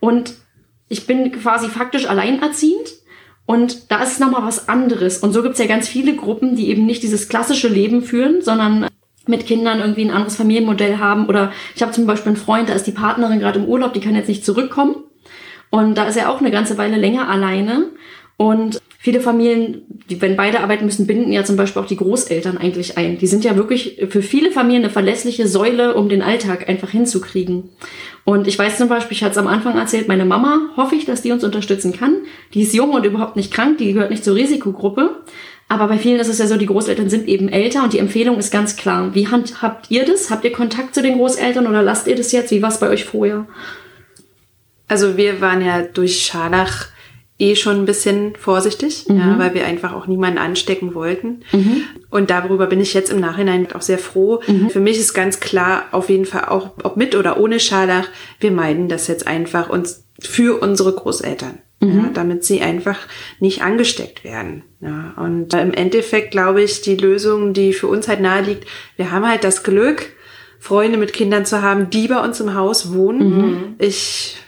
und 0.00 0.34
ich 0.88 1.06
bin 1.06 1.32
quasi 1.32 1.68
faktisch 1.68 2.06
alleinerziehend. 2.06 2.95
Und 3.46 3.92
da 3.92 4.02
ist 4.02 4.12
es 4.12 4.18
nochmal 4.18 4.42
was 4.42 4.68
anderes. 4.68 5.18
Und 5.18 5.32
so 5.32 5.42
gibt's 5.42 5.60
ja 5.60 5.66
ganz 5.66 5.88
viele 5.88 6.14
Gruppen, 6.16 6.56
die 6.56 6.68
eben 6.68 6.84
nicht 6.84 7.02
dieses 7.02 7.28
klassische 7.28 7.68
Leben 7.68 8.02
führen, 8.02 8.42
sondern 8.42 8.88
mit 9.26 9.46
Kindern 9.46 9.80
irgendwie 9.80 10.04
ein 10.04 10.10
anderes 10.10 10.36
Familienmodell 10.36 10.98
haben. 10.98 11.26
Oder 11.26 11.52
ich 11.74 11.82
habe 11.82 11.92
zum 11.92 12.06
Beispiel 12.06 12.30
einen 12.30 12.36
Freund, 12.36 12.68
da 12.68 12.74
ist 12.74 12.86
die 12.86 12.92
Partnerin 12.92 13.38
gerade 13.38 13.60
im 13.60 13.66
Urlaub, 13.66 13.92
die 13.92 14.00
kann 14.00 14.16
jetzt 14.16 14.28
nicht 14.28 14.44
zurückkommen. 14.44 14.96
Und 15.70 15.96
da 15.96 16.06
ist 16.06 16.16
er 16.16 16.30
auch 16.30 16.40
eine 16.40 16.50
ganze 16.50 16.76
Weile 16.78 16.96
länger 16.96 17.28
alleine. 17.28 17.86
Und 18.36 18.80
viele 19.06 19.20
Familien, 19.20 19.82
die, 20.10 20.20
wenn 20.20 20.34
beide 20.34 20.58
arbeiten 20.58 20.84
müssen, 20.84 21.06
binden 21.06 21.30
ja 21.30 21.44
zum 21.44 21.54
Beispiel 21.54 21.80
auch 21.80 21.86
die 21.86 21.94
Großeltern 21.94 22.58
eigentlich 22.58 22.98
ein. 22.98 23.18
Die 23.18 23.28
sind 23.28 23.44
ja 23.44 23.54
wirklich 23.54 24.04
für 24.08 24.20
viele 24.20 24.50
Familien 24.50 24.82
eine 24.82 24.92
verlässliche 24.92 25.46
Säule, 25.46 25.94
um 25.94 26.08
den 26.08 26.22
Alltag 26.22 26.68
einfach 26.68 26.90
hinzukriegen. 26.90 27.68
Und 28.24 28.48
ich 28.48 28.58
weiß 28.58 28.78
zum 28.78 28.88
Beispiel, 28.88 29.16
ich 29.16 29.22
hatte 29.22 29.30
es 29.34 29.38
am 29.38 29.46
Anfang 29.46 29.78
erzählt, 29.78 30.08
meine 30.08 30.24
Mama 30.24 30.70
hoffe 30.76 30.96
ich, 30.96 31.04
dass 31.04 31.22
die 31.22 31.30
uns 31.30 31.44
unterstützen 31.44 31.92
kann. 31.92 32.16
Die 32.52 32.62
ist 32.62 32.74
jung 32.74 32.90
und 32.94 33.06
überhaupt 33.06 33.36
nicht 33.36 33.54
krank, 33.54 33.78
die 33.78 33.92
gehört 33.92 34.10
nicht 34.10 34.24
zur 34.24 34.34
Risikogruppe. 34.34 35.22
Aber 35.68 35.86
bei 35.86 35.98
vielen 35.98 36.18
ist 36.18 36.26
es 36.26 36.40
ja 36.40 36.48
so, 36.48 36.56
die 36.56 36.66
Großeltern 36.66 37.08
sind 37.08 37.28
eben 37.28 37.48
älter 37.48 37.84
und 37.84 37.92
die 37.92 38.00
Empfehlung 38.00 38.38
ist 38.38 38.50
ganz 38.50 38.74
klar. 38.74 39.14
Wie 39.14 39.28
handhabt 39.28 39.88
ihr 39.88 40.04
das? 40.04 40.30
Habt 40.30 40.44
ihr 40.44 40.52
Kontakt 40.52 40.96
zu 40.96 41.02
den 41.02 41.18
Großeltern 41.18 41.68
oder 41.68 41.84
lasst 41.84 42.08
ihr 42.08 42.16
das 42.16 42.32
jetzt? 42.32 42.50
Wie 42.50 42.60
war 42.60 42.70
es 42.70 42.80
bei 42.80 42.88
euch 42.88 43.04
vorher? 43.04 43.46
Also 44.88 45.16
wir 45.16 45.40
waren 45.40 45.64
ja 45.64 45.82
durch 45.82 46.24
Scharlach 46.24 46.88
eh 47.38 47.54
schon 47.54 47.76
ein 47.76 47.84
bisschen 47.84 48.34
vorsichtig, 48.36 49.06
ja, 49.08 49.38
weil 49.38 49.54
wir 49.54 49.66
einfach 49.66 49.92
auch 49.92 50.06
niemanden 50.06 50.38
anstecken 50.38 50.94
wollten. 50.94 51.42
Und 52.10 52.30
darüber 52.30 52.66
bin 52.66 52.80
ich 52.80 52.94
jetzt 52.94 53.10
im 53.12 53.20
Nachhinein 53.20 53.68
auch 53.72 53.82
sehr 53.82 53.98
froh. 53.98 54.40
Für 54.70 54.80
mich 54.80 54.98
ist 54.98 55.12
ganz 55.12 55.40
klar, 55.40 55.84
auf 55.92 56.08
jeden 56.08 56.24
Fall 56.24 56.46
auch, 56.46 56.70
ob 56.82 56.96
mit 56.96 57.14
oder 57.14 57.38
ohne 57.38 57.60
Scharlach, 57.60 58.08
wir 58.40 58.50
meiden 58.50 58.88
das 58.88 59.06
jetzt 59.06 59.26
einfach 59.26 59.68
uns 59.68 60.04
für 60.18 60.62
unsere 60.62 60.92
Großeltern. 60.92 61.58
Ja, 61.82 62.08
damit 62.14 62.42
sie 62.42 62.62
einfach 62.62 62.98
nicht 63.38 63.60
angesteckt 63.62 64.24
werden. 64.24 64.62
Ja, 64.80 65.12
und 65.18 65.52
im 65.52 65.74
Endeffekt 65.74 66.30
glaube 66.30 66.62
ich, 66.62 66.80
die 66.80 66.96
Lösung, 66.96 67.52
die 67.52 67.74
für 67.74 67.86
uns 67.86 68.08
halt 68.08 68.22
nahe 68.22 68.42
liegt, 68.42 68.64
wir 68.96 69.12
haben 69.12 69.28
halt 69.28 69.44
das 69.44 69.62
Glück, 69.62 70.06
Freunde 70.58 70.96
mit 70.96 71.12
Kindern 71.12 71.44
zu 71.44 71.60
haben, 71.60 71.90
die 71.90 72.08
bei 72.08 72.18
uns 72.18 72.40
im 72.40 72.54
Haus 72.54 72.94
wohnen. 72.94 73.74
Ich 73.78 74.38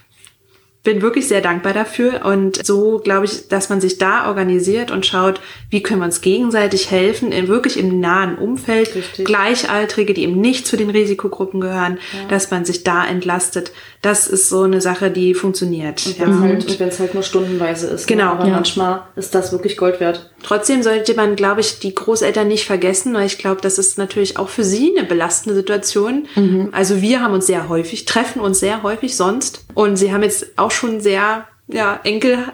bin 0.89 1.03
wirklich 1.03 1.29
sehr 1.29 1.43
dankbar 1.43 1.75
dafür 1.75 2.25
und 2.25 2.65
so 2.65 2.99
glaube 2.99 3.27
ich, 3.27 3.49
dass 3.49 3.69
man 3.69 3.79
sich 3.79 3.99
da 3.99 4.27
organisiert 4.27 4.91
und 4.91 5.05
schaut, 5.05 5.39
wie 5.69 5.83
können 5.83 6.01
wir 6.01 6.07
uns 6.07 6.23
gegenseitig 6.23 6.91
helfen, 6.91 7.31
in 7.31 7.47
wirklich 7.47 7.79
im 7.79 8.01
nahen 8.01 8.39
Umfeld, 8.39 8.95
Richtig. 8.95 9.27
Gleichaltrige, 9.27 10.15
die 10.15 10.23
eben 10.23 10.41
nicht 10.41 10.67
zu 10.67 10.79
den 10.79 10.89
Risikogruppen 10.89 11.61
gehören, 11.61 11.99
dass 12.31 12.51
man 12.51 12.65
sich 12.65 12.85
da 12.85 13.07
entlastet. 13.07 13.71
Das 14.01 14.29
ist 14.29 14.49
so 14.49 14.63
eine 14.63 14.81
Sache, 14.81 15.11
die 15.11 15.35
funktioniert. 15.35 16.07
Wenn 16.19 16.31
es 16.31 16.37
Ja. 16.37 16.41
halt, 16.41 16.81
und 16.81 16.99
halt 17.01 17.15
nur 17.15 17.23
stundenweise 17.23 17.89
ist. 17.89 18.07
Genau, 18.07 18.25
Ne? 18.27 18.31
Aber 18.31 18.45
ja. 18.47 18.53
manchmal 18.55 19.03
ist 19.17 19.35
das 19.35 19.53
wirklich 19.53 19.77
Gold 19.77 20.01
wert. 20.01 20.31
Trotzdem 20.43 20.83
sollte 20.83 21.15
man, 21.15 21.37
glaube 21.37 21.61
ich, 21.61 21.81
die 21.81 21.95
Großeltern 21.95 22.49
nicht 22.49 22.65
vergessen, 22.65 23.13
weil 23.13 23.27
ich 23.27 23.39
glaube, 23.39 23.61
das 23.61 23.77
ist 23.77 23.99
natürlich 23.99 24.39
auch 24.39 24.49
für 24.49 24.65
sie 24.65 24.95
eine 24.97 25.07
belastende 25.07 25.55
Situation. 25.55 26.27
Also 26.73 27.03
wir 27.03 27.21
haben 27.21 27.35
uns 27.35 27.47
sehr 27.47 27.69
häufig, 27.69 28.05
treffen 28.05 28.41
uns 28.41 28.61
sehr 28.61 28.83
häufig 28.83 29.17
sonst. 29.17 29.65
Und 29.79 29.95
sie 29.95 30.13
haben 30.13 30.25
jetzt 30.25 30.59
auch 30.59 30.73
schon 30.73 31.01
sehr, 31.01 31.47
ja, 31.69 32.01
Enkel, 32.03 32.47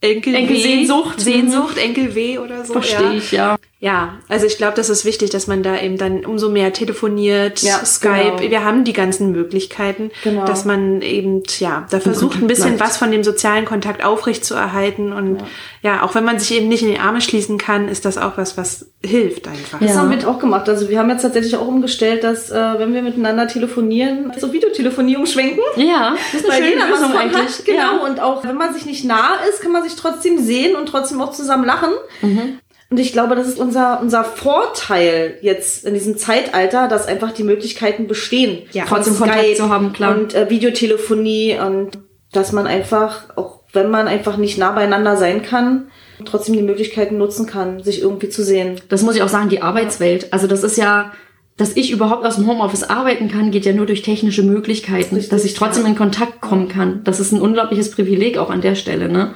Enkel 0.00 0.34
Enkelsehnsucht. 0.34 1.20
Sehnsucht, 1.20 1.76
Enkelweh 1.76 2.38
oder 2.38 2.64
so. 2.64 2.72
Verstehe 2.72 3.10
ja. 3.10 3.12
ich, 3.12 3.30
ja. 3.30 3.56
Ja, 3.82 4.18
also 4.28 4.44
ich 4.44 4.58
glaube, 4.58 4.74
das 4.76 4.90
ist 4.90 5.06
wichtig, 5.06 5.30
dass 5.30 5.46
man 5.46 5.62
da 5.62 5.80
eben 5.80 5.96
dann 5.96 6.26
umso 6.26 6.50
mehr 6.50 6.70
telefoniert, 6.74 7.62
Ja, 7.62 7.82
Skype, 7.82 8.36
genau. 8.36 8.50
wir 8.50 8.62
haben 8.62 8.84
die 8.84 8.92
ganzen 8.92 9.32
Möglichkeiten, 9.32 10.10
Genau. 10.22 10.44
dass 10.44 10.66
man 10.66 11.00
eben, 11.00 11.42
ja, 11.60 11.86
da 11.90 11.98
versucht 11.98 12.36
ein 12.42 12.46
bisschen 12.46 12.76
bleibt. 12.76 12.80
was 12.90 12.98
von 12.98 13.10
dem 13.10 13.24
sozialen 13.24 13.64
Kontakt 13.64 14.04
aufrecht 14.04 14.44
zu 14.44 14.54
erhalten 14.54 15.14
und 15.14 15.42
ja. 15.80 16.02
auch 16.02 16.14
wenn 16.14 16.24
man 16.24 16.38
sich 16.38 16.54
eben 16.54 16.68
nicht 16.68 16.82
in 16.82 16.90
die 16.90 16.98
Arme 16.98 17.22
schließen 17.22 17.56
kann, 17.56 17.88
ist 17.88 18.04
das 18.04 18.18
auch 18.18 18.36
was, 18.36 18.58
was 18.58 18.84
hilft 19.02 19.48
einfach. 19.48 19.78
Das 19.80 19.92
Ja. 19.92 19.96
haben 19.96 20.10
wir 20.10 20.28
auch 20.28 20.38
gemacht. 20.38 20.68
Also 20.68 20.90
wir 20.90 20.98
haben 20.98 21.08
jetzt 21.08 21.22
tatsächlich 21.22 21.56
auch 21.56 21.66
umgestellt, 21.66 22.22
dass 22.22 22.50
äh, 22.50 22.54
wenn 22.78 22.92
wir 22.92 23.00
miteinander 23.00 23.48
telefonieren, 23.48 24.30
so 24.36 24.52
Videotelefonie 24.52 25.16
umschwenken. 25.16 25.62
Ja, 25.76 26.16
das 26.32 26.42
ist 26.42 26.50
eine 26.50 26.66
schöne 26.68 26.86
Lösung 26.86 27.16
eigentlich. 27.16 27.42
hat. 27.58 27.64
Genau. 27.64 27.78
Ja. 27.78 28.06
Und 28.06 28.20
auch 28.20 28.44
wenn 28.44 28.56
man 28.58 28.74
sich 28.74 28.84
nicht 28.84 29.06
nah 29.06 29.36
ist, 29.48 29.62
kann 29.62 29.72
man 29.72 29.82
sich 29.84 29.96
trotzdem 29.96 30.38
sehen 30.38 30.76
und 30.76 30.84
trotzdem 30.84 31.18
auch 31.22 31.30
zusammen 31.32 31.64
lachen. 31.64 31.92
Mhm. 32.20 32.58
Und 32.90 32.98
ich 32.98 33.12
glaube, 33.12 33.36
das 33.36 33.46
ist 33.46 33.58
unser, 33.58 34.00
unser 34.00 34.24
Vorteil 34.24 35.38
jetzt 35.42 35.84
in 35.84 35.94
diesem 35.94 36.18
Zeitalter, 36.18 36.88
dass 36.88 37.06
einfach 37.06 37.30
die 37.30 37.44
Möglichkeiten 37.44 38.08
bestehen. 38.08 38.62
Ja. 38.72 38.84
Trotzdem 38.86 39.16
Kontakt 39.16 39.56
zu 39.56 39.68
haben, 39.68 39.92
klar. 39.92 40.16
Und 40.16 40.34
äh, 40.34 40.50
Videotelefonie 40.50 41.56
und 41.64 41.98
dass 42.32 42.50
man 42.50 42.66
einfach, 42.66 43.36
auch 43.36 43.60
wenn 43.72 43.90
man 43.90 44.08
einfach 44.08 44.36
nicht 44.36 44.58
nah 44.58 44.72
beieinander 44.72 45.16
sein 45.16 45.42
kann, 45.42 45.86
trotzdem 46.24 46.56
die 46.56 46.62
Möglichkeiten 46.62 47.16
nutzen 47.16 47.46
kann, 47.46 47.82
sich 47.82 48.02
irgendwie 48.02 48.28
zu 48.28 48.42
sehen. 48.42 48.80
Das 48.88 49.02
muss 49.02 49.14
ich 49.14 49.22
auch 49.22 49.28
sagen, 49.28 49.48
die 49.48 49.62
Arbeitswelt. 49.62 50.32
Also 50.32 50.48
das 50.48 50.64
ist 50.64 50.76
ja, 50.76 51.12
dass 51.56 51.76
ich 51.76 51.92
überhaupt 51.92 52.24
aus 52.24 52.36
dem 52.36 52.46
Homeoffice 52.48 52.84
arbeiten 52.84 53.28
kann, 53.28 53.52
geht 53.52 53.66
ja 53.66 53.72
nur 53.72 53.86
durch 53.86 54.02
technische 54.02 54.42
Möglichkeiten, 54.42 55.14
Richtig, 55.14 55.30
dass 55.30 55.44
ich 55.44 55.54
trotzdem 55.54 55.86
in 55.86 55.96
Kontakt 55.96 56.40
kommen 56.40 56.68
kann. 56.68 57.02
Das 57.04 57.20
ist 57.20 57.32
ein 57.32 57.40
unglaubliches 57.40 57.92
Privileg 57.92 58.38
auch 58.38 58.50
an 58.50 58.60
der 58.60 58.74
Stelle, 58.74 59.08
ne? 59.08 59.34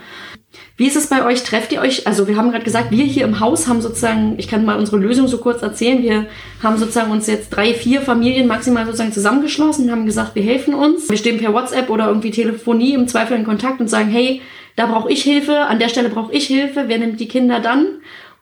Wie 0.77 0.87
ist 0.87 0.97
es 0.97 1.07
bei 1.07 1.25
euch? 1.25 1.45
Trefft 1.45 1.71
ihr 1.73 1.81
euch? 1.81 2.07
Also 2.07 2.27
wir 2.27 2.37
haben 2.37 2.51
gerade 2.51 2.65
gesagt, 2.65 2.91
wir 2.91 3.05
hier 3.05 3.25
im 3.25 3.39
Haus 3.39 3.69
haben 3.69 3.81
sozusagen, 3.81 4.35
ich 4.39 4.49
kann 4.49 4.65
mal 4.65 4.77
unsere 4.77 4.97
Lösung 4.97 5.29
so 5.29 5.39
kurz 5.39 5.63
erzählen. 5.63 6.03
Wir 6.03 6.27
haben 6.63 6.79
sozusagen 6.79 7.13
uns 7.13 7.29
jetzt 7.29 7.51
drei, 7.51 7.75
vier 7.75 8.01
Familien 8.01 8.49
maximal 8.49 8.85
sozusagen 8.85 9.13
zusammengeschlossen, 9.13 9.91
haben 9.91 10.05
gesagt, 10.05 10.35
wir 10.35 10.43
helfen 10.43 10.75
uns. 10.75 11.09
Wir 11.09 11.17
stehen 11.17 11.39
per 11.39 11.53
WhatsApp 11.53 11.91
oder 11.91 12.09
irgendwie 12.09 12.33
Telefonie 12.33 12.95
im 12.95 13.07
Zweifel 13.07 13.37
in 13.37 13.45
Kontakt 13.45 13.81
und 13.81 13.89
sagen, 13.89 14.11
hey, 14.11 14.43
da 14.77 14.87
brauche 14.87 15.13
ich 15.13 15.23
Hilfe, 15.23 15.61
an 15.61 15.79
der 15.79 15.89
Stelle 15.89 16.09
brauche 16.09 16.33
ich 16.33 16.47
Hilfe, 16.47 16.85
wer 16.89 16.99
nimmt 16.99 17.21
die 17.21 17.29
Kinder 17.29 17.61
dann? 17.61 17.87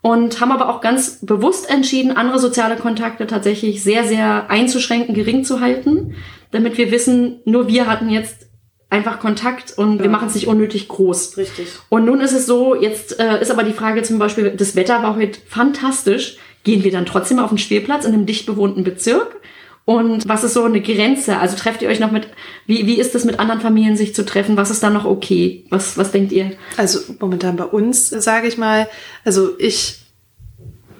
Und 0.00 0.40
haben 0.40 0.50
aber 0.50 0.68
auch 0.68 0.80
ganz 0.80 1.24
bewusst 1.24 1.70
entschieden, 1.70 2.16
andere 2.16 2.38
soziale 2.38 2.76
Kontakte 2.76 3.26
tatsächlich 3.26 3.82
sehr, 3.82 4.04
sehr 4.04 4.50
einzuschränken, 4.50 5.14
gering 5.14 5.44
zu 5.44 5.60
halten, 5.60 6.14
damit 6.50 6.76
wir 6.76 6.90
wissen, 6.90 7.40
nur 7.44 7.68
wir 7.68 7.86
hatten 7.86 8.08
jetzt 8.08 8.48
einfach 8.92 9.18
Kontakt 9.20 9.76
und 9.76 10.02
wir 10.02 10.10
machen 10.10 10.28
es 10.28 10.34
nicht 10.34 10.46
unnötig 10.46 10.86
groß. 10.88 11.36
Richtig. 11.38 11.66
Und 11.88 12.04
nun 12.04 12.20
ist 12.20 12.32
es 12.32 12.46
so, 12.46 12.74
jetzt 12.74 13.18
äh, 13.18 13.40
ist 13.40 13.50
aber 13.50 13.64
die 13.64 13.72
Frage 13.72 14.02
zum 14.02 14.18
Beispiel, 14.18 14.50
das 14.50 14.76
Wetter 14.76 15.02
war 15.02 15.16
heute 15.16 15.40
fantastisch. 15.48 16.36
Gehen 16.62 16.84
wir 16.84 16.92
dann 16.92 17.06
trotzdem 17.06 17.38
auf 17.38 17.48
den 17.48 17.58
Spielplatz 17.58 18.04
in 18.04 18.12
einem 18.12 18.26
dicht 18.26 18.46
bewohnten 18.46 18.84
Bezirk? 18.84 19.40
Und 19.84 20.28
was 20.28 20.44
ist 20.44 20.54
so 20.54 20.62
eine 20.62 20.80
Grenze? 20.80 21.38
Also 21.38 21.56
trefft 21.56 21.82
ihr 21.82 21.88
euch 21.88 21.98
noch 21.98 22.12
mit, 22.12 22.28
wie, 22.66 22.86
wie 22.86 23.00
ist 23.00 23.14
es 23.16 23.24
mit 23.24 23.40
anderen 23.40 23.60
Familien 23.60 23.96
sich 23.96 24.14
zu 24.14 24.24
treffen? 24.24 24.56
Was 24.56 24.70
ist 24.70 24.82
da 24.82 24.90
noch 24.90 25.06
okay? 25.06 25.64
Was, 25.70 25.96
was 25.98 26.12
denkt 26.12 26.30
ihr? 26.30 26.52
Also 26.76 27.00
momentan 27.18 27.56
bei 27.56 27.64
uns, 27.64 28.10
sage 28.10 28.46
ich 28.46 28.58
mal, 28.58 28.88
also 29.24 29.58
ich 29.58 29.98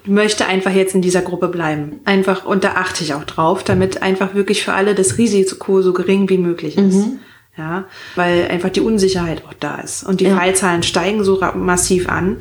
möchte 0.05 0.47
einfach 0.47 0.73
jetzt 0.73 0.97
in 0.97 1.03
dieser 1.03 1.23
Gruppe 1.23 1.47
bleiben. 1.47 2.01
Einfach, 2.05 2.45
und 2.45 2.65
da 2.65 2.73
achte 2.73 3.05
ich 3.05 3.15
auch 3.15 3.23
drauf, 3.23 3.63
damit 3.63 4.03
einfach 4.03 4.35
wirklich 4.35 4.65
für 4.65 4.73
alle 4.73 4.97
das 4.97 5.17
Risiko 5.19 5.81
so 5.81 5.93
gering 5.93 6.29
wie 6.29 6.39
möglich 6.39 6.77
ist. 6.77 7.07
Ja, 7.55 7.85
weil 8.15 8.49
einfach 8.49 8.71
die 8.71 8.81
Unsicherheit 8.81 9.45
auch 9.47 9.53
da 9.53 9.75
ist. 9.77 10.05
Und 10.05 10.21
die 10.21 10.25
Ja. 10.25 10.37
Fallzahlen 10.39 10.83
steigen 10.83 11.23
so 11.23 11.39
massiv 11.55 12.09
an. 12.09 12.39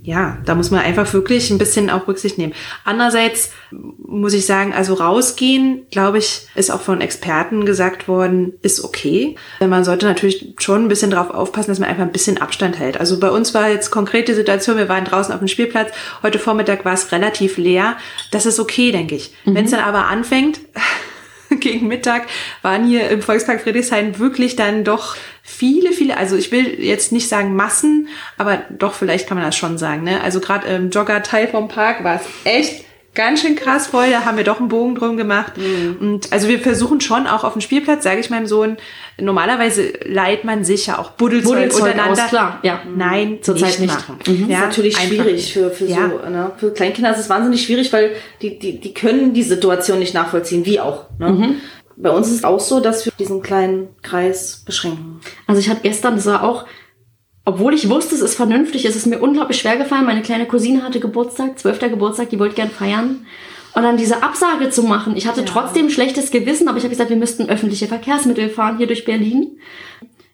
Ja, 0.00 0.38
da 0.44 0.54
muss 0.54 0.70
man 0.70 0.78
einfach 0.80 1.12
wirklich 1.12 1.50
ein 1.50 1.58
bisschen 1.58 1.90
auch 1.90 2.06
Rücksicht 2.06 2.38
nehmen. 2.38 2.52
Andererseits 2.84 3.50
muss 3.72 4.32
ich 4.32 4.46
sagen, 4.46 4.72
also 4.72 4.94
rausgehen, 4.94 5.86
glaube 5.90 6.18
ich, 6.18 6.46
ist 6.54 6.70
auch 6.70 6.82
von 6.82 7.00
Experten 7.00 7.64
gesagt 7.66 8.06
worden, 8.06 8.52
ist 8.62 8.84
okay. 8.84 9.34
Man 9.58 9.82
sollte 9.82 10.06
natürlich 10.06 10.54
schon 10.58 10.84
ein 10.84 10.88
bisschen 10.88 11.10
darauf 11.10 11.30
aufpassen, 11.30 11.72
dass 11.72 11.80
man 11.80 11.88
einfach 11.88 12.04
ein 12.04 12.12
bisschen 12.12 12.40
Abstand 12.40 12.78
hält. 12.78 13.00
Also 13.00 13.18
bei 13.18 13.30
uns 13.30 13.54
war 13.54 13.68
jetzt 13.68 13.90
konkrete 13.90 14.36
Situation, 14.36 14.76
wir 14.76 14.88
waren 14.88 15.04
draußen 15.04 15.32
auf 15.34 15.40
dem 15.40 15.48
Spielplatz, 15.48 15.90
heute 16.22 16.38
Vormittag 16.38 16.84
war 16.84 16.92
es 16.94 17.10
relativ 17.10 17.56
leer. 17.56 17.96
Das 18.30 18.46
ist 18.46 18.60
okay, 18.60 18.92
denke 18.92 19.16
ich. 19.16 19.32
Wenn 19.44 19.64
es 19.64 19.72
dann 19.72 19.80
aber 19.80 20.06
anfängt, 20.06 20.60
gegen 21.60 21.88
Mittag 21.88 22.26
waren 22.62 22.86
hier 22.86 23.08
im 23.10 23.22
Volkspark 23.22 23.60
Friedrichshain 23.60 24.18
wirklich 24.18 24.56
dann 24.56 24.84
doch 24.84 25.16
viele, 25.42 25.92
viele, 25.92 26.16
also 26.16 26.36
ich 26.36 26.50
will 26.52 26.82
jetzt 26.82 27.12
nicht 27.12 27.28
sagen 27.28 27.54
Massen, 27.54 28.08
aber 28.38 28.62
doch 28.70 28.94
vielleicht 28.94 29.28
kann 29.28 29.36
man 29.36 29.46
das 29.46 29.56
schon 29.56 29.78
sagen. 29.78 30.04
Ne? 30.04 30.22
Also 30.22 30.40
gerade 30.40 30.66
im 30.68 30.90
Jogger-Teil 30.90 31.48
vom 31.48 31.68
Park 31.68 32.02
war 32.02 32.16
es 32.16 32.26
echt 32.44 32.84
ganz 33.14 33.40
schön 33.40 33.56
krass 33.56 33.86
voll. 33.86 34.10
Da 34.10 34.24
haben 34.24 34.36
wir 34.36 34.44
doch 34.44 34.58
einen 34.60 34.68
Bogen 34.68 34.94
drum 34.94 35.16
gemacht. 35.16 35.54
Mhm. 35.56 35.96
Und 36.00 36.32
also 36.32 36.48
wir 36.48 36.58
versuchen 36.58 37.00
schon 37.00 37.26
auch 37.26 37.44
auf 37.44 37.52
dem 37.52 37.60
Spielplatz, 37.62 38.04
sage 38.04 38.20
ich 38.20 38.30
meinem 38.30 38.46
Sohn, 38.46 38.76
normalerweise 39.20 39.92
leiht 40.04 40.44
man 40.44 40.64
sich 40.64 40.86
ja 40.86 40.98
auch 40.98 41.10
Buddelzeug, 41.12 41.54
Buddelzeug 41.54 41.82
untereinander. 41.82 42.24
aus, 42.24 42.28
klar, 42.28 42.60
ja. 42.62 42.82
Nein, 42.96 43.38
Zurzeit 43.42 43.78
nicht. 43.80 43.92
machen. 43.94 44.18
Das 44.24 44.34
ist 44.34 44.48
natürlich 44.48 44.96
schwierig 44.96 45.52
für, 45.52 45.70
für 45.70 45.86
Ja. 45.86 46.10
so, 46.10 46.28
ne? 46.28 46.50
Für 46.56 46.72
Kleinkinder 46.72 47.12
ist 47.12 47.20
es 47.20 47.30
wahnsinnig 47.30 47.62
schwierig, 47.64 47.92
weil 47.92 48.12
die, 48.42 48.58
die, 48.58 48.80
die 48.80 48.94
können 48.94 49.34
die 49.34 49.42
Situation 49.42 49.98
nicht 49.98 50.14
nachvollziehen, 50.14 50.66
wie 50.66 50.80
auch. 50.80 51.06
Ne? 51.18 51.30
Mhm. 51.30 51.54
Bei 51.96 52.10
uns 52.10 52.26
ist 52.28 52.34
es 52.38 52.44
auch 52.44 52.58
so, 52.58 52.80
dass 52.80 53.04
wir 53.06 53.12
diesen 53.18 53.40
kleinen 53.40 53.88
Kreis 54.02 54.62
beschränken. 54.66 55.20
Also 55.46 55.60
ich 55.60 55.68
hatte 55.68 55.80
gestern, 55.82 56.16
das 56.16 56.26
war 56.26 56.42
auch, 56.42 56.64
obwohl 57.44 57.74
ich 57.74 57.90
wusste, 57.90 58.14
es 58.14 58.22
ist 58.22 58.36
vernünftig, 58.36 58.86
es 58.86 58.96
ist 58.96 59.06
mir 59.06 59.20
unglaublich 59.20 59.58
schwer 59.58 59.76
gefallen. 59.76 60.06
Meine 60.06 60.22
kleine 60.22 60.46
Cousine 60.46 60.82
hatte 60.82 61.00
Geburtstag, 61.00 61.58
zwölfter 61.58 61.90
Geburtstag, 61.90 62.30
die 62.30 62.38
wollte 62.38 62.54
gern 62.54 62.70
feiern. 62.70 63.26
Und 63.74 63.82
dann 63.82 63.96
diese 63.96 64.22
Absage 64.22 64.70
zu 64.70 64.84
machen. 64.84 65.16
Ich 65.16 65.26
hatte 65.26 65.44
trotzdem 65.44 65.90
schlechtes 65.90 66.30
Gewissen, 66.30 66.68
aber 66.68 66.78
ich 66.78 66.84
habe 66.84 66.92
gesagt, 66.92 67.10
wir 67.10 67.16
müssten 67.16 67.48
öffentliche 67.48 67.88
Verkehrsmittel 67.88 68.48
fahren 68.48 68.78
hier 68.78 68.86
durch 68.86 69.04
Berlin. 69.04 69.58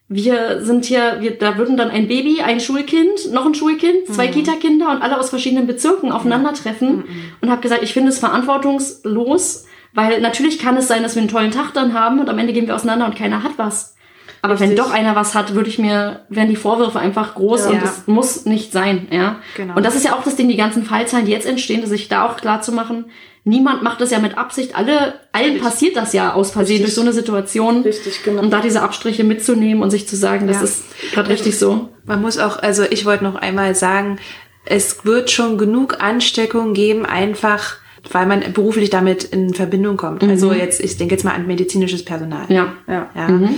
Wir 0.09 0.63
sind 0.63 0.85
hier, 0.85 1.19
wir, 1.21 1.39
da 1.39 1.57
würden 1.57 1.77
dann 1.77 1.91
ein 1.91 2.07
Baby, 2.07 2.43
ein 2.43 2.61
Schulkind, 2.61 3.33
noch 3.33 3.47
ein 3.47 3.55
Schulkind, 3.55 4.07
zwei 4.09 4.27
Kita-Kinder 4.27 4.91
und 4.91 5.03
alle 5.03 5.19
aus 5.19 5.31
verschiedenen 5.31 5.67
Bezirken 5.67 6.13
aufeinandertreffen. 6.13 7.05
Und 7.41 7.51
habe 7.51 7.63
gesagt, 7.63 7.83
ich 7.83 7.93
finde 7.93 8.11
es 8.11 8.19
verantwortungslos, 8.19 9.67
weil 9.95 10.21
natürlich 10.21 10.59
kann 10.59 10.77
es 10.77 10.87
sein, 10.87 11.03
dass 11.03 11.15
wir 11.15 11.23
einen 11.23 11.31
tollen 11.31 11.51
Tag 11.51 11.73
dann 11.73 11.95
haben 11.95 12.21
und 12.21 12.29
am 12.29 12.39
Ende 12.39 12.53
gehen 12.53 12.67
wir 12.67 12.75
auseinander 12.75 13.07
und 13.07 13.17
keiner 13.17 13.43
hat 13.43 13.53
was. 13.57 13.97
Aber 14.43 14.59
wenn 14.59 14.71
Richtig. 14.71 14.85
doch 14.87 14.93
einer 14.93 15.15
was 15.17 15.35
hat, 15.35 15.55
würde 15.55 15.69
ich 15.69 15.79
mir, 15.79 16.21
wären 16.29 16.49
die 16.49 16.57
Vorwürfe 16.57 16.99
einfach 16.99 17.35
groß 17.35 17.67
und 17.67 17.75
Ja. 17.75 17.81
das 17.81 18.07
muss 18.07 18.47
nicht 18.47 18.73
sein, 18.73 19.07
ja. 19.11 19.37
Genau. 19.57 19.75
Und 19.77 19.85
das 19.85 19.95
ist 19.95 20.05
ja 20.05 20.15
auch 20.15 20.23
das 20.25 20.37
Ding, 20.37 20.49
die 20.49 20.57
ganzen 20.57 20.85
Fallzahlen, 20.85 21.27
die 21.27 21.33
jetzt 21.33 21.47
entstehen, 21.47 21.87
sich 21.87 22.09
da 22.09 22.27
auch 22.27 22.37
klar 22.37 22.63
zu 22.63 22.73
machen, 22.73 23.07
niemand 23.45 23.83
macht 23.83 24.01
das 24.01 24.11
ja 24.11 24.19
mit 24.19 24.39
Absicht, 24.39 24.75
alle, 24.77 25.15
allen 25.33 25.61
passiert 25.61 25.97
das 25.97 26.13
ja 26.13 26.33
aus 26.35 26.51
Versehen 26.53 26.77
Richtig. 26.79 26.87
durch 26.87 26.95
so 26.95 27.01
eine 27.03 27.13
Situation. 27.13 27.83
Richtig, 27.83 28.23
genau. 28.23 28.43
Und 28.43 28.51
da 28.51 28.61
diese 28.61 28.83
Abstriche 28.83 29.25
mitzunehmen 29.25 29.83
und 29.83 29.91
sich 29.91 30.09
zu 30.09 30.17
sagen, 30.17 30.47
das 30.47 30.59
Ja. 30.59 30.63
ist 30.65 30.83
gerade 31.13 31.29
richtig 31.31 31.59
so. 31.59 31.89
Man 32.05 32.21
muss 32.23 32.39
auch, 32.39 32.59
also 32.59 32.85
ich 32.85 33.05
wollte 33.07 33.25
noch 33.25 33.35
einmal 33.37 33.75
sagen, 33.75 34.19
es 34.67 35.05
wird 35.05 35.31
schon 35.31 35.59
genug 35.59 36.03
Ansteckung 36.03 36.75
geben, 36.75 37.05
einfach 37.07 37.77
weil 38.11 38.27
man 38.27 38.53
beruflich 38.53 38.91
damit 38.91 39.25
in 39.25 39.55
Verbindung 39.55 39.97
kommt. 39.97 40.23
Also 40.23 40.53
jetzt, 40.53 40.81
ich 40.81 40.97
denke 40.97 41.15
jetzt 41.15 41.25
mal 41.25 41.35
an 41.35 41.47
medizinisches 41.47 42.05
Personal. 42.05 42.47
Ja. 42.49 42.73
Ja. 42.89 43.11
Ja. 43.15 43.51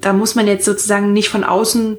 Da 0.00 0.12
muss 0.12 0.34
man 0.34 0.46
jetzt 0.46 0.64
sozusagen 0.64 1.12
nicht 1.12 1.28
von 1.28 1.44
außen 1.44 1.98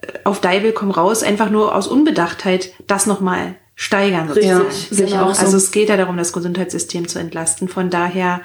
äh, 0.00 0.06
auf 0.24 0.40
Deivel 0.40 0.72
komm 0.72 0.90
raus, 0.90 1.22
einfach 1.22 1.50
nur 1.50 1.74
aus 1.74 1.86
Unbedachtheit 1.86 2.70
das 2.86 3.06
nochmal 3.06 3.54
steigern. 3.74 4.28
Richtig, 4.30 4.50
sozusagen. 4.52 4.70
Ja, 4.90 4.96
sehe 4.96 5.06
ich 5.06 5.12
genau. 5.12 5.24
auch 5.30 5.34
so. 5.34 5.44
Also 5.44 5.56
es 5.56 5.70
geht 5.70 5.88
ja 5.88 5.96
darum, 5.96 6.16
das 6.16 6.32
Gesundheitssystem 6.32 7.08
zu 7.08 7.18
entlasten. 7.18 7.68
Von 7.68 7.90
daher, 7.90 8.40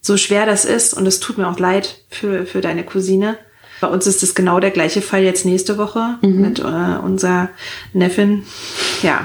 so 0.00 0.16
schwer 0.16 0.46
das 0.46 0.64
ist, 0.64 0.94
und 0.94 1.06
es 1.06 1.20
tut 1.20 1.36
mir 1.36 1.48
auch 1.48 1.58
leid 1.58 2.02
für, 2.08 2.46
für 2.46 2.60
deine 2.62 2.84
Cousine. 2.84 3.36
Bei 3.82 3.88
uns 3.88 4.06
ist 4.06 4.22
es 4.22 4.34
genau 4.34 4.60
der 4.60 4.70
gleiche 4.70 5.00
Fall 5.02 5.22
jetzt 5.22 5.44
nächste 5.46 5.78
Woche 5.78 6.18
Mhm. 6.22 6.40
mit 6.40 6.58
äh, 6.60 6.62
unserer 7.02 7.48
Neffin. 7.92 8.44
Ja. 9.02 9.24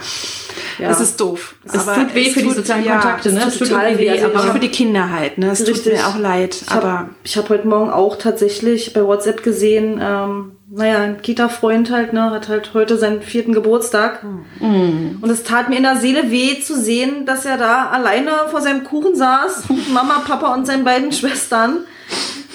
Ja. 0.79 0.89
Es 0.89 0.99
ist 0.99 1.19
doof. 1.19 1.55
Es 1.65 1.85
tut 1.85 2.15
weh 2.15 2.29
für 2.31 2.41
die 2.41 2.51
sozialen 2.51 2.85
Kontakte, 2.85 3.31
ne? 3.31 3.39
es 3.39 3.47
Es 3.47 3.53
tut 3.53 3.67
tut 3.67 3.77
total 3.77 3.97
weh. 3.97 4.09
Also 4.09 4.25
Aber 4.25 4.39
aber 4.39 4.53
für 4.53 4.59
die 4.59 4.69
Kinder 4.69 5.09
halt, 5.09 5.37
ne? 5.37 5.51
Es 5.51 5.59
tut 5.59 5.75
Richtig. 5.75 5.93
mir 5.93 6.07
auch 6.07 6.17
leid. 6.17 6.55
Ich 6.61 6.69
habe 6.69 6.87
aber 6.87 7.09
hab 7.35 7.49
heute 7.49 7.67
Morgen 7.67 7.89
auch 7.89 8.17
tatsächlich 8.17 8.93
bei 8.93 9.03
WhatsApp 9.05 9.43
gesehen, 9.43 9.99
ähm, 10.01 10.51
naja, 10.69 10.99
ein 10.99 11.21
Kita-Freund 11.21 11.91
halt, 11.91 12.13
ne, 12.13 12.31
hat 12.31 12.49
halt 12.49 12.73
heute 12.73 12.97
seinen 12.97 13.21
vierten 13.21 13.53
Geburtstag. 13.53 14.23
Hm. 14.59 15.19
Und 15.21 15.29
es 15.29 15.43
tat 15.43 15.69
mir 15.69 15.77
in 15.77 15.83
der 15.83 15.97
Seele 15.97 16.31
weh 16.31 16.59
zu 16.59 16.75
sehen, 16.79 17.25
dass 17.25 17.45
er 17.45 17.57
da 17.57 17.89
alleine 17.89 18.31
vor 18.49 18.61
seinem 18.61 18.83
Kuchen 18.83 19.15
saß, 19.15 19.65
Mama, 19.93 20.23
Papa 20.27 20.53
und 20.53 20.65
seinen 20.65 20.83
beiden 20.83 21.11
Schwestern. 21.11 21.79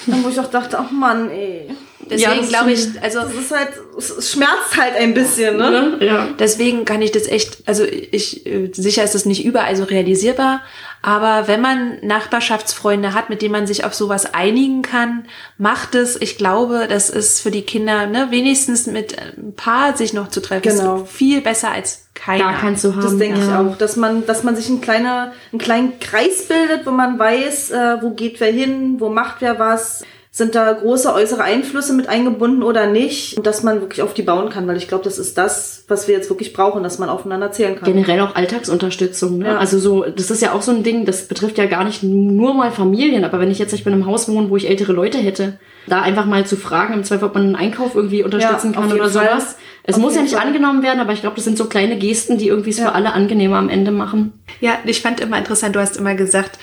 Und 0.07 0.23
wo 0.23 0.29
ich 0.29 0.39
auch 0.39 0.49
dachte, 0.49 0.79
ach 0.79 0.91
Mann, 0.91 1.29
ey. 1.29 1.69
Deswegen 2.11 2.41
das 2.41 2.49
glaube 2.49 2.71
ich, 2.71 2.87
also 3.01 3.19
Das 3.19 3.33
ist 3.33 3.51
halt, 3.51 3.69
es 3.97 4.09
es 4.09 4.31
schmerzt 4.31 4.77
halt 4.77 4.95
ein 4.95 5.13
bisschen, 5.13 5.57
ne? 5.57 5.97
ja. 6.01 6.27
Deswegen 6.39 6.85
kann 6.85 7.01
ich 7.01 7.11
das 7.11 7.27
echt, 7.27 7.59
also 7.65 7.83
ich, 7.83 8.45
äh, 8.45 8.69
sicher 8.73 9.03
ist 9.03 9.15
das 9.15 9.25
nicht 9.25 9.45
überall 9.45 9.75
so 9.75 9.83
realisierbar, 9.83 10.61
aber 11.01 11.47
wenn 11.47 11.61
man 11.61 11.97
Nachbarschaftsfreunde 12.03 13.13
hat, 13.13 13.29
mit 13.29 13.41
denen 13.41 13.53
man 13.53 13.65
sich 13.67 13.85
auf 13.85 13.93
sowas 13.93 14.33
einigen 14.33 14.83
kann, 14.83 15.25
macht 15.57 15.95
es. 15.95 16.19
Ich 16.21 16.37
glaube, 16.37 16.85
das 16.87 17.09
ist 17.09 17.41
für 17.41 17.49
die 17.49 17.63
Kinder, 17.63 18.05
ne, 18.05 18.27
wenigstens 18.29 18.85
mit 18.85 19.17
ein 19.19 19.53
paar 19.55 19.97
sich 19.97 20.13
noch 20.13 20.27
zu 20.29 20.41
treffen, 20.41 20.61
Genau. 20.61 21.03
ist 21.03 21.11
viel 21.11 21.41
besser 21.41 21.71
als 21.71 22.05
keiner. 22.13 22.43
Gar 22.43 22.59
keinen 22.59 22.77
zu 22.77 22.95
haben. 22.95 23.01
Das 23.01 23.17
denke 23.17 23.39
ich 23.39 23.47
ja. 23.47 23.61
auch, 23.61 23.77
dass 23.77 23.95
man, 23.95 24.25
dass 24.27 24.43
man 24.43 24.55
sich 24.55 24.67
einen, 24.69 24.81
kleiner, 24.81 25.33
einen 25.51 25.59
kleinen 25.59 25.99
Kreis 25.99 26.47
bildet, 26.47 26.85
wo 26.85 26.91
man 26.91 27.17
weiß, 27.17 27.71
äh, 27.71 27.97
wo 28.01 28.11
geht 28.11 28.39
wer 28.39 28.51
hin, 28.51 28.97
wo 28.99 29.09
macht 29.09 29.37
wer 29.39 29.57
was, 29.57 30.03
sind 30.33 30.55
da 30.55 30.71
große 30.71 31.13
äußere 31.13 31.43
Einflüsse 31.43 31.91
mit 31.91 32.07
eingebunden 32.07 32.63
oder 32.63 32.87
nicht 32.87 33.35
und 33.37 33.45
dass 33.45 33.63
man 33.63 33.81
wirklich 33.81 34.01
auf 34.01 34.13
die 34.13 34.21
bauen 34.21 34.49
kann, 34.49 34.65
weil 34.65 34.77
ich 34.77 34.87
glaube, 34.87 35.03
das 35.03 35.17
ist 35.19 35.37
das, 35.37 35.83
was 35.89 36.07
wir 36.07 36.15
jetzt 36.15 36.29
wirklich 36.29 36.53
brauchen, 36.53 36.83
dass 36.83 36.99
man 36.99 37.09
aufeinander 37.09 37.51
zählen 37.51 37.75
kann. 37.75 37.83
Generell 37.91 38.21
auch 38.21 38.33
Alltagsunterstützung. 38.33 39.39
Ne? 39.39 39.47
Ja. 39.47 39.57
Also 39.57 39.77
so, 39.77 40.03
das 40.05 40.31
ist 40.31 40.41
ja 40.41 40.53
auch 40.53 40.61
so 40.61 40.71
ein 40.71 40.83
Ding, 40.83 41.03
das 41.05 41.27
betrifft 41.27 41.57
ja 41.57 41.65
gar 41.65 41.83
nicht 41.83 42.01
nur 42.01 42.53
mal 42.53 42.71
Familien, 42.71 43.25
aber 43.25 43.41
wenn 43.41 43.51
ich 43.51 43.59
jetzt, 43.59 43.73
ich 43.73 43.83
bin 43.83 43.91
im 43.91 44.05
Haus 44.05 44.29
wohne, 44.29 44.49
wo 44.49 44.55
ich 44.55 44.69
ältere 44.69 44.93
Leute 44.93 45.17
hätte, 45.17 45.59
da 45.87 46.01
einfach 46.01 46.25
mal 46.25 46.45
zu 46.45 46.55
fragen, 46.55 46.93
im 46.93 47.03
Zweifel, 47.03 47.25
ob 47.25 47.33
man 47.33 47.43
einen 47.43 47.55
Einkauf 47.57 47.95
irgendwie 47.95 48.23
unterstützen 48.23 48.71
Ja, 48.73 48.79
kann 48.81 48.91
oder 48.93 49.09
Fall. 49.09 49.29
sowas. 49.33 49.57
Es 49.83 49.95
Auf 49.95 50.01
muss 50.01 50.15
ja 50.15 50.21
nicht 50.21 50.35
Fall. 50.35 50.45
angenommen 50.47 50.83
werden, 50.83 50.99
aber 50.99 51.11
ich 51.11 51.21
glaube, 51.21 51.35
das 51.37 51.43
sind 51.43 51.57
so 51.57 51.65
kleine 51.65 51.97
Gesten, 51.97 52.37
die 52.37 52.47
irgendwie 52.47 52.69
es 52.69 52.77
Ja. 52.77 52.85
für 52.85 52.91
alle 52.93 53.13
angenehmer 53.13 53.57
am 53.57 53.67
Ende 53.67 53.91
machen. 53.91 54.31
Ja, 54.61 54.73
ich 54.85 55.01
fand 55.01 55.19
immer 55.19 55.39
interessant, 55.39 55.75
du 55.75 55.79
hast 55.81 55.97
immer 55.97 56.13
gesagt, 56.13 56.59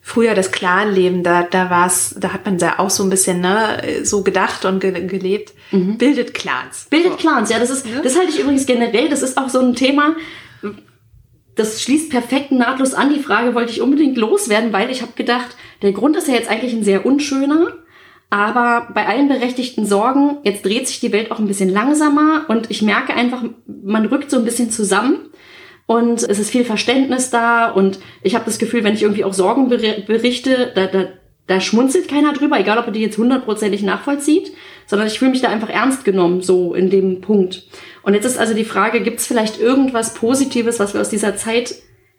früher 0.00 0.34
das 0.34 0.52
Clanleben, 0.52 1.22
da, 1.22 1.42
da 1.42 1.70
war's, 1.70 2.14
da 2.18 2.32
hat 2.32 2.44
man 2.44 2.58
ja 2.58 2.78
auch 2.78 2.90
so 2.90 3.02
ein 3.02 3.10
bisschen, 3.10 3.40
ne, 3.40 3.82
so 4.02 4.22
gedacht 4.22 4.64
und 4.64 4.80
ge 4.80 5.06
gelebt. 5.06 5.52
Bildet 5.98 6.34
Clans. 6.34 6.86
Bildet 6.90 7.12
So. 7.12 7.18
Clans, 7.18 7.50
ja, 7.50 7.58
das 7.58 7.70
ist, 7.70 7.86
das 8.02 8.16
halte 8.16 8.30
ich 8.30 8.40
übrigens 8.40 8.66
generell, 8.66 9.08
das 9.08 9.22
ist 9.22 9.36
auch 9.36 9.48
so 9.48 9.60
ein 9.60 9.74
Thema, 9.74 10.16
das 11.56 11.82
schließt 11.82 12.10
perfekt 12.10 12.52
nahtlos 12.52 12.94
an. 12.94 13.12
Die 13.12 13.20
Frage 13.20 13.54
wollte 13.54 13.72
ich 13.72 13.80
unbedingt 13.80 14.16
loswerden, 14.16 14.72
weil 14.72 14.90
ich 14.90 15.02
habe 15.02 15.12
gedacht, 15.16 15.56
der 15.82 15.92
Grund 15.92 16.16
ist 16.16 16.28
ja 16.28 16.34
jetzt 16.34 16.50
eigentlich 16.50 16.74
ein 16.74 16.84
sehr 16.84 17.04
unschöner, 17.04 17.68
aber 18.30 18.88
bei 18.92 19.06
allen 19.06 19.28
berechtigten 19.28 19.86
Sorgen, 19.86 20.38
jetzt 20.44 20.64
dreht 20.64 20.86
sich 20.86 21.00
die 21.00 21.12
Welt 21.12 21.30
auch 21.30 21.38
ein 21.38 21.46
bisschen 21.46 21.70
langsamer 21.70 22.44
und 22.48 22.70
ich 22.70 22.82
merke 22.82 23.14
einfach, 23.14 23.44
man 23.66 24.06
rückt 24.06 24.30
so 24.30 24.36
ein 24.36 24.44
bisschen 24.44 24.70
zusammen 24.70 25.30
und 25.86 26.22
es 26.22 26.38
ist 26.38 26.50
viel 26.50 26.64
Verständnis 26.64 27.30
da 27.30 27.70
und 27.70 27.98
ich 28.22 28.34
habe 28.34 28.44
das 28.44 28.58
Gefühl, 28.58 28.84
wenn 28.84 28.94
ich 28.94 29.02
irgendwie 29.02 29.24
auch 29.24 29.32
Sorgen 29.32 29.68
beri- 29.70 30.04
berichte, 30.04 30.72
da, 30.74 30.86
da, 30.86 31.06
da 31.46 31.60
schmunzelt 31.60 32.08
keiner 32.08 32.32
drüber, 32.32 32.58
egal 32.58 32.78
ob 32.78 32.86
er 32.86 32.92
die 32.92 33.00
jetzt 33.00 33.18
hundertprozentig 33.18 33.82
nachvollzieht, 33.82 34.52
sondern 34.86 35.06
ich 35.06 35.18
fühle 35.18 35.30
mich 35.30 35.40
da 35.40 35.48
einfach 35.48 35.70
ernst 35.70 36.04
genommen, 36.04 36.42
so 36.42 36.74
in 36.74 36.90
dem 36.90 37.20
Punkt. 37.20 37.64
Und 38.02 38.14
jetzt 38.14 38.24
ist 38.24 38.38
also 38.38 38.54
die 38.54 38.64
Frage, 38.64 39.00
gibt 39.00 39.20
es 39.20 39.26
vielleicht 39.26 39.60
irgendwas 39.60 40.14
Positives, 40.14 40.80
was 40.80 40.94
wir 40.94 41.00
aus 41.00 41.08
dieser 41.08 41.36
Zeit 41.36 41.74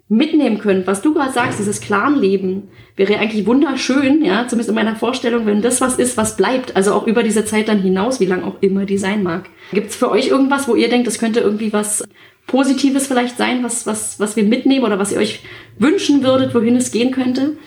mitnehmen 0.10 0.60
können? 0.60 0.88
Was 0.88 1.02
du 1.02 1.14
gerade 1.14 1.34
sagst, 1.34 1.60
dieses 1.60 1.82
Clanleben 1.82 2.70
wäre 2.96 3.14
ja 3.14 3.20
eigentlich 3.20 3.46
wunderschön, 3.46 4.24
ja, 4.24 4.48
zumindest 4.48 4.70
in 4.70 4.76
meiner 4.76 4.96
Vorstellung, 4.96 5.46
wenn 5.46 5.62
das 5.62 5.82
was 5.82 6.00
ist, 6.00 6.16
was 6.16 6.38
bleibt, 6.38 6.78
also 6.78 6.94
auch 6.94 7.06
über 7.06 7.24
diese 7.24 7.44
Zeit 7.44 7.68
dann 7.68 7.82
hinaus, 7.82 8.22
wie 8.22 8.26
lang 8.26 8.44
auch 8.44 8.56
immer 8.62 8.86
die 8.86 8.98
sein 8.98 9.24
mag. 9.24 9.50
Gibt 9.74 9.90
es 9.90 9.98
für 9.98 10.10
euch 10.10 10.30
irgendwas, 10.30 10.70
wo 10.70 10.76
ihr 10.76 10.88
denkt, 10.90 11.08
das 11.08 11.20
könnte 11.20 11.42
irgendwie 11.42 11.74
was 11.74 12.06
Positives 12.48 13.08
vielleicht 13.08 13.38
sein, 13.38 13.64
was, 13.64 13.86
was, 13.86 14.20
was 14.20 14.36
wir 14.36 14.44
mitnehmen 14.44 14.86
oder 14.86 14.98
was 14.98 15.12
ihr 15.12 15.20
euch 15.20 15.44
wünschen 15.78 16.24
würdet, 16.24 16.56
wohin 16.56 16.76
es 16.78 16.92
gehen 16.92 17.12
könnte? 17.12 17.58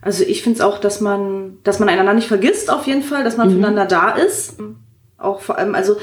Also 0.00 0.22
ich 0.22 0.42
finde 0.42 0.58
es 0.58 0.64
auch, 0.64 0.78
dass 0.78 1.00
man, 1.00 1.58
dass 1.64 1.80
man 1.80 1.88
einander 1.88 2.14
nicht 2.14 2.28
vergisst, 2.28 2.70
auf 2.70 2.86
jeden 2.86 3.02
Fall, 3.02 3.24
dass 3.24 3.36
man 3.36 3.50
füreinander 3.50 3.86
da 3.86 4.10
ist. 4.10 4.56
Auch 5.18 5.40
vor 5.40 5.58
allem, 5.58 5.74
also 5.74 5.96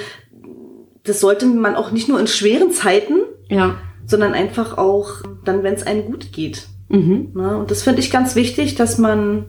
das 1.04 1.22
sollte 1.22 1.46
man 1.46 1.76
auch 1.76 1.92
nicht 1.92 2.10
nur 2.10 2.20
in 2.20 2.28
schweren 2.28 2.72
Zeiten, 2.72 3.20
Ja. 3.50 3.76
sondern 4.06 4.34
einfach 4.34 4.78
auch 4.78 5.22
dann, 5.46 5.64
wenn 5.64 5.74
es 5.74 5.88
einem 5.88 6.06
gut 6.06 6.34
geht. 6.34 6.68
Mhm. 6.90 7.30
Ne? 7.34 7.58
Und 7.58 7.72
das 7.72 7.84
finde 7.84 8.02
ich 8.02 8.12
ganz 8.12 8.36
wichtig, 8.36 8.76
dass 8.76 8.98
man, 8.98 9.46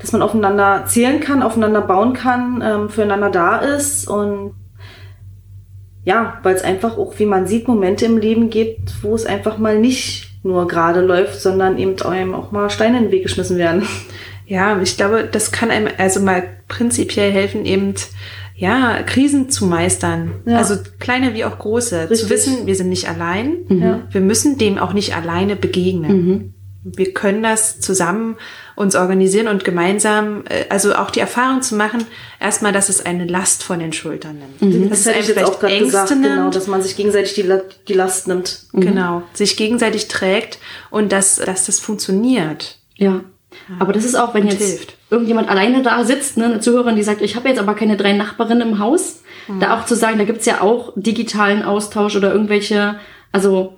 dass 0.00 0.10
man 0.10 0.22
aufeinander 0.22 0.84
zählen 0.88 1.20
kann, 1.20 1.44
aufeinander 1.44 1.82
bauen 1.82 2.14
kann, 2.14 2.62
ähm, 2.66 2.88
füreinander 2.88 3.30
da 3.30 3.58
ist 3.58 4.08
und 4.08 4.54
ja, 6.04 6.38
weil 6.42 6.54
es 6.54 6.62
einfach 6.62 6.98
auch, 6.98 7.18
wie 7.18 7.26
man 7.26 7.46
sieht, 7.46 7.68
Momente 7.68 8.06
im 8.06 8.18
Leben 8.18 8.50
gibt, 8.50 9.02
wo 9.02 9.14
es 9.14 9.26
einfach 9.26 9.58
mal 9.58 9.78
nicht 9.78 10.28
nur 10.42 10.66
gerade 10.66 11.00
läuft, 11.00 11.40
sondern 11.40 11.78
eben 11.78 12.00
einem 12.02 12.34
auch 12.34 12.50
mal 12.50 12.70
Steine 12.70 12.98
in 12.98 13.04
den 13.04 13.12
Weg 13.12 13.22
geschmissen 13.22 13.58
werden. 13.58 13.86
Ja, 14.44 14.78
ich 14.82 14.96
glaube, 14.98 15.26
das 15.30 15.50
kann 15.50 15.70
einem 15.70 15.88
also 15.96 16.20
mal 16.20 16.42
prinzipiell 16.68 17.30
helfen, 17.30 17.64
eben 17.64 17.94
ja, 18.54 19.02
Krisen 19.02 19.48
zu 19.48 19.64
meistern. 19.64 20.32
Ja. 20.44 20.58
Also 20.58 20.74
kleine 20.98 21.32
wie 21.32 21.44
auch 21.44 21.58
große. 21.58 22.10
Richtig. 22.10 22.18
Zu 22.18 22.30
wissen, 22.30 22.66
wir 22.66 22.74
sind 22.74 22.90
nicht 22.90 23.08
allein. 23.08 23.58
Ja. 23.68 24.02
Wir 24.10 24.20
müssen 24.20 24.58
dem 24.58 24.78
auch 24.78 24.92
nicht 24.92 25.16
alleine 25.16 25.56
begegnen. 25.56 26.54
Wir 26.84 27.12
können 27.12 27.42
das 27.42 27.80
zusammen 27.80 28.36
uns 28.74 28.96
organisieren 28.96 29.48
und 29.48 29.64
gemeinsam, 29.64 30.44
äh, 30.48 30.64
also 30.68 30.94
auch 30.94 31.10
die 31.10 31.20
Erfahrung 31.20 31.62
zu 31.62 31.76
machen, 31.76 32.04
erstmal, 32.40 32.72
dass 32.72 32.88
es 32.88 33.04
eine 33.04 33.26
Last 33.26 33.62
von 33.62 33.78
den 33.78 33.92
Schultern 33.92 34.38
nimmt. 34.38 34.62
Mhm. 34.62 34.90
Das, 34.90 35.04
das 35.04 35.16
ich 35.16 35.28
jetzt 35.28 35.44
auch 35.44 35.60
gerade 35.60 35.78
gesagt, 35.78 36.10
nimmt. 36.10 36.24
genau, 36.24 36.50
dass 36.50 36.66
man 36.66 36.82
sich 36.82 36.96
gegenseitig 36.96 37.34
die, 37.34 37.48
die 37.88 37.92
Last 37.92 38.28
nimmt. 38.28 38.64
Mhm. 38.72 38.80
Genau, 38.80 39.22
sich 39.32 39.56
gegenseitig 39.56 40.08
trägt 40.08 40.58
und 40.90 41.12
dass, 41.12 41.36
dass 41.36 41.66
das 41.66 41.78
funktioniert. 41.78 42.78
Ja. 42.96 43.20
Aber 43.78 43.92
das 43.92 44.04
ist 44.04 44.14
auch, 44.14 44.34
wenn 44.34 44.46
jetzt 44.46 44.62
hilft. 44.62 44.94
irgendjemand 45.10 45.48
alleine 45.48 45.82
da 45.82 46.04
sitzt, 46.04 46.36
ne, 46.36 46.46
eine 46.46 46.60
Zuhörerin, 46.60 46.96
die 46.96 47.02
sagt, 47.02 47.20
ich 47.20 47.36
habe 47.36 47.48
jetzt 47.48 47.58
aber 47.58 47.74
keine 47.74 47.96
drei 47.96 48.14
Nachbarinnen 48.14 48.66
im 48.66 48.78
Haus, 48.78 49.20
mhm. 49.46 49.60
da 49.60 49.78
auch 49.78 49.84
zu 49.84 49.94
sagen, 49.94 50.18
da 50.18 50.24
gibt's 50.24 50.46
ja 50.46 50.62
auch 50.62 50.92
digitalen 50.96 51.62
Austausch 51.62 52.16
oder 52.16 52.32
irgendwelche, 52.32 52.96
also 53.30 53.76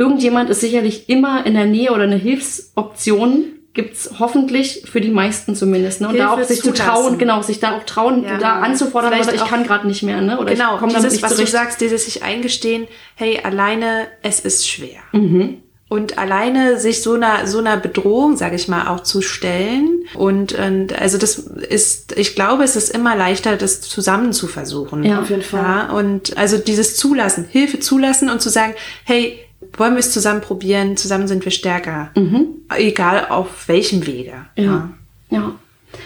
irgendjemand 0.00 0.48
ist 0.48 0.62
sicherlich 0.62 1.10
immer 1.10 1.44
in 1.44 1.52
der 1.52 1.66
Nähe 1.66 1.92
oder 1.92 2.04
eine 2.04 2.16
Hilfsoption 2.16 3.44
gibt's 3.74 4.14
hoffentlich 4.18 4.84
für 4.90 5.00
die 5.00 5.10
meisten 5.10 5.54
zumindest, 5.54 6.00
ne? 6.00 6.08
Und 6.08 6.14
Hilfe 6.14 6.26
da 6.26 6.32
auch 6.32 6.42
sich 6.42 6.62
zu 6.62 6.72
trauen, 6.72 7.18
genau, 7.18 7.42
sich 7.42 7.60
da 7.60 7.76
auch 7.76 7.84
trauen, 7.84 8.24
ja. 8.24 8.38
da 8.38 8.60
anzufordern, 8.60 9.12
aber 9.12 9.34
ich 9.34 9.44
kann 9.44 9.62
gerade 9.62 9.86
nicht 9.86 10.02
mehr, 10.02 10.22
ne? 10.22 10.38
Oder 10.40 10.54
genau, 10.54 10.78
ich 10.84 10.94
dieses, 10.94 11.12
nicht 11.12 11.22
was 11.22 11.32
zurecht. 11.32 11.48
du 11.48 11.52
sagst, 11.52 11.80
dieses 11.82 12.06
sich 12.06 12.22
eingestehen, 12.22 12.88
hey, 13.14 13.40
alleine, 13.44 14.08
es 14.22 14.40
ist 14.40 14.68
schwer. 14.68 15.00
Mhm. 15.12 15.58
Und 15.88 16.18
alleine 16.18 16.78
sich 16.78 17.02
so 17.02 17.14
einer 17.14 17.46
so 17.46 17.58
einer 17.58 17.76
Bedrohung, 17.76 18.36
sage 18.36 18.56
ich 18.56 18.68
mal, 18.68 18.88
auch 18.88 19.00
zu 19.00 19.22
stellen 19.22 20.04
und, 20.14 20.52
und 20.52 20.98
also 20.98 21.18
das 21.18 21.36
ist, 21.36 22.16
ich 22.16 22.34
glaube, 22.34 22.64
es 22.64 22.76
ist 22.76 22.90
immer 22.90 23.16
leichter, 23.16 23.56
das 23.56 23.82
zusammen 23.82 24.32
zu 24.32 24.46
versuchen. 24.46 25.04
Ja, 25.04 25.20
auf 25.20 25.30
jeden 25.30 25.42
Fall. 25.42 25.62
Ja, 25.62 25.92
und 25.92 26.36
also 26.38 26.58
dieses 26.58 26.96
Zulassen, 26.96 27.44
Hilfe 27.48 27.80
zulassen 27.80 28.30
und 28.30 28.40
zu 28.40 28.48
sagen, 28.48 28.74
hey, 29.04 29.40
wollen 29.76 29.94
wir 29.94 30.00
es 30.00 30.12
zusammen 30.12 30.40
probieren, 30.40 30.96
zusammen 30.96 31.28
sind 31.28 31.44
wir 31.44 31.52
stärker. 31.52 32.10
Mhm. 32.16 32.62
Egal 32.76 33.26
auf 33.28 33.68
welchem 33.68 34.06
Wege. 34.06 34.46
Ja. 34.56 34.90
ja. 35.30 35.54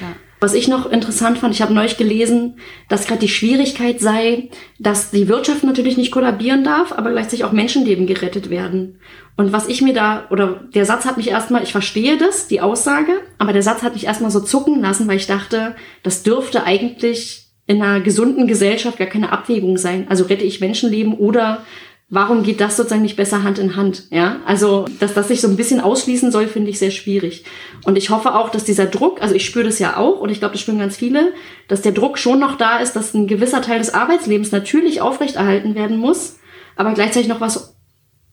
ja. 0.01 0.17
Was 0.41 0.53
ich 0.53 0.69
noch 0.69 0.91
interessant 0.91 1.39
fand, 1.39 1.55
ich 1.55 1.63
habe 1.63 1.73
neulich 1.73 1.97
gelesen, 1.97 2.59
dass 2.91 3.07
gerade 3.07 3.21
die 3.21 3.29
Schwierigkeit 3.29 4.01
sei, 4.01 4.51
dass 4.79 5.11
die 5.11 5.29
Wirtschaft 5.29 5.65
natürlich 5.65 5.97
nicht 5.97 6.11
kollabieren 6.11 6.65
darf, 6.65 6.93
aber 6.93 7.13
gleichzeitig 7.13 7.45
auch 7.45 7.53
Menschenleben 7.53 8.07
gerettet 8.07 8.51
werden. 8.51 8.99
Und 9.37 9.53
was 9.53 9.69
ich 9.69 9.81
mir 9.81 9.95
da, 9.95 10.27
oder 10.29 10.61
der 10.75 10.85
Satz 10.85 11.07
hat 11.07 11.17
mich 11.17 11.29
erstmal, 11.29 11.63
ich 11.63 11.73
verstehe 11.73 12.19
das, 12.19 12.47
die 12.47 12.61
Aussage, 12.61 13.13
aber 13.39 13.55
der 13.55 13.63
Satz 13.63 13.83
hat 13.83 13.95
mich 13.95 14.05
erstmal 14.05 14.31
so 14.31 14.41
zucken 14.41 14.83
lassen, 14.83 15.09
weil 15.09 15.17
ich 15.17 15.27
dachte, 15.27 15.77
das 16.03 16.23
dürfte 16.23 16.65
eigentlich 16.65 17.47
in 17.67 17.83
einer 17.83 18.01
gesunden 18.01 18.47
Gesellschaft 18.47 18.99
gar 18.99 19.07
keine 19.07 19.33
Abwägung 19.33 19.79
sein. 19.79 20.07
Also 20.11 20.25
rette 20.25 20.45
ich 20.45 20.61
Menschenleben 20.61 21.15
oder 21.15 21.65
warum 22.09 22.43
geht 22.43 22.61
das 22.61 22.77
sozusagen 22.77 23.03
nicht 23.03 23.17
besser 23.17 23.43
Hand 23.43 23.59
in 23.59 23.77
Hand? 23.77 24.05
Ja, 24.11 24.41
also, 24.47 24.85
dass 25.01 25.15
das 25.15 25.29
sich 25.29 25.41
so 25.41 25.49
ein 25.49 25.57
bisschen 25.57 25.81
ausschließen 25.81 26.31
soll, 26.31 26.47
finde 26.47 26.71
ich 26.71 26.79
sehr 26.79 26.91
schwierig. 26.91 27.45
Und 27.85 27.97
ich 27.97 28.11
hoffe 28.11 28.35
auch, 28.35 28.51
dass 28.51 28.65
dieser 28.65 28.87
Druck, 28.87 29.23
also 29.23 29.35
ich 29.35 29.45
spüre 29.45 29.65
das 29.65 29.79
ja 29.79 29.97
auch 29.97 30.21
und 30.21 30.31
ich 30.31 30.39
glaube, 30.39 30.53
das 30.53 30.61
spüren 30.61 30.79
ganz 30.79 30.97
viele, 30.97 31.33
dass 31.69 31.83
der 31.83 31.93
Druck 31.93 32.19
schon 32.19 32.39
noch 32.39 32.57
da 32.57 32.79
ist, 32.79 32.95
dass 32.95 33.15
ein 33.15 33.27
gewisser 33.27 33.63
Teil 33.63 33.79
des 33.79 33.93
Arbeitslebens 33.93 34.53
natürlich 34.53 35.01
aufrechterhalten 35.01 35.75
werden 35.75 35.99
muss, 35.99 36.39
aber 36.77 36.93
gleichzeitig 36.93 37.29
noch 37.29 37.41
was 37.41 37.75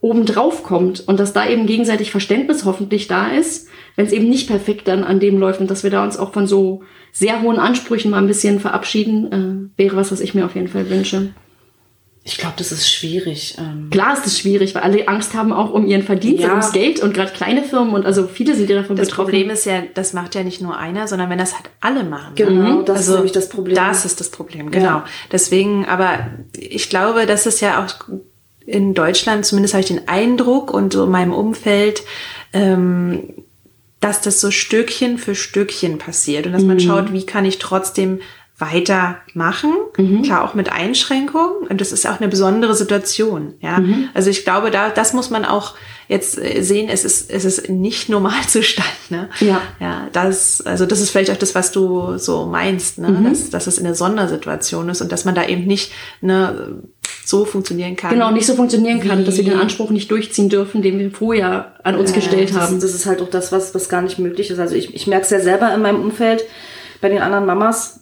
obendrauf 0.01 0.63
kommt 0.63 1.07
und 1.07 1.19
dass 1.19 1.31
da 1.31 1.47
eben 1.47 1.67
gegenseitig 1.67 2.09
Verständnis 2.09 2.65
hoffentlich 2.65 3.07
da 3.07 3.27
ist, 3.27 3.67
wenn 3.95 4.07
es 4.07 4.11
eben 4.11 4.29
nicht 4.29 4.47
perfekt 4.47 4.87
dann 4.87 5.03
an 5.03 5.19
dem 5.19 5.37
läuft 5.37 5.61
und 5.61 5.69
dass 5.69 5.83
wir 5.83 5.91
da 5.91 6.03
uns 6.03 6.17
auch 6.17 6.33
von 6.33 6.47
so 6.47 6.81
sehr 7.11 7.41
hohen 7.41 7.59
Ansprüchen 7.59 8.09
mal 8.09 8.17
ein 8.17 8.27
bisschen 8.27 8.59
verabschieden, 8.59 9.71
äh, 9.77 9.79
wäre 9.79 9.95
was, 9.95 10.11
was 10.11 10.19
ich 10.19 10.33
mir 10.33 10.45
auf 10.45 10.55
jeden 10.55 10.69
Fall 10.69 10.89
wünsche. 10.89 11.33
Ich 12.23 12.37
glaube, 12.37 12.53
das 12.57 12.71
ist 12.71 12.91
schwierig. 12.91 13.55
Ähm 13.57 13.89
Klar 13.89 14.13
ist 14.13 14.27
es 14.27 14.37
schwierig, 14.37 14.75
weil 14.75 14.83
alle 14.83 15.07
Angst 15.07 15.33
haben 15.33 15.51
auch 15.51 15.71
um 15.71 15.87
ihren 15.87 16.03
Verdienst, 16.03 16.43
ja. 16.43 16.51
ums 16.51 16.71
Geld 16.71 16.99
und 16.99 17.15
gerade 17.15 17.31
kleine 17.31 17.63
Firmen 17.63 17.95
und 17.95 18.05
also 18.05 18.27
viele 18.27 18.55
sind 18.55 18.69
ja 18.69 18.75
davon 18.75 18.95
das 18.95 19.07
betroffen. 19.07 19.25
Das 19.25 19.31
Problem 19.31 19.49
ist 19.49 19.65
ja, 19.65 19.81
das 19.93 20.13
macht 20.13 20.35
ja 20.35 20.43
nicht 20.43 20.61
nur 20.61 20.77
einer, 20.77 21.07
sondern 21.07 21.31
wenn 21.31 21.39
das 21.39 21.55
halt 21.55 21.71
alle 21.79 22.03
machen. 22.03 22.35
Genau, 22.35 22.77
ne? 22.77 22.83
das 22.85 22.97
also, 22.97 23.11
ist 23.11 23.15
nämlich 23.17 23.31
das 23.31 23.49
Problem. 23.49 23.75
Das 23.75 24.05
ist 24.05 24.19
das 24.19 24.29
Problem, 24.29 24.69
genau. 24.69 24.85
Ja. 24.85 25.05
Deswegen, 25.31 25.85
aber 25.85 26.27
ich 26.55 26.89
glaube, 26.89 27.25
das 27.25 27.47
ist 27.47 27.59
ja 27.59 27.83
auch 27.83 28.07
in 28.67 28.93
Deutschland, 28.93 29.43
zumindest 29.43 29.73
habe 29.73 29.81
ich 29.81 29.87
den 29.87 30.07
Eindruck 30.07 30.71
und 30.71 30.93
so 30.93 31.05
in 31.05 31.11
meinem 31.11 31.33
Umfeld, 31.33 32.03
ähm, 32.53 33.33
dass 33.99 34.21
das 34.21 34.39
so 34.39 34.51
Stückchen 34.51 35.17
für 35.17 35.33
Stückchen 35.33 35.97
passiert 35.97 36.45
und 36.45 36.53
dass 36.53 36.63
man 36.63 36.77
mhm. 36.77 36.81
schaut, 36.81 37.13
wie 37.13 37.25
kann 37.25 37.45
ich 37.45 37.57
trotzdem 37.57 38.19
weitermachen, 38.61 39.73
mhm. 39.97 40.21
klar 40.21 40.43
auch 40.43 40.53
mit 40.53 40.71
Einschränkungen. 40.71 41.67
Und 41.67 41.81
das 41.81 41.91
ist 41.91 42.07
auch 42.07 42.19
eine 42.19 42.29
besondere 42.29 42.75
Situation. 42.75 43.55
Ja, 43.59 43.79
mhm. 43.79 44.09
also 44.13 44.29
ich 44.29 44.43
glaube, 44.43 44.71
da 44.71 44.89
das 44.89 45.13
muss 45.13 45.29
man 45.29 45.43
auch 45.43 45.75
jetzt 46.07 46.37
äh, 46.37 46.61
sehen. 46.61 46.87
Es 46.89 47.03
ist 47.03 47.29
es 47.31 47.43
ist 47.43 47.69
nicht 47.69 48.09
Normalzustand. 48.09 48.87
Ne? 49.09 49.27
Ja, 49.41 49.61
ja, 49.81 50.07
das 50.13 50.61
also 50.61 50.85
das 50.85 51.01
ist 51.01 51.09
vielleicht 51.09 51.31
auch 51.31 51.37
das, 51.37 51.53
was 51.53 51.73
du 51.73 52.17
so 52.17 52.45
meinst, 52.45 52.97
ne? 52.97 53.09
Mhm. 53.09 53.25
dass 53.25 53.49
dass 53.49 53.67
es 53.67 53.77
in 53.77 53.85
einer 53.85 53.95
Sondersituation 53.95 54.87
ist 54.87 55.01
und 55.01 55.11
dass 55.11 55.25
man 55.25 55.35
da 55.35 55.45
eben 55.45 55.65
nicht 55.65 55.91
ne 56.21 56.81
so 57.25 57.43
funktionieren 57.43 57.97
kann. 57.97 58.11
Genau, 58.11 58.31
nicht 58.31 58.45
so 58.45 58.55
funktionieren 58.55 59.01
kann, 59.01 59.25
dass 59.25 59.37
wir 59.37 59.43
den 59.43 59.59
Anspruch 59.59 59.89
nicht 59.89 60.09
durchziehen 60.11 60.47
dürfen, 60.47 60.81
den 60.81 60.97
wir 60.99 61.11
vorher 61.11 61.73
an 61.83 61.95
uns 61.95 62.11
äh, 62.11 62.15
gestellt 62.15 62.53
haben. 62.53 62.75
Das, 62.75 62.91
das, 62.91 62.95
ist 62.95 63.05
halt 63.05 63.21
auch 63.21 63.29
das, 63.29 63.51
was, 63.51 63.75
was 63.75 63.89
gar 63.89 64.01
nicht 64.01 64.17
möglich 64.19 64.49
ist. 64.49 64.59
Also 64.59 64.75
ich, 64.75 64.93
ich 64.95 65.07
merke 65.07 65.25
es 65.25 65.29
ja 65.29 65.39
selber 65.39 65.73
in 65.73 65.81
meinem 65.81 66.01
Umfeld, 66.01 66.43
bei 67.01 67.09
den 67.09 67.21
anderen 67.21 67.45
Mamas, 67.45 68.01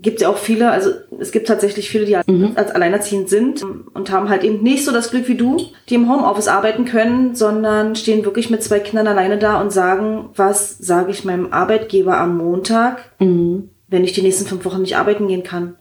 gibt 0.00 0.20
ja 0.20 0.28
auch 0.28 0.36
viele, 0.36 0.70
also 0.70 0.90
es 1.18 1.32
gibt 1.32 1.48
tatsächlich 1.48 1.90
viele, 1.90 2.04
die 2.04 2.16
mhm. 2.30 2.52
als 2.54 2.70
alleinerziehend 2.70 3.28
sind 3.28 3.62
und 3.62 4.10
haben 4.10 4.28
halt 4.28 4.44
eben 4.44 4.62
nicht 4.62 4.84
so 4.84 4.92
das 4.92 5.10
Glück 5.10 5.28
wie 5.28 5.34
du, 5.34 5.56
die 5.88 5.96
im 5.96 6.10
Homeoffice 6.10 6.48
arbeiten 6.48 6.84
können, 6.84 7.34
sondern 7.34 7.96
stehen 7.96 8.24
wirklich 8.24 8.48
mit 8.48 8.62
zwei 8.62 8.78
Kindern 8.78 9.08
alleine 9.08 9.38
da 9.38 9.60
und 9.60 9.72
sagen, 9.72 10.30
was 10.36 10.78
sage 10.78 11.10
ich 11.10 11.24
meinem 11.24 11.52
Arbeitgeber 11.52 12.16
am 12.18 12.36
Montag, 12.36 13.12
mhm. 13.18 13.70
wenn 13.88 14.04
ich 14.04 14.12
die 14.12 14.22
nächsten 14.22 14.46
fünf 14.46 14.64
Wochen 14.64 14.82
nicht 14.82 14.96
arbeiten 14.96 15.26
gehen 15.26 15.42
kann? 15.42 15.74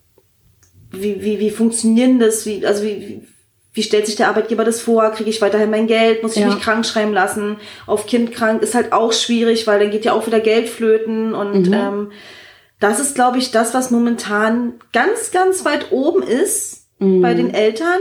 Wie, 0.92 1.24
wie, 1.24 1.40
wie 1.40 1.52
funktionieren 1.52 2.18
das? 2.20 2.46
Wie, 2.46 2.66
also 2.66 2.84
wie, 2.84 3.22
wie 3.74 3.84
stellt 3.84 4.08
sich 4.08 4.16
der 4.16 4.30
Arbeitgeber 4.30 4.64
das 4.64 4.82
vor? 4.82 5.12
Kriege 5.12 5.30
ich 5.30 5.42
weiterhin 5.42 5.70
mein 5.70 5.86
Geld? 5.86 6.24
Muss 6.24 6.36
ich 6.36 6.42
ja. 6.42 6.48
mich 6.48 6.60
krank 6.60 6.86
schreiben 6.86 7.14
lassen? 7.14 7.58
Auf 7.86 8.08
Kind 8.08 8.32
krank 8.32 8.64
ist 8.64 8.74
halt 8.74 8.94
auch 8.94 9.14
schwierig, 9.14 9.68
weil 9.68 9.80
dann 9.80 9.92
geht 9.92 10.06
ja 10.06 10.14
auch 10.14 10.26
wieder 10.26 10.40
Geld 10.40 10.70
flöten 10.70 11.36
und 11.36 11.68
mhm. 11.68 11.74
ähm, 11.74 12.12
das 12.80 13.00
ist, 13.00 13.16
glaube 13.16 13.38
ich, 13.40 13.52
das, 13.52 13.74
was 13.74 13.92
momentan 13.92 14.74
ganz, 14.94 15.32
ganz 15.32 15.66
weit 15.66 15.92
oben 15.92 16.24
ist 16.24 16.88
mhm. 17.00 17.22
bei 17.22 17.34
den 17.34 17.54
Eltern. 17.54 18.00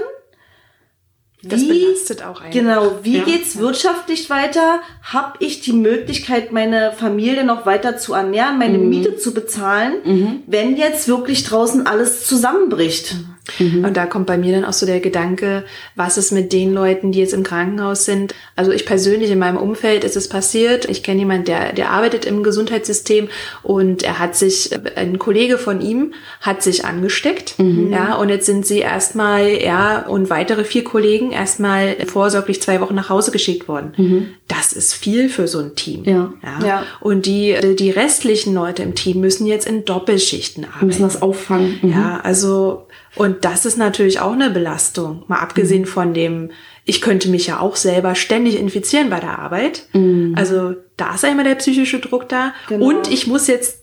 Wie, 1.41 1.49
das 1.49 1.66
belastet 1.66 2.24
auch 2.24 2.41
einen. 2.41 2.53
Genau, 2.53 2.99
wie 3.03 3.18
ja. 3.18 3.24
geht's 3.24 3.59
wirtschaftlich 3.59 4.29
weiter? 4.31 4.81
Hab 5.03 5.41
ich 5.41 5.61
die 5.61 5.72
Möglichkeit, 5.72 6.53
meine 6.53 6.93
Familie 6.93 7.45
noch 7.45 7.66
weiter 7.66 7.99
zu 7.99 8.14
ernähren, 8.14 8.59
meine 8.59 8.79
mhm. 8.79 8.89
Miete 8.89 9.16
zu 9.16 9.33
bezahlen, 9.33 9.95
mhm. 10.05 10.43
wenn 10.47 10.77
jetzt 10.77 11.09
wirklich 11.09 11.45
draußen 11.45 11.87
alles 11.87 12.27
zusammenbricht? 12.27 13.16
Mhm. 13.59 13.84
Und 13.84 13.97
da 13.97 14.07
kommt 14.07 14.26
bei 14.26 14.38
mir 14.38 14.55
dann 14.55 14.64
auch 14.64 14.72
so 14.72 14.86
der 14.86 15.01
Gedanke, 15.01 15.64
was 15.94 16.18
ist 16.18 16.32
mit 16.32 16.53
den 16.53 16.72
Leuten, 16.72 17.12
die 17.12 17.20
jetzt 17.20 17.34
im 17.34 17.42
Krankenhaus 17.42 18.05
sind? 18.05 18.34
Also 18.55 18.72
ich 18.72 18.86
persönlich 18.86 19.30
in 19.30 19.38
meinem 19.38 19.57
Umfeld 19.57 20.05
ist 20.05 20.16
es 20.16 20.28
passiert. 20.28 20.88
Ich 20.88 21.03
kenne 21.03 21.20
jemanden, 21.20 21.44
der, 21.44 21.72
der 21.72 21.90
arbeitet 21.90 22.24
im 22.24 22.42
Gesundheitssystem 22.42 23.28
und 23.62 24.03
er 24.03 24.18
hat 24.18 24.36
sich, 24.36 24.70
ein 24.97 25.18
Kollege 25.18 25.59
von 25.59 25.80
ihm 25.80 26.14
hat 26.40 26.62
sich 26.62 26.84
angesteckt. 26.84 27.59
Mhm. 27.59 27.92
Ja, 27.92 28.16
und 28.16 28.28
jetzt 28.28 28.47
sind 28.47 28.66
sie 28.66 28.80
erstmal, 28.80 29.47
er 29.47 30.07
und 30.09 30.30
weitere 30.30 30.64
vier 30.64 30.84
Kollegen 30.84 31.32
erstmal 31.32 31.97
vorsorglich 32.07 32.62
zwei 32.62 32.80
Wochen 32.80 32.94
nach 32.94 33.09
Hause 33.09 33.30
geschickt 33.30 33.68
worden. 33.68 33.92
Mhm. 33.97 34.28
Das 34.49 34.72
ist 34.72 34.94
viel 34.94 35.28
für 35.28 35.49
so 35.49 35.59
ein 35.59 35.74
Team. 35.74 36.05
Ja. 36.05 36.32
ja. 36.42 36.66
ja. 36.66 36.82
Und 37.01 37.26
die, 37.26 37.57
die 37.78 37.90
restlichen 37.90 38.55
Leute 38.55 38.82
im 38.82 38.94
Team 38.94 39.20
müssen 39.20 39.47
jetzt 39.47 39.66
in 39.66 39.84
Doppelschichten 39.84 40.64
arbeiten. 40.64 40.86
Müssen 40.86 41.03
das 41.03 41.22
auffangen. 41.22 41.78
Mhm. 41.82 41.90
Ja, 41.90 42.20
also 42.22 42.86
und 43.17 43.45
das 43.45 43.64
ist 43.67 43.79
natürlich 43.79 44.21
auch 44.21 44.33
eine 44.33 44.51
Belastung, 44.51 45.25
mal 45.27 45.41
abgesehen 45.41 45.83
mhm. 45.83 45.87
von 45.87 46.14
dem, 46.14 46.51
ich 46.85 47.01
könnte 47.01 47.29
mich 47.29 47.49
ja 47.49 47.59
auch 47.59 47.75
selber 47.75 48.14
ständig 48.14 48.59
infizieren 48.59 49.11
bei 49.11 49.19
der 49.19 49.39
Arbeit. 49.39 49.87
Mhm. 49.93 50.35
Also 50.37 50.75
da 50.97 51.14
ist 51.14 51.25
ja 51.25 51.31
immer 51.31 51.45
der 51.45 51.57
psychische 51.57 51.99
Druck 51.99 52.29
da. 52.29 52.53
Genau. 52.69 52.87
Und 52.87 53.11
ich 53.11 53.27
muss 53.27 53.49
jetzt 53.49 53.81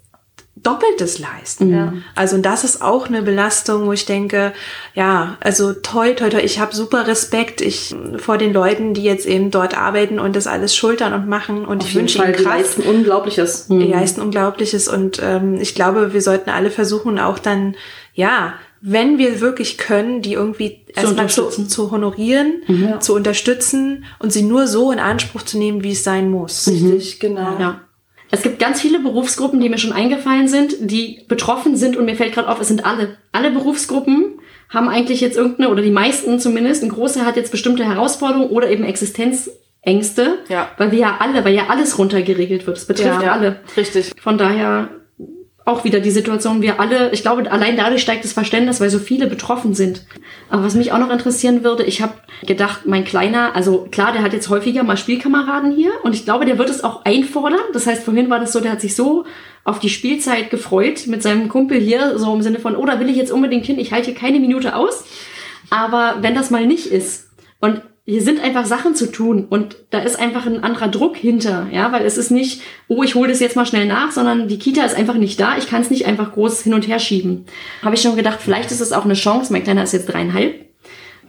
Doppeltes 0.55 1.19
leisten. 1.19 1.73
Ja. 1.73 1.93
Also 2.15 2.35
und 2.37 2.43
das 2.43 2.63
ist 2.63 2.81
auch 2.81 3.07
eine 3.07 3.21
Belastung, 3.23 3.87
wo 3.87 3.91
ich 3.91 4.05
denke, 4.05 4.53
ja, 4.93 5.35
also 5.41 5.73
toll, 5.73 6.15
toll, 6.15 6.29
toll, 6.29 6.41
ich 6.43 6.59
habe 6.59 6.75
super 6.75 7.07
Respekt 7.07 7.59
ich 7.59 7.93
vor 8.17 8.37
den 8.37 8.53
Leuten, 8.53 8.93
die 8.93 9.03
jetzt 9.03 9.25
eben 9.25 9.51
dort 9.51 9.77
arbeiten 9.77 10.19
und 10.19 10.35
das 10.35 10.47
alles 10.47 10.75
schultern 10.75 11.13
und 11.13 11.27
machen 11.27 11.65
und 11.65 11.81
Auf 11.81 11.89
ich 11.89 11.95
wünsche 11.95 12.19
ihnen 12.19 12.27
Kraft. 12.27 12.39
Die 12.39 12.43
leisten 12.43 12.81
Unglaubliches. 12.83 13.67
Die 13.67 13.87
leisten 13.87 14.21
Unglaubliches 14.21 14.87
und 14.87 15.19
ähm, 15.21 15.55
ich 15.59 15.75
glaube, 15.75 16.13
wir 16.13 16.21
sollten 16.21 16.51
alle 16.51 16.69
versuchen, 16.69 17.19
auch 17.19 17.39
dann 17.39 17.75
ja 18.13 18.53
wenn 18.85 19.17
wir 19.17 19.39
wirklich 19.39 19.77
können, 19.77 20.21
die 20.21 20.33
irgendwie 20.33 20.85
erstmal 20.93 21.29
zu, 21.29 21.49
zu 21.49 21.89
honorieren, 21.89 22.61
mhm. 22.67 22.99
zu 22.99 23.15
unterstützen 23.15 24.03
und 24.19 24.33
sie 24.33 24.41
nur 24.43 24.67
so 24.67 24.91
in 24.91 24.99
Anspruch 24.99 25.43
zu 25.43 25.57
nehmen, 25.57 25.83
wie 25.85 25.93
es 25.93 26.03
sein 26.03 26.29
muss. 26.29 26.67
Richtig, 26.67 27.21
genau. 27.21 27.57
Ja. 27.57 27.81
Es 28.29 28.41
gibt 28.41 28.59
ganz 28.59 28.81
viele 28.81 28.99
Berufsgruppen, 28.99 29.61
die 29.61 29.69
mir 29.69 29.77
schon 29.77 29.93
eingefallen 29.93 30.49
sind, 30.49 30.75
die 30.81 31.21
betroffen 31.29 31.77
sind 31.77 31.95
und 31.95 32.03
mir 32.03 32.15
fällt 32.15 32.33
gerade 32.33 32.49
auf, 32.49 32.59
es 32.59 32.67
sind 32.67 32.85
alle. 32.85 33.15
Alle 33.31 33.51
Berufsgruppen 33.51 34.39
haben 34.67 34.89
eigentlich 34.89 35.21
jetzt 35.21 35.37
irgendeine, 35.37 35.69
oder 35.69 35.81
die 35.81 35.91
meisten 35.91 36.39
zumindest, 36.39 36.83
ein 36.83 36.89
großer 36.89 37.25
hat 37.25 37.37
jetzt 37.37 37.51
bestimmte 37.51 37.85
Herausforderungen 37.85 38.49
oder 38.49 38.69
eben 38.69 38.83
Existenz 38.83 39.49
Ängste, 39.81 40.39
Ja. 40.49 40.69
weil 40.77 40.91
wir 40.91 40.99
ja 40.99 41.17
alle, 41.19 41.45
weil 41.45 41.53
ja 41.53 41.67
alles 41.69 41.97
runtergeregelt 41.97 42.67
wird. 42.67 42.77
Es 42.77 42.85
betrifft 42.85 43.21
Ja, 43.21 43.31
alle. 43.33 43.59
richtig. 43.77 44.11
Von 44.19 44.37
daher 44.37 44.89
auch 45.65 45.85
wieder 45.85 46.01
die 46.01 46.11
Situation, 46.11 46.61
wir 46.61 46.79
alle, 46.79 47.11
ich 47.11 47.21
glaube, 47.21 47.49
allein 47.49 47.77
dadurch 47.77 48.01
steigt 48.01 48.25
das 48.25 48.33
Verständnis, 48.33 48.81
weil 48.81 48.89
so 48.89 48.99
viele 48.99 49.27
betroffen 49.27 49.73
sind. 49.73 50.05
Aber 50.49 50.63
was 50.63 50.75
mich 50.75 50.91
auch 50.91 50.97
noch 50.97 51.09
interessieren 51.09 51.63
würde, 51.63 51.83
ich 51.83 52.01
habe 52.01 52.13
gedacht, 52.45 52.85
mein 52.85 53.05
Kleiner, 53.05 53.55
also 53.55 53.87
klar, 53.89 54.11
der 54.11 54.23
hat 54.23 54.33
jetzt 54.33 54.49
häufiger 54.49 54.83
mal 54.83 54.97
Spielkameraden 54.97 55.71
hier 55.71 55.91
und 56.03 56.13
ich 56.13 56.25
glaube, 56.25 56.45
der 56.45 56.57
wird 56.57 56.69
es 56.69 56.83
auch 56.83 57.05
einfordern. 57.05 57.61
Das 57.71 57.87
heißt, 57.87 58.03
vorhin 58.03 58.29
war 58.29 58.39
das 58.39 58.51
so, 58.51 58.59
der 58.59 58.73
hat 58.73 58.81
sich 58.81 58.95
so 58.95 59.23
auf 59.63 59.79
die 59.79 59.89
Spielzeit 59.89 60.49
gefreut 60.49 61.07
mit 61.07 61.23
seinem 61.23 61.47
Kumpel 61.47 61.79
hier, 61.79 62.19
so 62.19 62.33
im 62.33 62.41
Sinne 62.41 62.59
von, 62.59 62.75
oh, 62.75 62.85
da 62.85 62.99
will 62.99 63.09
ich 63.09 63.15
jetzt 63.15 63.31
unbedingt 63.31 63.65
hin, 63.65 63.79
ich 63.79 63.93
halte 63.93 64.13
keine 64.13 64.41
Minute 64.41 64.75
aus. 64.75 65.05
Aber 65.69 66.17
wenn 66.19 66.35
das 66.35 66.51
mal 66.51 66.67
nicht 66.67 66.87
ist 66.87 67.29
und 67.61 67.81
hier 68.05 68.21
sind 68.21 68.41
einfach 68.41 68.65
Sachen 68.65 68.95
zu 68.95 69.09
tun 69.09 69.45
und 69.49 69.77
da 69.91 69.99
ist 69.99 70.19
einfach 70.19 70.45
ein 70.45 70.61
anderer 70.61 70.89
Druck 70.89 71.15
hinter, 71.15 71.67
ja, 71.71 71.91
weil 71.93 72.05
es 72.05 72.17
ist 72.17 72.31
nicht, 72.31 72.61
oh, 72.89 73.01
ich 73.01 73.15
hole 73.15 73.29
das 73.29 73.39
jetzt 73.39 73.55
mal 73.55 73.65
schnell 73.65 73.85
nach, 73.85 74.11
sondern 74.11 74.49
die 74.49 74.59
Kita 74.59 74.83
ist 74.83 74.95
einfach 74.95 75.13
nicht 75.13 75.39
da, 75.39 75.57
ich 75.57 75.67
kann 75.67 75.81
es 75.81 75.89
nicht 75.89 76.05
einfach 76.05 76.33
groß 76.33 76.63
hin 76.63 76.73
und 76.73 76.87
her 76.87 76.99
schieben. 76.99 77.45
Habe 77.81 77.95
ich 77.95 78.01
schon 78.01 78.17
gedacht, 78.17 78.39
vielleicht 78.41 78.71
ist 78.71 78.81
es 78.81 78.91
auch 78.91 79.05
eine 79.05 79.13
Chance, 79.13 79.53
mein 79.53 79.63
Kleiner 79.63 79.83
ist 79.83 79.93
jetzt 79.93 80.07
dreieinhalb, 80.07 80.65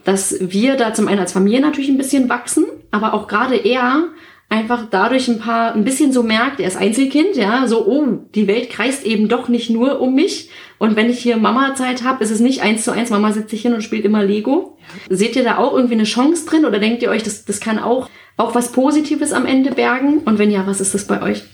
dass 0.03 0.37
wir 0.41 0.75
da 0.75 0.93
zum 0.93 1.07
einen 1.07 1.21
als 1.21 1.33
Familie 1.33 1.61
natürlich 1.61 1.91
ein 1.91 1.99
bisschen 1.99 2.29
wachsen, 2.29 2.67
aber 2.91 3.15
auch 3.15 3.29
gerade 3.29 3.57
er 3.57 4.09
einfach 4.49 4.87
dadurch 4.91 5.29
ein 5.29 5.39
paar, 5.39 5.75
ein 5.75 5.85
bisschen 5.85 6.13
so 6.13 6.23
merkt, 6.23 6.61
er 6.61 6.69
ist 6.69 6.77
Einzelkind, 6.77 7.37
ja, 7.37 7.67
so, 7.67 7.87
oh, 7.87 8.07
die 8.35 8.47
Welt 8.47 8.71
kreist 8.71 9.05
eben 9.05 9.29
doch 9.29 9.49
nicht 9.49 9.71
nur 9.71 10.01
um 10.01 10.15
mich. 10.15 10.51
Und 10.79 10.97
wenn 10.97 11.11
ich 11.11 11.19
hier 11.19 11.37
Mama-Zeit 11.37 12.05
habe, 12.05 12.23
ist 12.23 12.31
es 12.31 12.41
nicht 12.41 12.63
eins 12.63 12.85
zu 12.85 12.93
eins, 12.93 13.11
Mama 13.11 13.33
sitzt 13.33 13.51
sich 13.51 13.63
hin 13.63 13.75
und 13.75 13.83
spielt 13.83 14.05
immer 14.05 14.23
Lego. 14.23 14.77
Seht 15.09 15.37
ihr 15.37 15.45
da 15.45 15.59
auch 15.59 15.75
irgendwie 15.75 15.95
eine 15.95 16.05
Chance 16.05 16.47
drin 16.47 16.65
oder 16.65 16.79
denkt 16.79 17.03
ihr 17.03 17.11
euch, 17.11 17.23
das, 17.23 17.45
das 17.45 17.61
kann 17.61 17.79
auch, 17.79 18.09
auch 18.37 18.55
was 18.55 18.73
Positives 18.73 19.33
am 19.33 19.47
Ende 19.47 19.71
bergen? 19.73 20.19
Und 20.19 20.39
wenn 20.39 20.51
ja, 20.51 20.67
was 20.67 20.81
ist 20.81 20.95
das 20.95 21.07
bei 21.07 21.23
euch? 21.23 21.45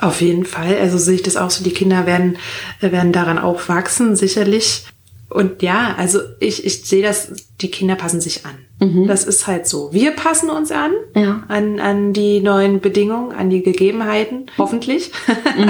Auf 0.00 0.20
jeden 0.20 0.44
Fall. 0.44 0.76
Also 0.80 0.98
sehe 0.98 1.16
ich 1.16 1.22
das 1.22 1.36
auch 1.36 1.50
so. 1.50 1.62
Die 1.62 1.74
Kinder 1.74 2.06
werden, 2.06 2.38
werden 2.80 3.12
daran 3.12 3.38
auch 3.38 3.68
wachsen, 3.68 4.16
sicherlich. 4.16 4.84
Und 5.32 5.62
ja, 5.62 5.94
also 5.96 6.18
ich, 6.40 6.64
ich 6.66 6.84
sehe 6.84 7.02
das, 7.02 7.32
die 7.60 7.70
Kinder 7.70 7.94
passen 7.94 8.20
sich 8.20 8.44
an. 8.44 9.06
Das 9.06 9.24
ist 9.24 9.46
halt 9.46 9.66
so. 9.68 9.92
Wir 9.92 10.10
passen 10.10 10.50
uns 10.50 10.72
an, 10.72 10.90
Ja. 11.14 11.44
an, 11.48 11.78
an 11.78 12.12
die 12.12 12.40
neuen 12.40 12.80
Bedingungen, 12.80 13.32
an 13.32 13.48
die 13.48 13.62
Gegebenheiten, 13.62 14.46
hoffentlich. 14.58 15.12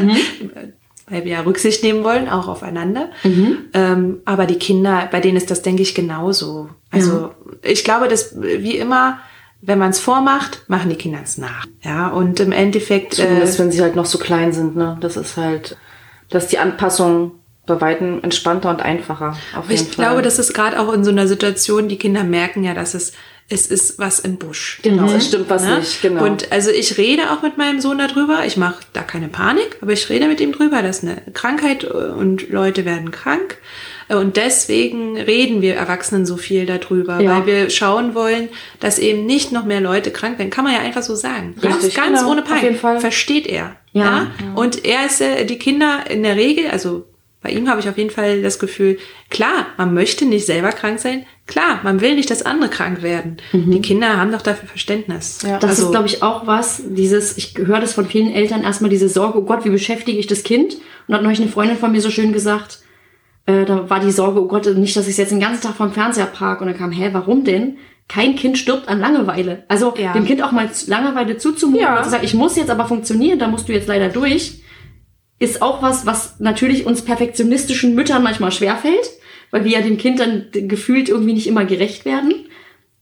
Weil 1.09 1.25
wir 1.25 1.33
ja 1.33 1.41
Rücksicht 1.41 1.83
nehmen 1.83 2.05
wollen, 2.05 2.29
auch 2.29 2.49
aufeinander. 2.49 3.11
Ähm, 3.75 4.21
aber 4.25 4.47
die 4.47 4.59
Kinder, 4.59 5.09
bei 5.11 5.21
denen 5.21 5.37
ist 5.37 5.51
das, 5.51 5.61
denke 5.63 5.83
ich, 5.83 5.95
genauso. 5.95 6.71
Also 6.91 7.31
ich 7.63 7.85
glaube, 7.85 8.09
dass 8.09 8.35
wie 8.41 8.77
immer, 8.79 9.19
wenn 9.61 9.79
man 9.79 9.91
es 9.91 10.01
vormacht, 10.01 10.63
machen 10.69 10.89
die 10.91 10.97
Kinder 10.97 11.19
es 11.23 11.39
nach. 11.39 11.67
Ja, 11.83 12.09
und 12.09 12.41
im 12.41 12.53
Endeffekt. 12.53 13.19
äh, 13.19 13.23
Zumindest 13.25 13.59
wenn 13.59 13.73
sie 13.73 13.83
halt 13.83 13.95
noch 13.97 14.07
so 14.07 14.19
klein 14.19 14.53
sind, 14.53 14.75
ne? 14.77 14.97
Das 15.01 15.17
ist 15.17 15.37
halt, 15.37 15.77
dass 16.31 16.47
die 16.49 16.59
Anpassung 16.59 17.33
bei 17.67 17.81
weitem 17.81 18.21
entspannter 18.23 18.71
und 18.71 18.83
einfacher. 18.83 19.31
Auf 19.53 19.65
Aber 19.65 19.71
jeden 19.71 19.87
ich 19.89 19.95
Fall. 19.95 20.05
glaube, 20.07 20.23
das 20.23 20.39
ist 20.39 20.53
gerade 20.53 20.81
auch 20.81 20.93
in 20.93 21.05
so 21.05 21.11
einer 21.11 21.27
Situation, 21.29 21.89
die 21.89 21.97
Kinder 21.99 22.25
merken 22.25 22.65
ja, 22.65 22.75
dass 22.75 22.95
es, 22.95 23.13
es 23.49 23.67
ist 23.67 23.99
was 24.01 24.19
im 24.19 24.37
Busch. 24.37 24.81
Genau, 24.83 25.07
es 25.13 25.27
stimmt 25.27 25.49
was 25.49 25.63
Ne? 25.65 25.79
nicht, 25.79 26.03
genau. 26.03 26.25
Und 26.25 26.51
also 26.51 26.71
ich 26.71 26.99
rede 26.99 27.31
auch 27.31 27.43
mit 27.43 27.59
meinem 27.59 27.81
Sohn 27.81 27.99
darüber. 27.99 28.45
Ich 28.47 28.57
mache 28.57 28.81
da 28.95 29.03
keine 29.03 29.29
Panik, 29.29 29.77
aber 29.81 29.93
ich 29.93 30.09
rede 30.09 30.27
mit 30.27 30.41
ihm 30.41 30.53
drüber, 30.53 30.83
dass 30.83 31.03
eine 31.05 31.23
Krankheit 31.35 31.85
äh, 31.85 31.87
und 31.89 32.51
Leute 32.51 32.85
werden 32.85 33.11
krank. 33.13 33.59
Äh, 34.09 34.17
Und 34.17 34.37
deswegen 34.37 35.17
reden 35.17 35.63
wir 35.63 35.75
Erwachsenen 35.77 36.27
so 36.27 36.37
viel 36.37 36.67
darüber, 36.67 37.21
Ja. 37.21 37.31
weil 37.39 37.47
wir 37.47 37.71
schauen 37.71 38.15
wollen, 38.17 38.49
dass 38.81 38.99
eben 38.99 39.25
nicht 39.27 39.53
noch 39.53 39.65
mehr 39.65 39.81
Leute 39.81 40.11
krank 40.11 40.39
werden. 40.39 40.51
Kann 40.51 40.65
man 40.65 40.73
ja 40.75 40.81
einfach 40.81 41.03
so 41.03 41.15
sagen. 41.15 41.55
Ganz, 41.61 41.77
Richtig, 41.77 41.95
ganz 41.95 42.19
genau, 42.21 42.33
ohne 42.33 42.43
auf 42.43 42.49
Panik. 42.49 42.63
jeden 42.65 42.77
Fall. 42.77 42.99
Versteht 43.01 43.47
er. 43.47 43.77
Ja. 43.93 44.29
Und 44.57 44.85
er 44.85 45.07
ist 45.07 45.21
äh, 45.21 45.45
die 45.45 45.59
Kinder 45.59 46.11
in 46.11 46.23
der 46.25 46.35
Regel, 46.37 46.69
also 46.71 47.07
bei 47.43 47.51
ihm 47.51 47.68
habe 47.68 47.80
ich 47.80 47.88
auf 47.88 47.99
jeden 47.99 48.11
Fall 48.11 48.40
das 48.40 48.59
Gefühl, 48.59 48.99
klar, 49.28 49.66
man 49.76 49.93
möchte 49.95 50.24
nicht 50.24 50.47
selber 50.47 50.70
krank 50.70 51.01
sein. 51.01 51.26
Klar, 51.49 51.80
man 51.82 52.01
will 52.01 52.14
nicht, 52.14 52.30
dass 52.30 52.43
andere 52.43 52.70
krank 52.70 53.03
werden. 53.03 53.38
Die 53.53 53.82
Kinder 53.82 54.16
haben 54.16 54.30
doch 54.30 54.43
dafür 54.43 54.68
Verständnis. 54.68 55.40
Ja. 55.43 55.59
Das 55.59 55.70
also, 55.70 55.86
ist, 55.86 55.90
glaube 55.90 56.07
ich, 56.07 56.22
auch 56.22 56.47
was, 56.47 56.82
dieses, 56.86 57.36
ich 57.36 57.55
höre 57.59 57.80
das 57.80 57.95
von 57.95 58.07
vielen 58.07 58.32
Eltern 58.32 58.62
erstmal, 58.62 58.90
diese 58.90 59.09
Sorge, 59.09 59.38
oh 59.38 59.43
Gott, 59.43 59.64
wie 59.64 59.70
beschäftige 59.70 60.18
ich 60.18 60.28
das 60.28 60.45
Kind? 60.45 60.76
Und 61.09 61.14
hat 61.14 61.22
neulich 61.22 61.40
eine 61.40 61.51
Freundin 61.51 61.76
von 61.76 61.90
mir 61.90 62.01
so 62.01 62.11
schön 62.11 62.32
gesagt, 62.32 62.78
äh, 63.47 63.64
da 63.64 63.90
war 63.90 63.99
die 63.99 64.12
Sorge, 64.12 64.40
oh 64.40 64.47
Gott, 64.47 64.66
nicht, 64.76 64.97
dass 64.97 65.07
ich 65.07 65.12
es 65.12 65.16
jetzt 65.16 65.32
den 65.32 65.40
ganzen 65.40 65.62
Tag 65.62 65.74
vom 65.74 65.93
Fernseher 65.93 66.26
park. 66.26 66.61
Und 66.61 66.68
dann 66.68 66.76
kam, 66.78 66.93
hä, 66.93 67.09
warum 67.12 67.43
denn? 67.43 67.76
Kein 68.09 68.36
Kind 68.36 68.57
stirbt 68.57 68.88
an 68.88 69.01
Langeweile. 69.01 69.64
Also 69.66 69.95
Ja. 69.97 70.12
dem 70.12 70.26
Kind 70.26 70.43
auch 70.43 70.53
mal 70.53 70.68
Langeweile 70.86 71.38
zuzumuten 71.38 71.82
Ja. 71.82 71.99
und 71.99 72.05
zu 72.05 72.11
sagen, 72.11 72.24
ich 72.24 72.34
muss 72.34 72.57
jetzt 72.57 72.70
aber 72.70 72.84
funktionieren, 72.84 73.38
da 73.38 73.49
musst 73.49 73.68
du 73.68 73.72
jetzt 73.72 73.88
leider 73.88 74.09
durch, 74.11 74.62
ist 75.43 75.61
auch 75.61 75.82
was, 75.82 76.07
was 76.07 76.38
natürlich 76.38 76.86
uns 76.86 77.03
perfektionistischen 77.03 77.95
Müttern 77.95 78.22
manchmal 78.22 78.53
schwerfällt, 78.53 79.11
weil 79.51 79.64
wir 79.64 79.72
ja 79.72 79.80
dem 79.80 79.99
Kind 79.99 80.20
dann 80.20 80.47
gefühlt 80.53 81.09
irgendwie 81.09 81.34
nicht 81.34 81.49
immer 81.49 81.64
gerecht 81.64 82.05
werden. 82.05 82.47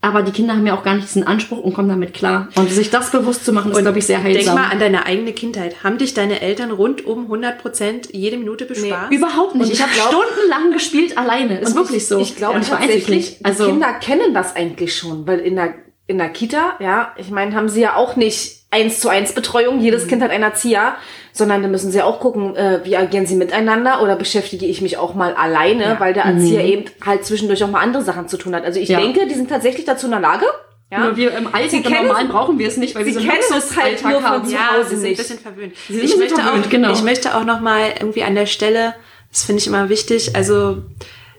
Aber 0.02 0.22
die 0.22 0.32
Kinder 0.32 0.54
haben 0.54 0.66
ja 0.66 0.74
auch 0.74 0.82
gar 0.82 0.94
nicht 0.94 1.08
diesen 1.08 1.26
Anspruch 1.26 1.58
und 1.58 1.74
kommen 1.74 1.90
damit 1.90 2.14
klar. 2.14 2.48
Und 2.54 2.70
sich 2.70 2.88
das 2.88 3.10
bewusst 3.10 3.44
zu 3.44 3.52
machen, 3.52 3.70
ist, 3.70 3.78
glaube 3.78 3.98
ich, 3.98 4.06
sehr 4.06 4.20
Denk 4.20 4.38
heilsam. 4.38 4.54
mal 4.54 4.70
an 4.70 4.78
deine 4.78 5.04
eigene 5.04 5.34
Kindheit. 5.34 5.84
Haben 5.84 5.98
dich 5.98 6.14
deine 6.14 6.40
Eltern 6.40 6.70
rund 6.70 7.04
um 7.04 7.24
100 7.24 7.58
Prozent 7.58 8.08
jede 8.10 8.38
Minute 8.38 8.64
bespaßt? 8.64 9.12
Überhaupt 9.12 9.56
nicht. 9.56 9.66
Und 9.66 9.72
Ich 9.74 9.82
habe 9.82 9.92
stundenlang 9.92 10.72
gespielt 10.72 11.18
alleine. 11.18 11.60
Ist 11.60 11.76
wirklich 11.76 11.98
ich, 11.98 12.08
so. 12.08 12.18
Ich 12.18 12.36
glaube 12.36 12.60
tatsächlich. 12.62 13.36
Also, 13.42 13.66
die 13.66 13.72
Kinder 13.72 13.92
kennen 13.92 14.32
das 14.32 14.56
eigentlich 14.56 14.96
schon, 14.96 15.26
weil 15.26 15.40
in 15.40 15.56
der, 15.56 15.74
in 16.06 16.16
der 16.16 16.30
Kita, 16.30 16.76
ja, 16.80 17.14
ich 17.18 17.30
meine, 17.30 17.54
haben 17.54 17.68
sie 17.68 17.82
ja 17.82 17.96
auch 17.96 18.16
nicht 18.16 18.60
eins 18.70 19.00
zu 19.00 19.10
eins 19.10 19.32
Betreuung, 19.32 19.80
jedes 19.80 20.06
Kind 20.06 20.22
hat 20.22 20.30
einen 20.30 20.44
Erzieher, 20.44 20.94
sondern 21.32 21.62
da 21.62 21.68
müssen 21.68 21.90
sie 21.90 22.02
auch 22.02 22.20
gucken, 22.20 22.56
äh, 22.56 22.80
wie 22.84 22.96
agieren 22.96 23.26
sie 23.26 23.36
miteinander 23.36 24.02
oder 24.02 24.16
beschäftige 24.16 24.66
ich 24.66 24.80
mich 24.82 24.96
auch 24.98 25.14
mal 25.14 25.34
alleine, 25.34 25.96
weil 25.98 26.12
der 26.12 26.24
Erzieher 26.24 26.64
eben 26.64 26.84
halt 27.04 27.24
zwischendurch 27.24 27.62
auch 27.64 27.70
mal 27.70 27.80
andere 27.80 28.02
Sachen 28.02 28.28
zu 28.28 28.36
tun 28.36 28.54
hat. 28.54 28.64
Also 28.64 28.80
ich 28.80 28.88
Ja. 28.88 29.00
denke, 29.00 29.26
die 29.26 29.34
sind 29.34 29.48
tatsächlich 29.48 29.84
dazu 29.86 30.06
in 30.06 30.12
der 30.12 30.20
Lage. 30.20 30.46
Ja. 30.92 31.04
nur 31.04 31.16
wir 31.16 31.30
im 31.36 31.46
Sie 31.46 31.52
Alltag 31.54 31.84
im 32.00 32.06
Normalen 32.08 32.28
brauchen 32.28 32.58
wir 32.58 32.66
es 32.66 32.76
nicht, 32.76 32.96
weil 32.96 33.04
Sie 33.04 33.14
wir 33.14 33.20
so 33.20 33.26
kennen 33.28 33.42
es 33.56 33.76
halt 33.76 34.02
nur 34.04 34.20
von 34.20 34.44
zu 34.44 34.52
ja, 34.52 34.72
Hause 34.72 34.88
sie 34.88 34.96
sind 34.96 35.04
ein 35.04 35.08
nicht. 35.10 35.18
bisschen 35.18 35.38
verwöhnt. 35.38 35.72
sind 35.88 36.02
ich, 36.02 36.12
ein 36.14 36.18
möchte 36.18 36.34
bisschen 36.34 36.44
auch, 36.48 36.52
verwöhnt, 36.52 36.70
genau. 36.70 36.92
ich 36.92 37.02
möchte 37.04 37.36
auch 37.36 37.44
noch 37.44 37.60
mal 37.60 37.80
irgendwie 38.00 38.24
an 38.24 38.34
der 38.34 38.46
Stelle, 38.46 38.94
das 39.30 39.44
finde 39.44 39.60
ich 39.60 39.68
immer 39.68 39.88
wichtig, 39.88 40.34
also 40.34 40.78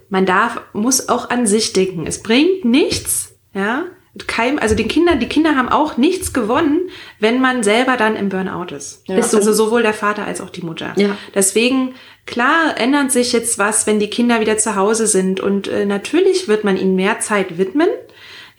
man 0.10 0.26
darf, 0.26 0.62
muss 0.72 1.10
auch 1.10 1.30
an 1.30 1.48
sich 1.48 1.74
denken. 1.74 2.08
Es 2.08 2.24
bringt 2.24 2.64
nichts, 2.64 3.34
ja, 3.54 3.84
kein, 4.28 4.60
also 4.60 4.76
den 4.76 4.90
Kindern, 4.90 5.20
die 5.20 5.30
Kinder 5.30 5.56
haben 5.56 5.70
auch 5.70 5.96
nichts 5.96 6.34
gewonnen, 6.34 6.90
wenn 7.20 7.40
man 7.40 7.64
selber 7.64 7.96
dann 7.96 8.18
im 8.18 8.30
Burnout 8.30 8.76
ist. 8.76 9.08
Ist 9.08 9.32
so. 9.32 9.38
Also 9.38 9.54
sowohl 9.54 9.84
der 9.84 9.94
Vater 9.94 10.26
als 10.26 10.42
auch 10.42 10.50
die 10.50 10.64
Mutter. 10.64 10.94
Ja. 10.98 11.18
Deswegen, 11.34 11.96
klar, 12.26 12.78
ändert 12.78 13.12
sich 13.12 13.32
jetzt 13.32 13.58
was, 13.58 13.88
wenn 13.88 14.00
die 14.00 14.10
Kinder 14.10 14.42
wieder 14.42 14.58
zu 14.58 14.76
Hause 14.76 15.08
sind 15.08 15.40
und 15.40 15.68
äh, 15.70 15.86
natürlich 15.86 16.50
wird 16.50 16.66
man 16.66 16.76
ihnen 16.76 16.96
mehr 16.96 17.20
Zeit 17.20 17.58
widmen. 17.58 17.88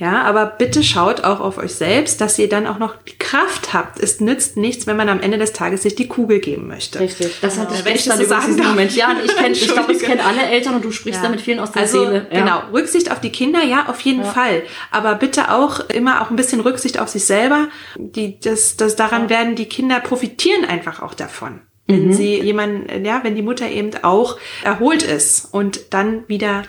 Ja, 0.02 0.22
aber 0.24 0.46
bitte 0.46 0.82
schaut 0.82 1.22
auch 1.22 1.38
auf 1.38 1.58
euch 1.58 1.74
selbst, 1.74 2.20
dass 2.20 2.36
ihr 2.36 2.48
dann 2.48 2.66
auch 2.66 2.80
noch 2.80 2.96
die 3.08 3.16
Kraft 3.16 3.72
habt. 3.72 4.00
Es 4.00 4.18
nützt 4.18 4.56
nichts, 4.56 4.88
wenn 4.88 4.96
man 4.96 5.08
am 5.08 5.20
Ende 5.20 5.38
des 5.38 5.52
Tages 5.52 5.82
sich 5.84 5.94
die 5.94 6.08
Kugel 6.08 6.40
geben 6.40 6.66
möchte. 6.66 6.98
Richtig. 6.98 7.36
Das 7.40 7.56
hatte 7.56 7.74
ich 7.74 7.84
Wenn 7.84 7.94
ich 7.94 8.04
das 8.06 8.18
so 8.18 8.24
sagen 8.24 8.56
darf. 8.56 8.66
Moment. 8.70 8.96
Ja, 8.96 9.14
ich 9.24 9.36
kenne, 9.36 9.50
ich 9.50 9.62
glaube, 9.68 9.92
das 9.92 10.02
Entschuldige. 10.02 10.06
kennen 10.06 10.20
alle 10.20 10.42
Eltern 10.50 10.74
und 10.74 10.84
du 10.84 10.90
sprichst 10.90 11.20
Ja. 11.20 11.28
damit 11.28 11.40
vielen 11.40 11.60
aus 11.60 11.70
der 11.70 11.82
also, 11.82 12.04
Seele. 12.04 12.26
Ja. 12.32 12.40
Genau, 12.40 12.62
Rücksicht 12.72 13.12
auf 13.12 13.20
die 13.20 13.30
Kinder, 13.30 13.62
ja, 13.62 13.86
auf 13.88 14.00
jeden 14.00 14.24
Fall. 14.24 14.64
Aber 14.90 15.14
bitte 15.14 15.52
auch 15.54 15.88
immer 15.88 16.20
auch 16.22 16.30
ein 16.30 16.36
bisschen 16.36 16.58
Rücksicht 16.58 16.98
auf 16.98 17.08
sich 17.08 17.24
selber. 17.24 17.68
Die, 17.96 18.40
das, 18.40 18.76
das, 18.76 18.96
daran 18.96 19.30
werden 19.30 19.54
die 19.54 19.66
Kinder 19.66 20.00
profitieren 20.00 20.64
einfach 20.64 21.00
auch 21.00 21.14
davon. 21.14 21.60
Wenn 21.86 22.08
Mhm. 22.08 22.12
sie 22.12 22.40
jemanden, 22.40 23.04
ja, 23.04 23.20
wenn 23.22 23.36
die 23.36 23.42
Mutter 23.42 23.68
eben 23.68 23.90
auch 24.02 24.36
erholt 24.64 25.04
ist 25.04 25.46
und 25.52 25.92
dann 25.94 26.26
wieder 26.26 26.64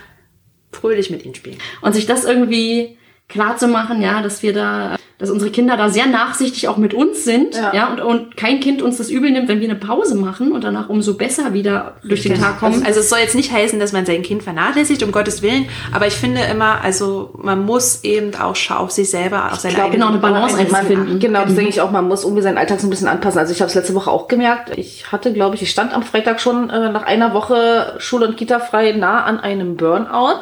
fröhlich 0.70 1.10
mit 1.10 1.24
ihnen 1.24 1.34
spielen. 1.34 1.58
Und 1.80 1.94
sich 1.94 2.06
das 2.06 2.24
irgendwie 2.24 2.96
klar 3.34 3.56
zu 3.58 3.68
machen, 3.68 4.00
ja, 4.00 4.22
dass 4.22 4.42
wir 4.42 4.52
da, 4.54 4.96
dass 5.18 5.28
unsere 5.30 5.50
Kinder 5.50 5.76
da 5.76 5.88
sehr 5.90 6.06
nachsichtig 6.06 6.68
auch 6.68 6.76
mit 6.76 6.94
uns 6.94 7.24
sind, 7.24 7.54
ja, 7.56 7.72
Ja. 7.74 7.86
und, 7.92 8.00
und 8.00 8.36
kein 8.36 8.60
Kind 8.60 8.80
uns 8.80 8.96
das 8.98 9.10
übel 9.10 9.30
nimmt, 9.30 9.48
wenn 9.48 9.60
wir 9.60 9.68
eine 9.68 9.78
Pause 9.78 10.14
machen 10.14 10.52
und 10.52 10.64
danach 10.64 10.88
umso 10.88 11.14
besser 11.14 11.52
wieder 11.52 11.94
durch 12.04 12.22
den 12.22 12.40
Tag 12.40 12.58
kommen. 12.60 12.82
Also 12.86 13.00
es 13.00 13.08
soll 13.10 13.18
jetzt 13.18 13.34
nicht 13.34 13.52
heißen, 13.52 13.78
dass 13.80 13.92
man 13.92 14.06
sein 14.06 14.22
Kind 14.22 14.42
vernachlässigt, 14.42 15.02
um 15.02 15.12
Gottes 15.12 15.42
Willen, 15.42 15.66
aber 15.92 16.06
ich 16.06 16.14
finde 16.14 16.40
immer, 16.50 16.80
also 16.82 17.30
man 17.36 17.64
muss 17.64 18.02
eben 18.04 18.34
auch 18.36 18.54
schauen 18.56 18.78
auf 18.78 18.90
sich 18.92 19.10
selber, 19.10 19.52
auf 19.52 19.58
seine 19.60 19.74
glaub, 19.74 19.86
eigene 19.86 19.98
genau, 19.98 20.08
eine 20.12 20.18
Balance 20.20 20.56
Man- 20.56 20.66
einfach 20.66 20.82
finden. 20.84 21.18
Genau, 21.18 21.42
das 21.44 21.54
denke 21.54 21.70
ich 21.70 21.80
auch. 21.80 21.90
Man 21.90 22.06
muss 22.08 22.22
irgendwie 22.24 22.42
seinen 22.42 22.58
Alltag 22.58 22.80
so 22.80 22.86
ein 22.86 22.90
bisschen 22.90 23.08
anpassen. 23.08 23.38
Also 23.40 23.52
ich 23.52 23.60
habe 23.60 23.68
es 23.68 23.74
letzte 23.74 23.94
Woche 23.94 24.10
auch 24.10 24.28
gemerkt. 24.28 24.76
Ich 24.78 25.10
hatte, 25.12 25.32
glaube 25.32 25.54
ich, 25.56 25.62
ich 25.62 25.70
stand 25.70 25.92
am 25.92 26.02
Freitag 26.02 26.40
schon 26.40 26.70
äh, 26.70 26.90
nach 26.90 27.02
einer 27.04 27.34
Woche 27.34 27.94
Schule 27.98 28.26
und 28.28 28.36
Kita 28.36 28.58
frei 28.60 28.92
nah 28.92 29.24
an 29.24 29.40
einem 29.40 29.76
Burnout, 29.76 30.40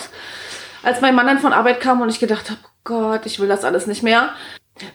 als 0.82 1.00
mein 1.00 1.14
Mann 1.14 1.26
dann 1.26 1.38
von 1.38 1.52
Arbeit 1.52 1.80
kam 1.80 2.00
und 2.00 2.08
ich 2.08 2.20
gedacht 2.20 2.50
habe, 2.50 2.60
Gott, 2.84 3.26
ich 3.26 3.38
will 3.38 3.48
das 3.48 3.64
alles 3.64 3.86
nicht 3.86 4.02
mehr. 4.02 4.30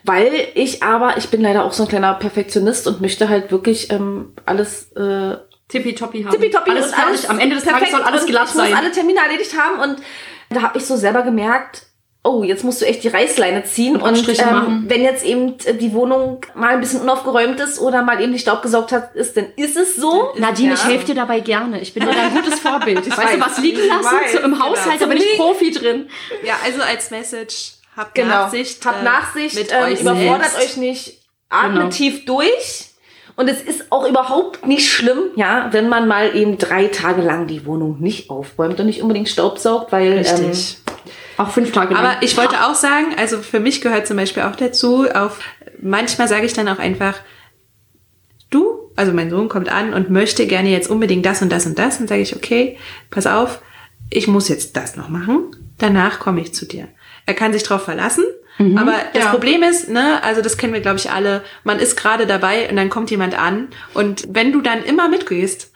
Weil 0.04 0.32
ich 0.56 0.84
aber, 0.84 1.18
ich 1.18 1.30
bin 1.30 1.42
leider 1.42 1.64
auch 1.64 1.72
so 1.72 1.84
ein 1.84 1.90
kleiner 1.90 2.14
Perfektionist 2.16 2.88
und 2.88 3.00
möchte 3.00 3.30
halt 3.30 3.52
wirklich 3.52 3.92
ähm, 3.92 4.34
alles 4.46 4.92
äh, 4.94 5.38
Tippitoppi 5.68 6.24
haben. 6.24 6.32
tippitoppi 6.32 6.72
alles 6.72 6.94
fertig. 6.94 7.30
Am 7.30 7.40
Ende 7.40 7.56
des 7.56 7.66
Tages 7.66 7.92
soll 7.92 8.02
alles 8.02 8.26
glatt 8.26 8.48
ich 8.48 8.54
sein. 8.56 8.70
muss 8.70 8.80
alle 8.80 8.92
Termine 8.92 9.20
erledigt 9.20 9.58
haben 9.58 9.80
und 9.80 10.02
da 10.50 10.62
habe 10.62 10.78
ich 10.78 10.86
so 10.86 10.96
selber 10.96 11.22
gemerkt, 11.22 11.84
oh, 12.28 12.44
jetzt 12.44 12.64
musst 12.64 12.82
du 12.82 12.86
echt 12.86 13.04
die 13.04 13.08
Reißleine 13.08 13.64
ziehen 13.64 13.96
und, 13.96 14.10
Abstriche 14.10 14.44
ähm, 14.44 14.52
machen. 14.54 14.86
wenn 14.88 15.02
jetzt 15.02 15.24
eben 15.26 15.56
die 15.80 15.94
Wohnung 15.94 16.42
mal 16.56 16.70
ein 16.74 16.80
bisschen 16.80 17.02
unaufgeräumt 17.02 17.60
ist 17.60 17.80
oder 17.80 18.02
mal 18.04 18.22
eben 18.22 18.32
nicht 18.34 18.42
Staub 18.42 18.62
gesaugt 18.62 18.92
hat, 18.92 19.16
ist, 19.16 19.38
dann 19.38 19.46
ist 19.56 19.78
es 19.78 19.96
so. 19.96 20.34
Nadine, 20.38 20.74
ich 20.74 20.84
helfe 20.84 21.06
dir 21.06 21.16
dabei 21.16 21.40
gerne. 21.40 21.80
Ich 21.80 21.94
bin 21.94 22.04
dir 22.04 22.12
ein 22.12 22.34
gutes 22.36 22.60
Vorbild. 22.60 23.06
Ich 23.08 23.18
weißt 23.18 23.30
weiß, 23.30 23.36
du, 23.36 23.42
was 23.46 23.58
liegen 23.60 23.88
lassen? 23.88 24.06
weiß, 24.06 24.32
so 24.34 24.40
im 24.40 24.52
genau. 24.52 24.66
Haushalt, 24.66 25.02
da 25.02 25.06
bin 25.06 25.18
ich 25.18 25.38
Profi 25.38 25.72
drin. 25.72 26.08
Ja, 26.44 26.56
also 26.66 26.82
als 26.82 27.10
Message, 27.12 27.74
habt 27.96 28.16
Genau. 28.16 28.30
Nachsicht. 28.30 28.86
Habt 28.86 29.02
äh, 29.02 29.06
Nachsicht, 29.06 29.56
mit 29.56 29.72
ähm, 29.72 29.84
euch 29.84 30.02
überfordert 30.02 30.50
selbst. 30.52 30.70
euch 30.72 30.78
nicht, 30.78 31.18
atmet 31.50 31.78
Genau. 31.78 31.90
tief 31.90 32.26
durch. 32.26 32.86
Und 33.36 33.48
es 33.50 33.62
ist 33.62 33.92
auch 33.92 34.10
überhaupt 34.10 34.66
nicht 34.66 34.90
schlimm, 34.92 35.20
ja, 35.36 35.68
wenn 35.72 35.90
man 35.90 36.08
mal 36.08 36.36
eben 36.36 36.58
drei 36.58 36.88
Tage 36.88 37.22
lang 37.22 37.46
die 37.46 37.68
Wohnung 37.68 37.98
nicht 38.00 38.32
aufräumt 38.32 38.80
und 38.80 38.88
nicht 38.88 39.04
unbedingt 39.04 39.30
staubsaugt, 39.30 39.92
weil 39.92 40.12
ähm, 40.14 40.18
Richtig. 40.18 40.78
Auch 41.38 41.52
fünf 41.52 41.72
Tage 41.72 41.94
lang. 41.94 42.04
Aber 42.04 42.24
ich 42.24 42.36
wollte 42.38 42.66
auch 42.66 42.76
sagen, 42.76 43.16
also 43.18 43.40
für 43.40 43.60
mich 43.60 43.82
gehört 43.82 44.08
zum 44.08 44.18
Beispiel 44.18 44.44
auch 44.44 44.56
dazu, 44.56 45.08
auf, 45.10 45.40
manchmal 45.80 46.28
sage 46.28 46.46
ich 46.46 46.54
dann 46.54 46.68
auch 46.68 46.80
einfach, 46.80 47.16
du, 48.50 48.92
also 48.96 49.14
mein 49.14 49.30
Sohn 49.30 49.48
kommt 49.48 49.70
an 49.70 49.94
und 49.94 50.10
möchte 50.10 50.48
gerne 50.48 50.70
jetzt 50.70 50.90
unbedingt 50.90 51.26
das 51.26 51.42
und 51.42 51.52
das 51.52 51.66
und 51.66 51.78
das, 51.78 52.00
dann 52.00 52.08
sage 52.08 52.22
ich, 52.22 52.36
okay, 52.36 52.78
pass 53.12 53.28
auf, 53.28 53.62
ich 54.10 54.28
muss 54.28 54.50
jetzt 54.50 54.76
das 54.76 54.96
noch 54.96 55.10
machen, 55.10 55.56
danach 55.78 56.20
komme 56.20 56.42
ich 56.42 56.54
zu 56.54 56.66
dir. 56.66 56.88
Er 57.26 57.34
kann 57.34 57.54
sich 57.54 57.64
drauf 57.64 57.84
verlassen, 57.84 58.24
aber 58.76 58.94
das 59.14 59.26
ja. 59.26 59.30
Problem 59.30 59.62
ist, 59.62 59.88
ne, 59.90 60.24
also 60.24 60.42
das 60.42 60.58
kennen 60.58 60.74
wir 60.74 60.82
glaube 60.82 60.98
ich 60.98 61.12
alle, 61.12 61.44
man 61.64 61.78
ist 61.78 61.96
gerade 61.96 62.26
dabei 62.26 62.68
und 62.70 62.76
dann 62.76 62.90
kommt 62.90 63.12
jemand 63.12 63.38
an 63.38 63.68
und 63.94 64.26
wenn 64.32 64.52
du 64.52 64.62
dann 64.62 64.84
immer 64.84 65.10
mitgehst, 65.10 65.72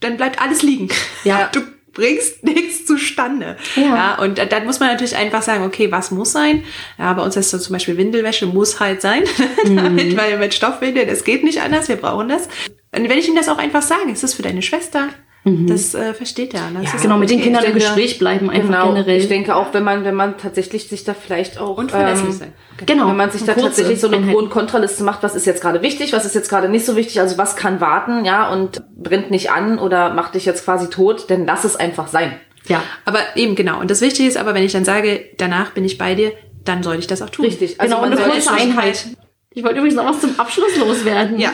dann 0.00 0.16
bleibt 0.16 0.42
alles 0.42 0.62
liegen. 0.62 0.88
Ja. 1.24 1.50
Du 1.52 1.60
bringst 1.92 2.42
nichts 2.44 2.86
zustande. 2.86 3.56
Ja. 3.76 3.82
ja 3.82 4.18
und 4.22 4.38
da- 4.38 4.44
dann 4.46 4.64
muss 4.66 4.80
man 4.80 4.88
natürlich 4.90 5.16
einfach 5.16 5.42
sagen, 5.42 5.64
okay, 5.64 5.90
was 5.90 6.10
muss 6.10 6.32
sein? 6.32 6.64
Ja, 6.98 7.12
bei 7.12 7.22
uns 7.22 7.36
ist 7.36 7.50
so 7.50 7.58
zum 7.58 7.72
Beispiel 7.72 7.96
Windelwäsche 7.96 8.46
muss 8.46 8.80
halt 8.80 9.00
sein, 9.02 9.24
Mhm. 9.64 9.76
damit, 9.76 10.16
weil 10.16 10.38
mit 10.38 10.54
Stoffwindeln, 10.54 11.08
das 11.08 11.24
geht 11.24 11.44
nicht 11.44 11.60
anders, 11.62 11.88
wir 11.88 11.96
brauchen 11.96 12.28
das. 12.28 12.48
Und 12.96 13.08
wenn 13.08 13.18
ich 13.18 13.28
ihm 13.28 13.36
das 13.36 13.48
auch 13.48 13.58
einfach 13.58 13.82
sage, 13.82 14.10
ist 14.10 14.22
das 14.22 14.34
für 14.34 14.42
deine 14.42 14.62
Schwester, 14.62 15.08
das 15.44 15.94
äh, 15.94 16.12
versteht 16.12 16.52
er. 16.52 16.62
Das 16.74 16.94
ist 16.94 17.02
genau, 17.02 17.16
mit 17.16 17.30
den 17.30 17.38
okay, 17.38 17.44
Kindern 17.44 17.62
ich 17.62 17.70
im 17.70 17.74
denke, 17.74 17.86
Gespräch 17.86 18.18
bleiben, 18.18 18.50
einfach 18.50 18.68
genau, 18.68 18.88
generell. 18.88 19.16
ich 19.16 19.28
denke 19.28 19.56
auch, 19.56 19.72
wenn 19.72 19.84
man, 19.84 20.04
wenn 20.04 20.14
man 20.14 20.36
tatsächlich 20.36 20.88
sich 20.88 21.04
da 21.04 21.14
vielleicht 21.14 21.58
auch 21.58 21.78
und 21.78 21.90
verlässlich 21.90 22.30
ähm, 22.30 22.32
sein. 22.32 22.52
genau. 22.84 23.08
Wenn 23.08 23.16
man 23.16 23.30
sich 23.30 23.44
da 23.44 23.54
tatsächlich 23.54 24.00
so 24.00 24.08
eine. 24.08 24.32
Pro- 24.32 24.38
und 24.38 24.50
Kontraliste 24.50 25.02
macht, 25.02 25.22
was 25.22 25.34
ist 25.34 25.46
jetzt 25.46 25.62
gerade 25.62 25.80
wichtig, 25.80 26.12
was 26.12 26.26
ist 26.26 26.34
jetzt 26.34 26.50
gerade 26.50 26.68
nicht 26.68 26.84
so 26.84 26.94
wichtig, 26.94 27.20
also 27.20 27.38
was 27.38 27.56
kann 27.56 27.80
warten, 27.80 28.26
ja, 28.26 28.52
und 28.52 28.82
brennt 28.94 29.30
nicht 29.30 29.50
an 29.50 29.78
oder 29.78 30.12
macht 30.12 30.34
dich 30.34 30.44
jetzt 30.44 30.64
quasi 30.64 30.90
tot, 30.90 31.30
dann 31.30 31.46
lass 31.46 31.64
es 31.64 31.74
einfach 31.74 32.08
sein. 32.08 32.32
Ja. 32.66 32.82
Aber 33.06 33.20
eben 33.34 33.54
genau. 33.54 33.80
Und 33.80 33.90
das 33.90 34.02
Wichtige 34.02 34.28
ist 34.28 34.36
aber, 34.36 34.54
wenn 34.54 34.62
ich 34.62 34.72
dann 34.72 34.84
sage, 34.84 35.24
danach 35.38 35.70
bin 35.70 35.86
ich 35.86 35.96
bei 35.96 36.14
dir, 36.14 36.32
dann 36.64 36.82
sollte 36.82 37.00
ich 37.00 37.06
das 37.06 37.22
auch 37.22 37.30
tun. 37.30 37.46
Richtig. 37.46 37.80
Also 37.80 37.94
genau, 37.96 38.06
und 38.06 38.12
eine 38.12 38.30
kurze 38.30 38.52
Einheit. 38.52 39.06
Ich 39.52 39.64
wollte 39.64 39.78
übrigens 39.78 39.96
noch 39.96 40.04
was 40.04 40.20
zum 40.20 40.38
Abschluss 40.38 40.76
loswerden. 40.76 41.38
Ja. 41.38 41.50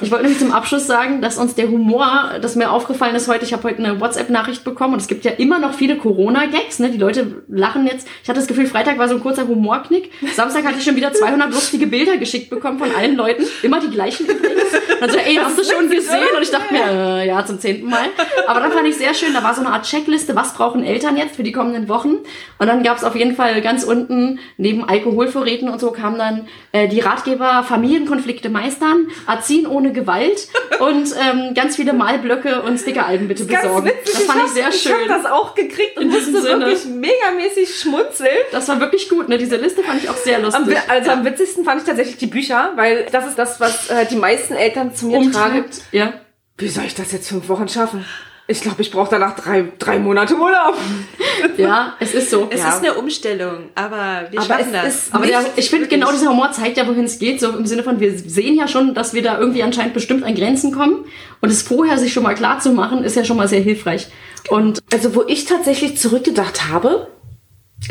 Ich 0.00 0.10
wollte 0.10 0.24
nämlich 0.24 0.38
zum 0.38 0.52
Abschluss 0.52 0.86
sagen, 0.86 1.20
dass 1.20 1.38
uns 1.38 1.54
der 1.54 1.68
Humor, 1.68 2.32
das 2.40 2.54
mir 2.54 2.70
aufgefallen 2.70 3.16
ist 3.16 3.26
heute, 3.26 3.44
ich 3.44 3.52
habe 3.52 3.64
heute 3.64 3.78
eine 3.78 4.00
WhatsApp-Nachricht 4.00 4.62
bekommen 4.62 4.94
und 4.94 5.00
es 5.00 5.08
gibt 5.08 5.24
ja 5.24 5.32
immer 5.32 5.58
noch 5.58 5.74
viele 5.74 5.96
Corona-Gags, 5.96 6.78
ne? 6.78 6.90
Die 6.90 6.98
Leute 6.98 7.42
lachen 7.48 7.86
jetzt. 7.86 8.06
Ich 8.22 8.28
hatte 8.28 8.38
das 8.38 8.46
Gefühl, 8.46 8.66
Freitag 8.66 8.98
war 8.98 9.08
so 9.08 9.16
ein 9.16 9.20
kurzer 9.20 9.48
Humorknick. 9.48 10.12
Samstag 10.34 10.64
hatte 10.64 10.78
ich 10.78 10.84
schon 10.84 10.94
wieder 10.94 11.12
200 11.12 11.52
lustige 11.52 11.88
Bilder 11.88 12.16
geschickt 12.16 12.48
bekommen 12.48 12.78
von 12.78 12.94
allen 12.94 13.16
Leuten. 13.16 13.44
Immer 13.62 13.80
die 13.80 13.90
gleichen 13.90 14.26
übrigens. 14.26 14.72
Und 14.72 15.00
dann 15.00 15.10
so, 15.10 15.18
ey, 15.18 15.34
hast 15.34 15.58
du 15.58 15.64
schon 15.64 15.90
gesehen? 15.90 16.36
Und 16.36 16.42
ich 16.42 16.50
dachte 16.50 16.72
mir, 16.72 16.84
äh, 16.84 17.26
ja, 17.26 17.44
zum 17.44 17.58
zehnten 17.58 17.90
Mal. 17.90 18.06
Aber 18.46 18.60
dann 18.60 18.70
fand 18.70 18.86
ich 18.86 18.96
sehr 18.96 19.14
schön, 19.14 19.34
da 19.34 19.42
war 19.42 19.54
so 19.54 19.60
eine 19.60 19.70
Art 19.70 19.84
Checkliste, 19.84 20.36
was 20.36 20.54
brauchen 20.54 20.84
Eltern 20.84 21.16
jetzt 21.16 21.36
für 21.36 21.42
die 21.42 21.52
kommenden 21.52 21.88
Wochen? 21.88 22.18
Und 22.58 22.66
dann 22.66 22.84
gab 22.84 22.98
es 22.98 23.04
auf 23.04 23.16
jeden 23.16 23.34
Fall 23.34 23.60
ganz 23.62 23.82
unten, 23.82 24.38
neben 24.58 24.84
Alkoholvorräten 24.84 25.68
und 25.68 25.80
so, 25.80 25.90
kam 25.90 26.18
dann 26.18 26.46
äh, 26.70 26.86
die 26.86 27.00
Ratgeber 27.00 27.64
Familienkonflikte 27.64 28.48
meistern, 28.48 29.08
Erziehen 29.26 29.66
ohne 29.72 29.92
Gewalt 29.92 30.48
und 30.80 31.14
ähm, 31.20 31.54
ganz 31.54 31.76
viele 31.76 31.92
Malblöcke 31.92 32.62
und 32.62 32.78
Stickeralben 32.78 33.28
bitte 33.28 33.44
besorgen. 33.44 33.90
Das 34.04 34.22
fand 34.22 34.44
ich 34.46 34.52
sehr 34.52 34.68
Ich 34.68 34.82
schön. 34.82 34.92
habe 34.92 35.08
das 35.08 35.26
auch 35.26 35.54
gekriegt 35.54 35.98
und 35.98 36.08
musste 36.08 36.40
Sinne. 36.40 36.66
wirklich 36.66 36.84
megamäßig 36.86 37.74
schmunzeln. 37.80 38.28
Das 38.52 38.68
war 38.68 38.78
wirklich 38.80 39.08
gut, 39.08 39.28
ne? 39.28 39.38
Diese 39.38 39.56
Liste 39.56 39.82
fand 39.82 40.02
ich 40.02 40.08
auch 40.08 40.16
sehr 40.16 40.36
Am, 40.36 40.42
lustig. 40.44 40.66
wi- 40.68 40.78
also 40.90 41.10
am 41.10 41.24
witzigsten 41.24 41.64
fand 41.64 41.80
ich 41.80 41.86
tatsächlich 41.86 42.16
die 42.18 42.26
Bücher, 42.26 42.72
weil 42.76 43.06
das 43.10 43.26
ist 43.26 43.38
das, 43.38 43.58
was 43.60 43.90
äh, 43.90 44.06
die 44.06 44.16
meisten 44.16 44.54
Eltern 44.54 44.94
zu 44.94 45.06
mir 45.06 45.30
tragen. 45.32 45.56
Umtreibt. 45.58 45.80
Ja. 45.92 46.12
Wie 46.58 46.68
soll 46.68 46.84
ich 46.84 46.94
das 46.94 47.12
jetzt 47.12 47.28
fünf 47.28 47.48
Wochen 47.48 47.68
schaffen? 47.68 48.04
Ich 48.48 48.60
glaube, 48.60 48.82
ich 48.82 48.90
brauche 48.90 49.08
danach 49.10 49.36
drei, 49.36 49.72
drei 49.78 49.98
Monate 49.98 50.34
Urlaub. 50.34 50.76
ja, 51.56 51.94
es 52.00 52.12
ist 52.12 52.28
so. 52.30 52.48
Es 52.50 52.60
Ja. 52.60 52.70
ist 52.70 52.78
eine 52.80 52.94
Umstellung, 52.94 53.68
aber 53.74 54.26
wir 54.30 54.40
Aber 54.40 54.48
schaffen 54.48 54.66
es 54.66 54.82
das. 54.82 54.94
ist 55.06 55.14
Aber 55.14 55.26
der, 55.26 55.44
ich 55.56 55.70
finde, 55.70 55.86
genau 55.86 56.10
dieser 56.10 56.28
Humor 56.30 56.50
zeigt 56.50 56.76
ja, 56.76 56.86
wohin 56.86 57.04
es 57.04 57.18
geht. 57.18 57.40
So 57.40 57.50
im 57.50 57.66
Sinne 57.66 57.82
von, 57.84 58.00
wir 58.00 58.18
sehen 58.18 58.56
ja 58.56 58.66
schon, 58.66 58.94
dass 58.94 59.14
wir 59.14 59.22
da 59.22 59.38
irgendwie 59.38 59.62
anscheinend 59.62 59.94
bestimmt 59.94 60.24
an 60.24 60.34
Grenzen 60.34 60.72
kommen. 60.72 61.04
Und 61.40 61.50
es 61.50 61.62
vorher 61.62 61.98
sich 61.98 62.12
schon 62.12 62.24
mal 62.24 62.34
klar 62.34 62.58
zu 62.58 62.72
machen, 62.72 63.04
ist 63.04 63.16
ja 63.16 63.24
schon 63.24 63.36
mal 63.36 63.48
sehr 63.48 63.60
hilfreich. 63.60 64.08
Und 64.50 64.80
Also, 64.92 65.14
wo 65.14 65.22
ich 65.26 65.44
tatsächlich 65.44 65.96
zurückgedacht 65.98 66.68
habe, 66.68 67.08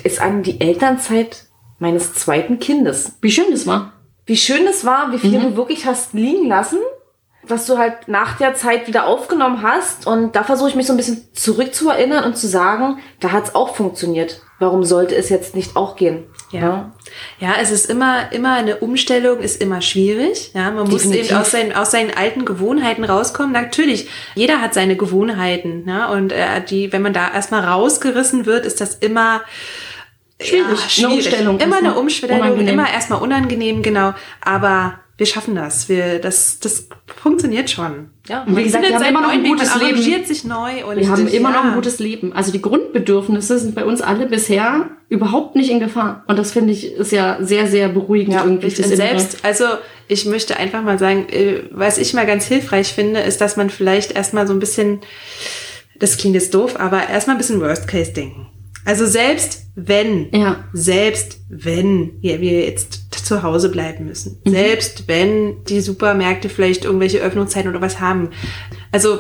ist 0.03 0.21
an 0.21 0.43
die 0.43 0.59
Elternzeit 0.61 1.45
meines 1.79 2.13
zweiten 2.13 2.59
Kindes. 2.59 3.13
wie 3.21 3.31
schön 3.31 3.45
das 3.51 3.65
war. 3.65 3.93
Wie 4.25 4.37
schön 4.37 4.67
es 4.67 4.85
war, 4.85 5.11
wie 5.11 5.17
viel 5.17 5.39
du 5.39 5.55
wirklich 5.57 5.85
hast 5.87 6.13
liegen 6.13 6.47
lassen, 6.47 6.77
was 7.51 7.65
du 7.65 7.77
halt 7.77 8.07
nach 8.07 8.37
der 8.37 8.55
Zeit 8.55 8.87
wieder 8.87 9.05
aufgenommen 9.05 9.61
hast. 9.61 10.07
Und 10.07 10.35
da 10.35 10.43
versuche 10.43 10.69
ich 10.69 10.75
mich 10.75 10.87
so 10.87 10.93
ein 10.93 10.97
bisschen 10.97 11.27
zurückzuerinnern 11.33 12.23
und 12.23 12.37
zu 12.37 12.47
sagen, 12.47 12.99
da 13.19 13.31
hat 13.31 13.45
es 13.49 13.55
auch 13.55 13.75
funktioniert. 13.75 14.41
Warum 14.59 14.83
sollte 14.83 15.15
es 15.15 15.29
jetzt 15.29 15.55
nicht 15.55 15.75
auch 15.75 15.95
gehen? 15.95 16.23
Ja. 16.51 16.91
Ja, 17.39 17.55
es 17.59 17.71
ist 17.71 17.89
immer, 17.89 18.31
immer 18.31 18.53
eine 18.53 18.77
Umstellung, 18.77 19.39
ist 19.39 19.61
immer 19.61 19.81
schwierig. 19.81 20.51
Ja, 20.53 20.71
man 20.71 20.87
muss 20.89 21.03
Definitiv. 21.03 21.31
eben 21.31 21.39
aus 21.39 21.51
seinen, 21.51 21.73
aus 21.73 21.91
seinen 21.91 22.15
alten 22.15 22.45
Gewohnheiten 22.45 23.03
rauskommen. 23.03 23.51
Natürlich, 23.51 24.09
jeder 24.35 24.61
hat 24.61 24.73
seine 24.73 24.95
Gewohnheiten. 24.95 25.85
Ja, 25.87 26.09
und 26.09 26.31
äh, 26.31 26.63
die, 26.63 26.93
wenn 26.93 27.01
man 27.01 27.13
da 27.13 27.31
erstmal 27.33 27.63
rausgerissen 27.63 28.45
wird, 28.45 28.65
ist 28.65 28.81
das 28.81 28.95
immer 28.95 29.41
Schwierig. 30.43 30.97
Eine 30.97 31.13
Umstellung 31.13 31.59
Immer 31.59 31.77
eine 31.77 31.93
Umstellung, 31.95 32.39
Unangenehm. 32.39 32.67
immer 32.73 32.91
erstmal 32.91 33.21
unangenehm, 33.21 33.83
genau. 33.83 34.13
Aber 34.41 34.99
wir 35.21 35.27
schaffen 35.27 35.53
das. 35.53 35.87
Wir, 35.87 36.17
das, 36.17 36.59
das 36.61 36.87
funktioniert 37.05 37.69
schon. 37.69 38.09
Ja. 38.27 38.41
Und 38.41 38.57
wie 38.57 38.63
gesagt, 38.63 38.89
wir 38.89 38.95
haben 38.95 39.05
immer 39.05 39.21
noch 39.21 39.29
ein 39.29 39.43
gutes 39.43 39.75
Leben. 39.75 39.85
arrangiert 39.91 40.25
sich 40.25 40.43
neu 40.45 40.83
und 40.83 40.97
Wir 40.97 41.09
haben 41.09 41.27
immer 41.27 41.51
noch 41.51 41.63
ja. 41.63 41.69
ein 41.69 41.75
gutes 41.75 41.99
Leben. 41.99 42.33
Also 42.33 42.51
die 42.51 42.59
Grundbedürfnisse 42.59 43.59
sind 43.59 43.75
bei 43.75 43.85
uns 43.85 44.01
alle 44.01 44.25
bisher 44.25 44.89
überhaupt 45.09 45.55
nicht 45.55 45.69
in 45.69 45.79
Gefahr. 45.79 46.23
Und 46.25 46.39
das 46.39 46.51
finde 46.53 46.73
ich 46.73 46.93
ist 46.93 47.11
ja 47.11 47.37
sehr, 47.39 47.67
sehr 47.67 47.89
beruhigend 47.89 48.33
Ja, 48.33 48.43
irgendwie. 48.43 48.69
Innere. 48.69 48.95
selbst, 48.95 49.45
also 49.45 49.65
ich 50.07 50.25
möchte 50.25 50.57
einfach 50.57 50.81
mal 50.81 50.97
sagen, 50.97 51.27
äh, 51.29 51.65
was 51.69 51.99
ich 51.99 52.15
mal 52.15 52.25
ganz 52.25 52.45
hilfreich 52.45 52.91
finde, 52.91 53.19
ist, 53.19 53.41
dass 53.41 53.57
man 53.57 53.69
vielleicht 53.69 54.13
erstmal 54.13 54.47
so 54.47 54.53
ein 54.53 54.59
bisschen, 54.59 55.01
das 55.99 56.17
klingt 56.17 56.33
jetzt 56.33 56.55
doof, 56.55 56.79
aber 56.79 57.09
erstmal 57.09 57.35
ein 57.35 57.37
bisschen 57.37 57.61
Worst 57.61 57.87
Case 57.87 58.11
denken. 58.11 58.47
Also 58.85 59.05
selbst 59.05 59.67
wenn, 59.75 60.29
Ja. 60.33 60.63
selbst 60.73 61.41
wenn 61.47 62.13
wir 62.21 62.65
jetzt 62.65 63.10
zu 63.31 63.43
Hause 63.43 63.69
bleiben 63.69 64.05
müssen, 64.05 64.41
Mhm. 64.43 64.51
selbst 64.51 65.07
wenn 65.07 65.63
die 65.63 65.79
Supermärkte 65.79 66.49
vielleicht 66.49 66.83
irgendwelche 66.83 67.19
Öffnungszeiten 67.19 67.69
oder 67.71 67.79
was 67.81 68.01
haben. 68.01 68.29
Also 68.91 69.19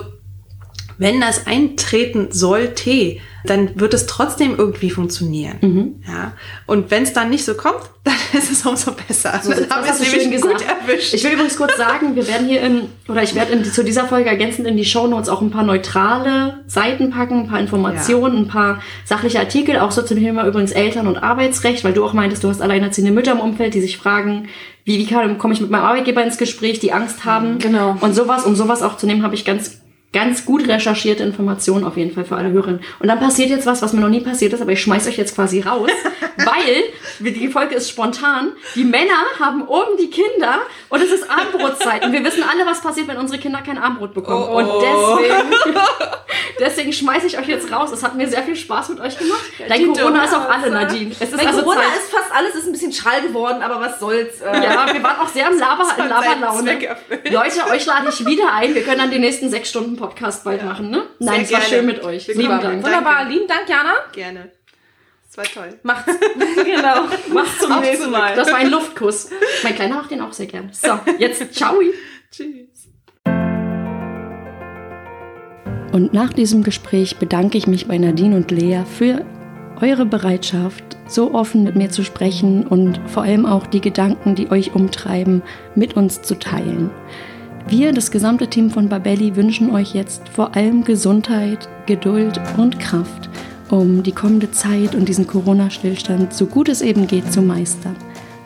wenn 1.01 1.19
das 1.19 1.47
eintreten 1.47 2.27
sollte, 2.29 3.17
dann 3.43 3.79
wird 3.79 3.95
es 3.95 4.05
trotzdem 4.05 4.55
irgendwie 4.55 4.91
funktionieren. 4.91 5.57
Mhm. 5.61 5.95
Ja. 6.07 6.33
Und 6.67 6.91
wenn 6.91 7.01
es 7.01 7.11
dann 7.11 7.31
nicht 7.31 7.43
so 7.43 7.55
kommt, 7.55 7.81
dann 8.03 8.13
ist 8.33 8.51
es 8.51 8.63
umso 8.63 8.91
besser. 8.91 9.39
So, 9.41 9.49
dann 9.49 9.67
das 9.67 9.71
haben 9.71 9.83
wir 9.83 9.93
es 9.93 9.99
nämlich 9.99 10.41
gut 10.41 10.61
erwischt. 10.61 11.15
Ich 11.15 11.23
will 11.23 11.31
übrigens 11.31 11.57
kurz 11.57 11.75
sagen, 11.75 12.15
wir 12.15 12.27
werden 12.27 12.47
hier 12.47 12.61
in, 12.61 12.83
oder 13.07 13.23
ich 13.23 13.33
werde 13.33 13.53
in, 13.53 13.65
zu 13.65 13.83
dieser 13.83 14.05
Folge 14.05 14.29
ergänzend 14.29 14.67
in 14.67 14.77
die 14.77 14.85
Shownotes 14.85 15.27
auch 15.27 15.41
ein 15.41 15.49
paar 15.49 15.63
neutrale 15.63 16.59
Seiten 16.67 17.09
packen, 17.09 17.39
ein 17.39 17.47
paar 17.47 17.59
Informationen, 17.59 18.37
ein 18.37 18.47
paar 18.47 18.79
sachliche 19.03 19.39
Artikel, 19.39 19.79
auch 19.79 19.91
so 19.91 20.03
zum 20.03 20.19
Thema 20.19 20.45
übrigens 20.45 20.71
Eltern- 20.71 21.07
und 21.07 21.17
Arbeitsrecht, 21.17 21.83
weil 21.83 21.93
du 21.93 22.05
auch 22.05 22.13
meintest, 22.13 22.43
du 22.43 22.49
hast 22.49 22.61
alleinerziehende 22.61 23.11
Mütter 23.11 23.31
im 23.31 23.39
Umfeld, 23.39 23.73
die 23.73 23.81
sich 23.81 23.97
fragen, 23.97 24.49
wie, 24.83 24.99
wie 24.99 25.37
komme 25.37 25.53
ich 25.55 25.61
mit 25.61 25.71
meinem 25.71 25.83
Arbeitgeber 25.83 26.23
ins 26.23 26.37
Gespräch, 26.37 26.79
die 26.79 26.93
Angst 26.93 27.25
haben. 27.25 27.57
Genau. 27.57 27.97
Und 28.01 28.13
sowas, 28.13 28.45
um 28.45 28.55
sowas 28.55 28.83
auch 28.83 28.97
zu 28.97 29.07
nehmen, 29.07 29.23
habe 29.23 29.33
ich 29.33 29.45
ganz 29.45 29.80
ganz 30.13 30.45
gut 30.45 30.67
recherchierte 30.67 31.23
Informationen 31.23 31.85
auf 31.85 31.95
jeden 31.95 32.13
Fall 32.13 32.25
für 32.25 32.35
alle 32.35 32.51
Hörerinnen. 32.51 32.81
Und 32.99 33.07
dann 33.07 33.19
passiert 33.19 33.49
jetzt 33.49 33.65
was, 33.65 33.81
was 33.81 33.93
mir 33.93 34.01
noch 34.01 34.09
nie 34.09 34.19
passiert 34.19 34.51
ist, 34.53 34.61
aber 34.61 34.73
ich 34.73 34.81
schmeiß 34.81 35.07
euch 35.07 35.17
jetzt 35.17 35.35
quasi 35.35 35.61
raus, 35.61 35.89
weil 36.37 37.31
die 37.31 37.47
Folge 37.47 37.75
ist 37.75 37.89
spontan. 37.89 38.51
Die 38.75 38.83
Männer 38.83 39.13
haben 39.39 39.65
oben 39.67 39.97
die 39.99 40.09
Kinder 40.09 40.59
und 40.89 41.01
es 41.01 41.11
ist 41.11 41.29
Abendbrotzeit 41.29 42.03
und 42.03 42.11
wir 42.11 42.23
wissen 42.25 42.43
alle, 42.43 42.65
was 42.65 42.81
passiert, 42.81 43.07
wenn 43.07 43.17
unsere 43.17 43.39
Kinder 43.39 43.61
kein 43.61 43.77
Abendbrot 43.77 44.13
bekommen. 44.13 44.47
Oh, 44.49 44.57
Und 44.57 44.67
oh. 44.67 45.19
deswegen, 45.19 45.77
deswegen 46.59 46.93
schmeiß 46.93 47.23
ich 47.23 47.37
euch 47.39 47.47
jetzt 47.47 47.71
raus. 47.71 47.91
Es 47.91 48.03
hat 48.03 48.15
mir 48.15 48.27
sehr 48.27 48.43
viel 48.43 48.57
Spaß 48.57 48.89
mit 48.89 48.99
euch 48.99 49.17
gemacht. 49.17 49.41
Dein 49.67 49.79
die 49.79 49.85
Corona 49.87 50.25
ist 50.25 50.33
auf 50.33 50.43
Dummhase. 50.43 50.63
alle, 50.63 50.71
Nadine. 50.71 51.11
Es 51.17 51.31
ist 51.31 51.47
also 51.47 51.61
Corona 51.61 51.81
Zeit. 51.81 51.97
ist 51.97 52.11
fast 52.11 52.31
alles 52.33 52.55
ist 52.55 52.65
ein 52.65 52.71
bisschen 52.73 52.91
schal 52.91 53.21
geworden, 53.21 53.61
aber 53.61 53.79
was 53.79 53.99
soll's. 53.99 54.41
Äh, 54.41 54.63
Ja, 54.63 54.93
wir 54.93 55.03
waren 55.03 55.19
auch 55.21 55.27
sehr 55.29 55.49
im 55.49 55.57
Laber, 55.57 55.85
in 55.97 56.09
Laberlaune. 56.09 56.79
Leute, 57.29 57.71
euch 57.71 57.85
lade 57.85 58.09
ich 58.09 58.25
wieder 58.25 58.53
ein. 58.53 58.75
Wir 58.75 58.83
können 58.83 58.97
dann 58.99 59.11
die 59.11 59.19
nächsten 59.19 59.49
sechs 59.49 59.69
Stunden 59.69 60.00
Podcast 60.01 60.43
bald 60.43 60.65
machen, 60.65 60.89
ne? 60.89 61.03
Nein, 61.19 61.41
es 61.41 61.51
war 61.51 61.59
gerne. 61.59 61.75
schön 61.75 61.85
mit 61.85 62.03
euch. 62.03 62.27
Lieben 62.27 62.47
kommen. 62.47 62.61
Dank. 62.61 62.83
Wunderbar, 62.83 63.17
Danke. 63.17 63.33
lieben 63.33 63.47
Dank, 63.47 63.69
Jana. 63.69 63.93
Gerne. 64.11 64.51
Das 65.27 65.37
war 65.37 65.43
toll. 65.43 65.79
Macht's. 65.83 66.11
genau. 66.55 67.05
Macht's 67.31 67.59
zum 67.59 67.79
nächsten. 67.79 68.09
Mal. 68.09 68.35
Das 68.35 68.49
war 68.49 68.57
ein 68.57 68.71
Luftkuss. 68.71 69.29
Mein 69.61 69.75
Kleiner 69.75 69.97
macht 69.97 70.09
den 70.09 70.21
auch 70.21 70.33
sehr 70.33 70.47
gern. 70.47 70.71
So, 70.73 70.99
jetzt 71.19 71.53
ciao. 71.53 71.75
Tschüss. 72.31 72.89
Und 75.93 76.13
nach 76.13 76.33
diesem 76.33 76.63
Gespräch 76.63 77.17
bedanke 77.17 77.59
ich 77.59 77.67
mich 77.67 77.87
bei 77.87 77.99
Nadine 77.99 78.37
und 78.37 78.49
Lea 78.49 78.83
für 78.97 79.23
eure 79.81 80.05
Bereitschaft, 80.07 80.83
so 81.07 81.33
offen 81.33 81.63
mit 81.63 81.75
mir 81.75 81.91
zu 81.91 82.03
sprechen 82.03 82.65
und 82.65 82.99
vor 83.07 83.23
allem 83.23 83.45
auch 83.45 83.67
die 83.67 83.81
Gedanken, 83.81 84.33
die 84.33 84.49
euch 84.49 84.73
umtreiben, 84.73 85.43
mit 85.75 85.95
uns 85.95 86.23
zu 86.23 86.39
teilen. 86.39 86.89
Wir, 87.71 87.93
das 87.93 88.11
gesamte 88.11 88.49
Team 88.49 88.69
von 88.69 88.89
Babelli, 88.89 89.37
wünschen 89.37 89.71
euch 89.71 89.93
jetzt 89.93 90.27
vor 90.27 90.57
allem 90.57 90.83
Gesundheit, 90.83 91.69
Geduld 91.85 92.37
und 92.57 92.77
Kraft, 92.81 93.29
um 93.69 94.03
die 94.03 94.11
kommende 94.11 94.51
Zeit 94.51 94.93
und 94.93 95.07
diesen 95.07 95.25
Corona-Stillstand 95.25 96.33
so 96.33 96.47
gut 96.47 96.67
es 96.67 96.81
eben 96.81 97.07
geht 97.07 97.31
zu 97.31 97.41
meistern. 97.41 97.95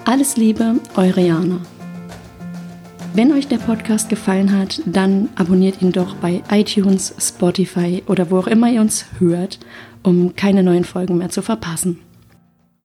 Alles 0.06 0.38
Liebe, 0.38 0.76
eure 0.96 1.22
Jana. 1.22 1.60
Wenn 3.16 3.34
euch 3.34 3.48
der 3.48 3.58
Podcast 3.58 4.10
gefallen 4.10 4.56
hat, 4.56 4.80
dann 4.86 5.30
abonniert 5.34 5.82
ihn 5.82 5.92
doch 5.92 6.14
bei 6.18 6.44
iTunes, 6.52 7.16
Spotify 7.20 8.04
oder 8.06 8.30
wo 8.30 8.38
auch 8.38 8.48
immer 8.48 8.70
ihr 8.70 8.82
uns 8.82 9.06
hört, 9.18 9.58
um 10.04 10.36
keine 10.36 10.62
neuen 10.62 10.84
Folgen 10.84 11.18
mehr 11.18 11.30
zu 11.30 11.42
verpassen. 11.42 12.05